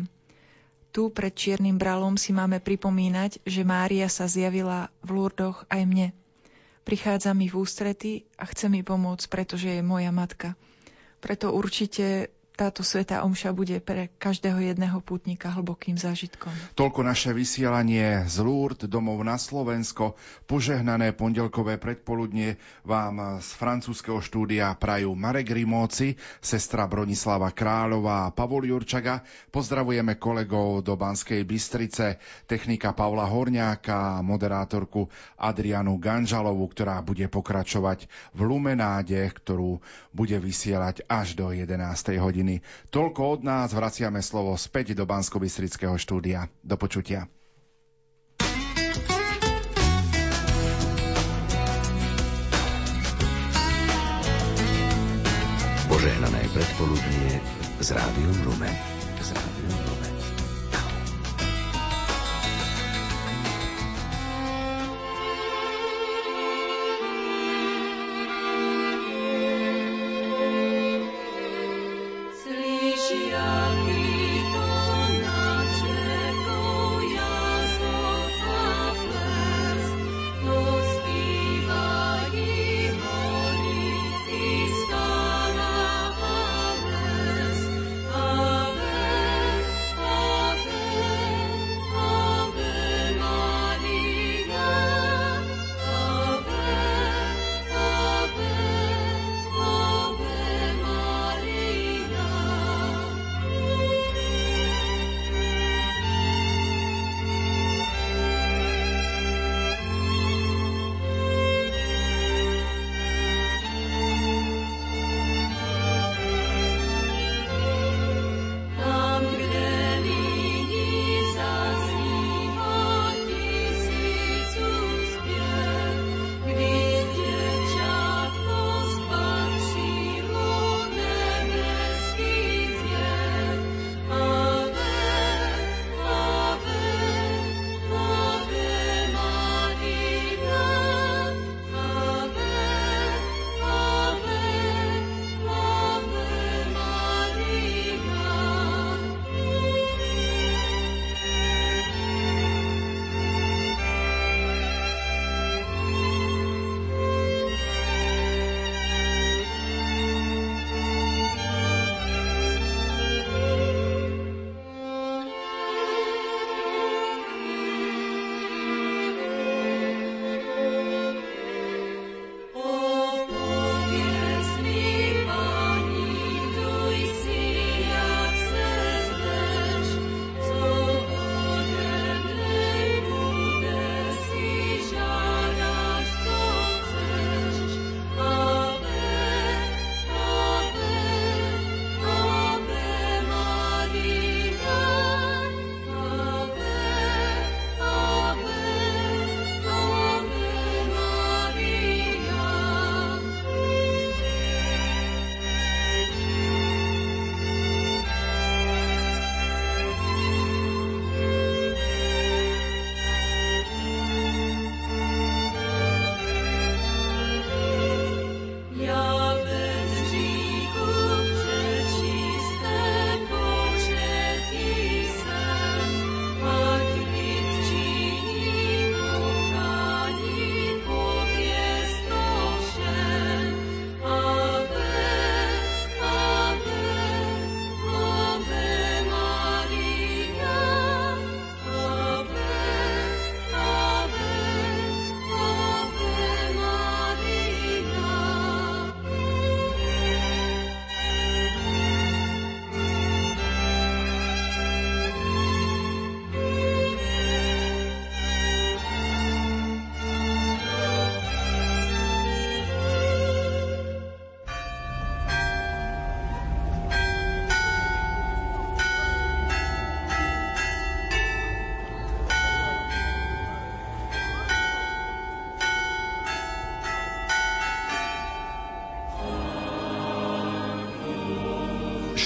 [0.93, 6.07] Tu pred Čiernym bralom si máme pripomínať, že Mária sa zjavila v Lurdoch aj mne.
[6.83, 10.53] Prichádza mi v ústrety a chce mi pomôcť, pretože je moja matka.
[11.23, 16.53] Preto určite táto sveta omša bude pre každého jedného pútnika hlbokým zážitkom.
[16.77, 20.13] Toľko naše vysielanie z Lourdes domov na Slovensko.
[20.45, 28.69] Požehnané pondelkové predpoludnie vám z francúzského štúdia prajú Marek Rimóci, sestra Bronislava Kráľová a Pavol
[28.69, 29.25] Jurčaga.
[29.49, 35.09] Pozdravujeme kolegov do Banskej Bystrice, technika Pavla Horňáka a moderátorku
[35.41, 38.05] Adrianu Ganžalovu, ktorá bude pokračovať
[38.37, 39.81] v Lumenáde, ktorú
[40.13, 41.81] bude vysielať až do 11.
[42.21, 42.89] hodiny hodiny.
[42.91, 45.39] Toľko od nás, vraciame slovo späť do bansko
[45.95, 46.51] štúdia.
[46.63, 47.27] Do počutia.
[55.91, 57.31] Požehnané predpoludnie
[57.83, 59.00] z Rádiom Lumen.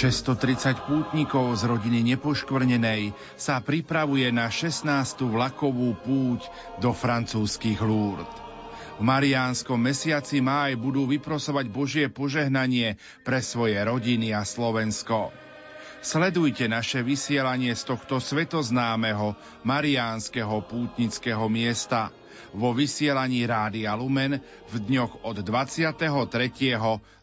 [0.05, 4.85] 630 pútnikov z rodiny Nepoškvrnenej sa pripravuje na 16.
[5.25, 6.45] vlakovú púť
[6.77, 8.29] do francúzskych Lourdes.
[8.95, 15.33] V mariánskom mesiaci máj budú vyprosovať Božie požehnanie pre svoje rodiny a Slovensko.
[16.05, 19.33] Sledujte naše vysielanie z tohto svetoznámeho
[19.65, 22.13] mariánskeho pútnického miesta
[22.53, 24.37] vo vysielaní Rádia Lumen
[24.69, 25.97] v dňoch od 23.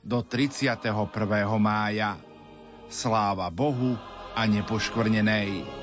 [0.02, 0.82] do 31.
[1.62, 2.31] mája.
[2.92, 3.96] Sláva Bohu
[4.36, 5.81] a nepoškvrnenej.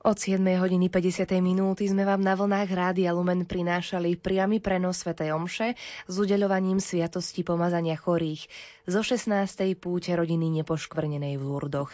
[0.00, 0.40] Od 7.
[0.40, 1.28] hodiny 50.
[1.44, 5.12] minúty sme vám na vlnách Rádia Lumen prinášali priamy prenos Sv.
[5.12, 5.76] Omše
[6.08, 8.48] s udeľovaním sviatosti pomazania chorých
[8.88, 9.28] zo 16.
[9.76, 11.92] púte rodiny nepoškvrnenej v Lurdoch.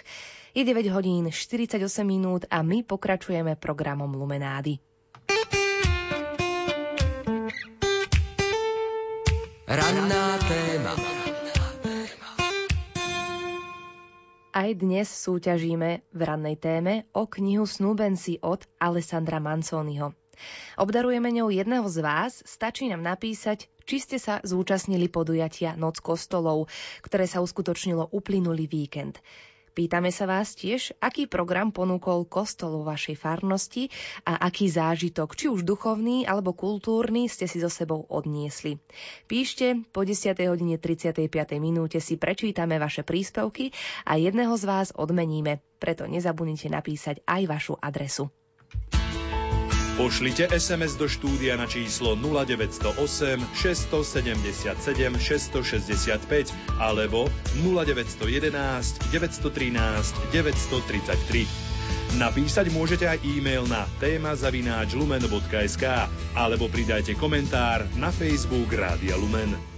[0.54, 4.78] Je 9 hodín 48 minút a my pokračujeme programom Lumenády.
[9.66, 11.15] Ranná téma.
[14.56, 20.16] Aj dnes súťažíme v rannej téme o knihu Snúbenci od Alessandra Manconiho.
[20.80, 26.72] Obdarujeme ňou jedného z vás, stačí nám napísať, či ste sa zúčastnili podujatia Noc kostolov,
[27.04, 29.20] ktoré sa uskutočnilo uplynulý víkend.
[29.76, 33.92] Pýtame sa vás tiež, aký program ponúkol kostol vo vašej farnosti
[34.24, 38.80] a aký zážitok, či už duchovný alebo kultúrny, ste si so sebou odniesli.
[39.28, 40.32] Píšte, po 10.
[40.48, 41.28] hodine 35.
[41.60, 43.68] minúte si prečítame vaše príspevky
[44.08, 48.32] a jedného z vás odmeníme, preto nezabudnite napísať aj vašu adresu.
[49.96, 53.00] Pošlite SMS do štúdia na číslo 0908
[53.56, 57.32] 677 665 alebo
[57.64, 58.52] 0911
[59.08, 62.20] 913 933.
[62.20, 65.84] Napísať môžete aj e-mail na téma zavináč lumen.sk
[66.36, 69.75] alebo pridajte komentár na Facebook Rádia Lumen.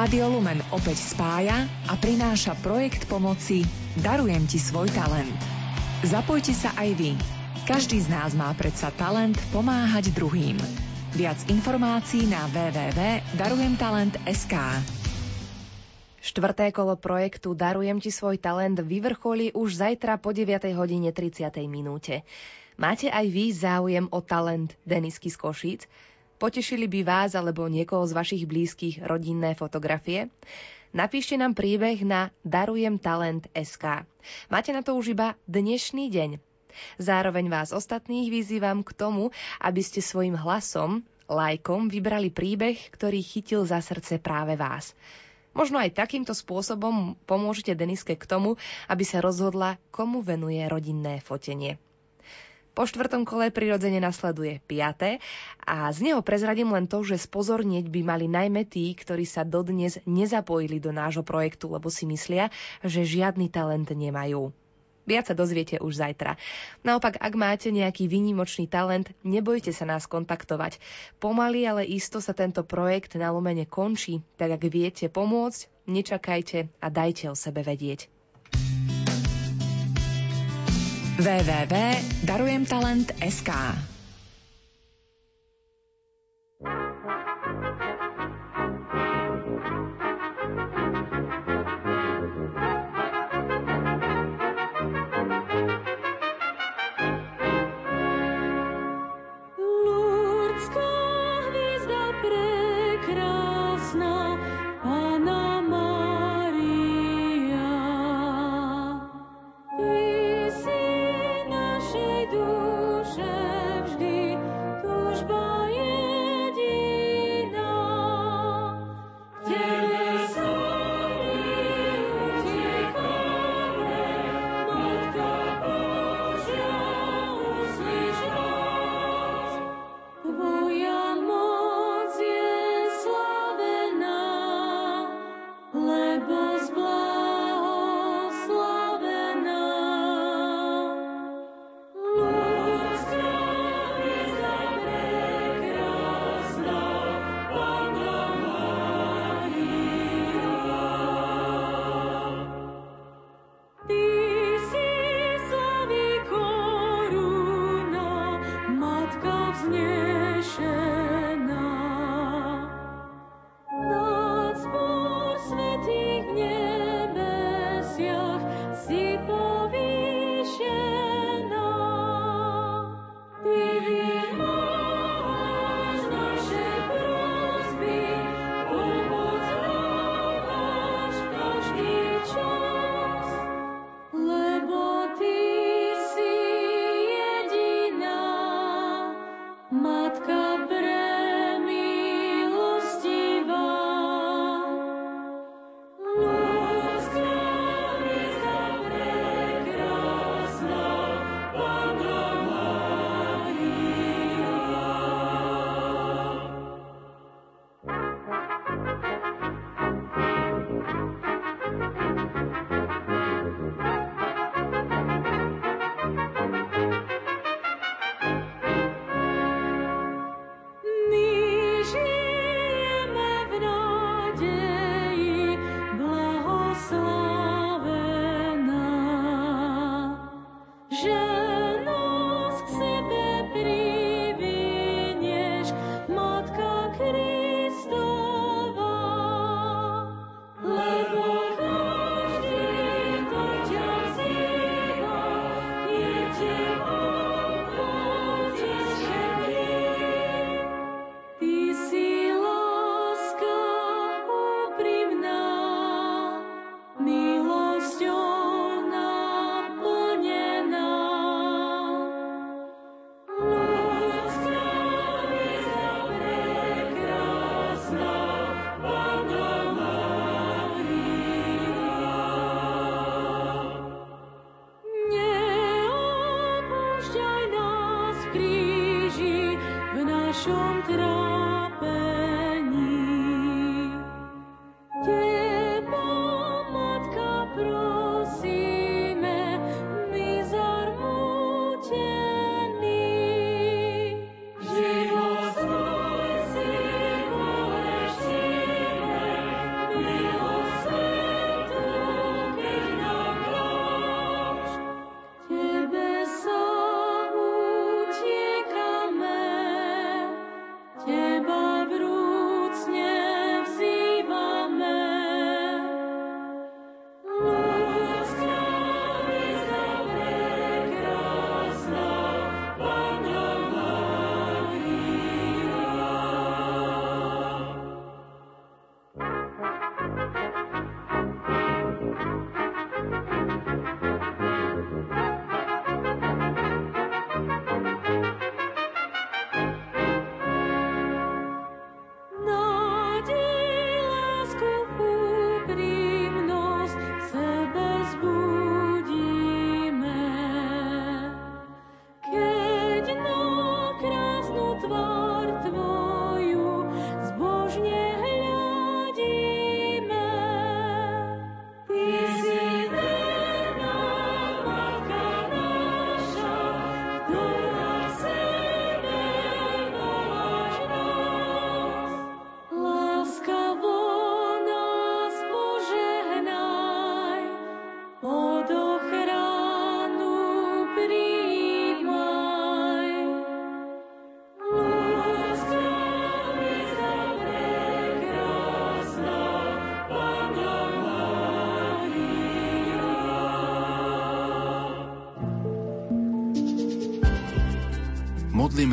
[0.00, 3.68] Rádio Lumen opäť spája a prináša projekt pomoci
[4.00, 5.36] Darujem ti svoj talent.
[6.00, 7.12] Zapojte sa aj vy.
[7.68, 10.56] Každý z nás má predsa talent pomáhať druhým.
[11.12, 14.54] Viac informácií na www.darujemtalent.sk
[16.24, 21.44] Štvrté kolo projektu Darujem ti svoj talent vyvrcholí už zajtra po 9 hodine 30.
[21.68, 22.24] minúte.
[22.80, 25.84] Máte aj vy záujem o talent Denisky z Košíc?
[26.40, 30.32] Potešili by vás alebo niekoho z vašich blízkych rodinné fotografie?
[30.96, 34.08] Napíšte nám príbeh na darujemtalent.sk.
[34.48, 36.40] Máte na to už iba dnešný deň.
[36.96, 43.68] Zároveň vás ostatných vyzývam k tomu, aby ste svojim hlasom, lajkom vybrali príbeh, ktorý chytil
[43.68, 44.96] za srdce práve vás.
[45.52, 48.56] Možno aj takýmto spôsobom pomôžete Deniske k tomu,
[48.88, 51.76] aby sa rozhodla, komu venuje rodinné fotenie.
[52.80, 55.20] Po štvrtom kole prirodzene nasleduje piaté
[55.68, 60.00] a z neho prezradím len to, že spozornieť by mali najmä tí, ktorí sa dodnes
[60.08, 62.48] nezapojili do nášho projektu, lebo si myslia,
[62.80, 64.48] že žiadny talent nemajú.
[65.04, 66.40] Viac sa dozviete už zajtra.
[66.80, 70.80] Naopak, ak máte nejaký výnimočný talent, nebojte sa nás kontaktovať.
[71.20, 76.86] Pomaly, ale isto sa tento projekt na Lomene končí, tak ak viete pomôcť, nečakajte a
[76.88, 78.08] dajte o sebe vedieť
[81.20, 83.50] www.darujemtalent.sk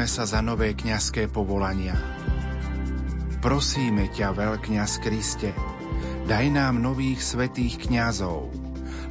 [0.07, 1.93] sa za nové kňazské povolania.
[3.43, 5.51] Prosíme ťa, veľkňaz Kriste,
[6.25, 8.49] daj nám nových svetých kňazov,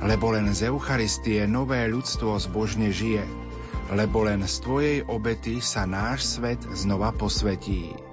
[0.03, 3.23] lebo len z Eucharistie nové ľudstvo zbožne žije,
[3.93, 8.06] lebo len z Tvojej obety sa náš svet znova posvetí.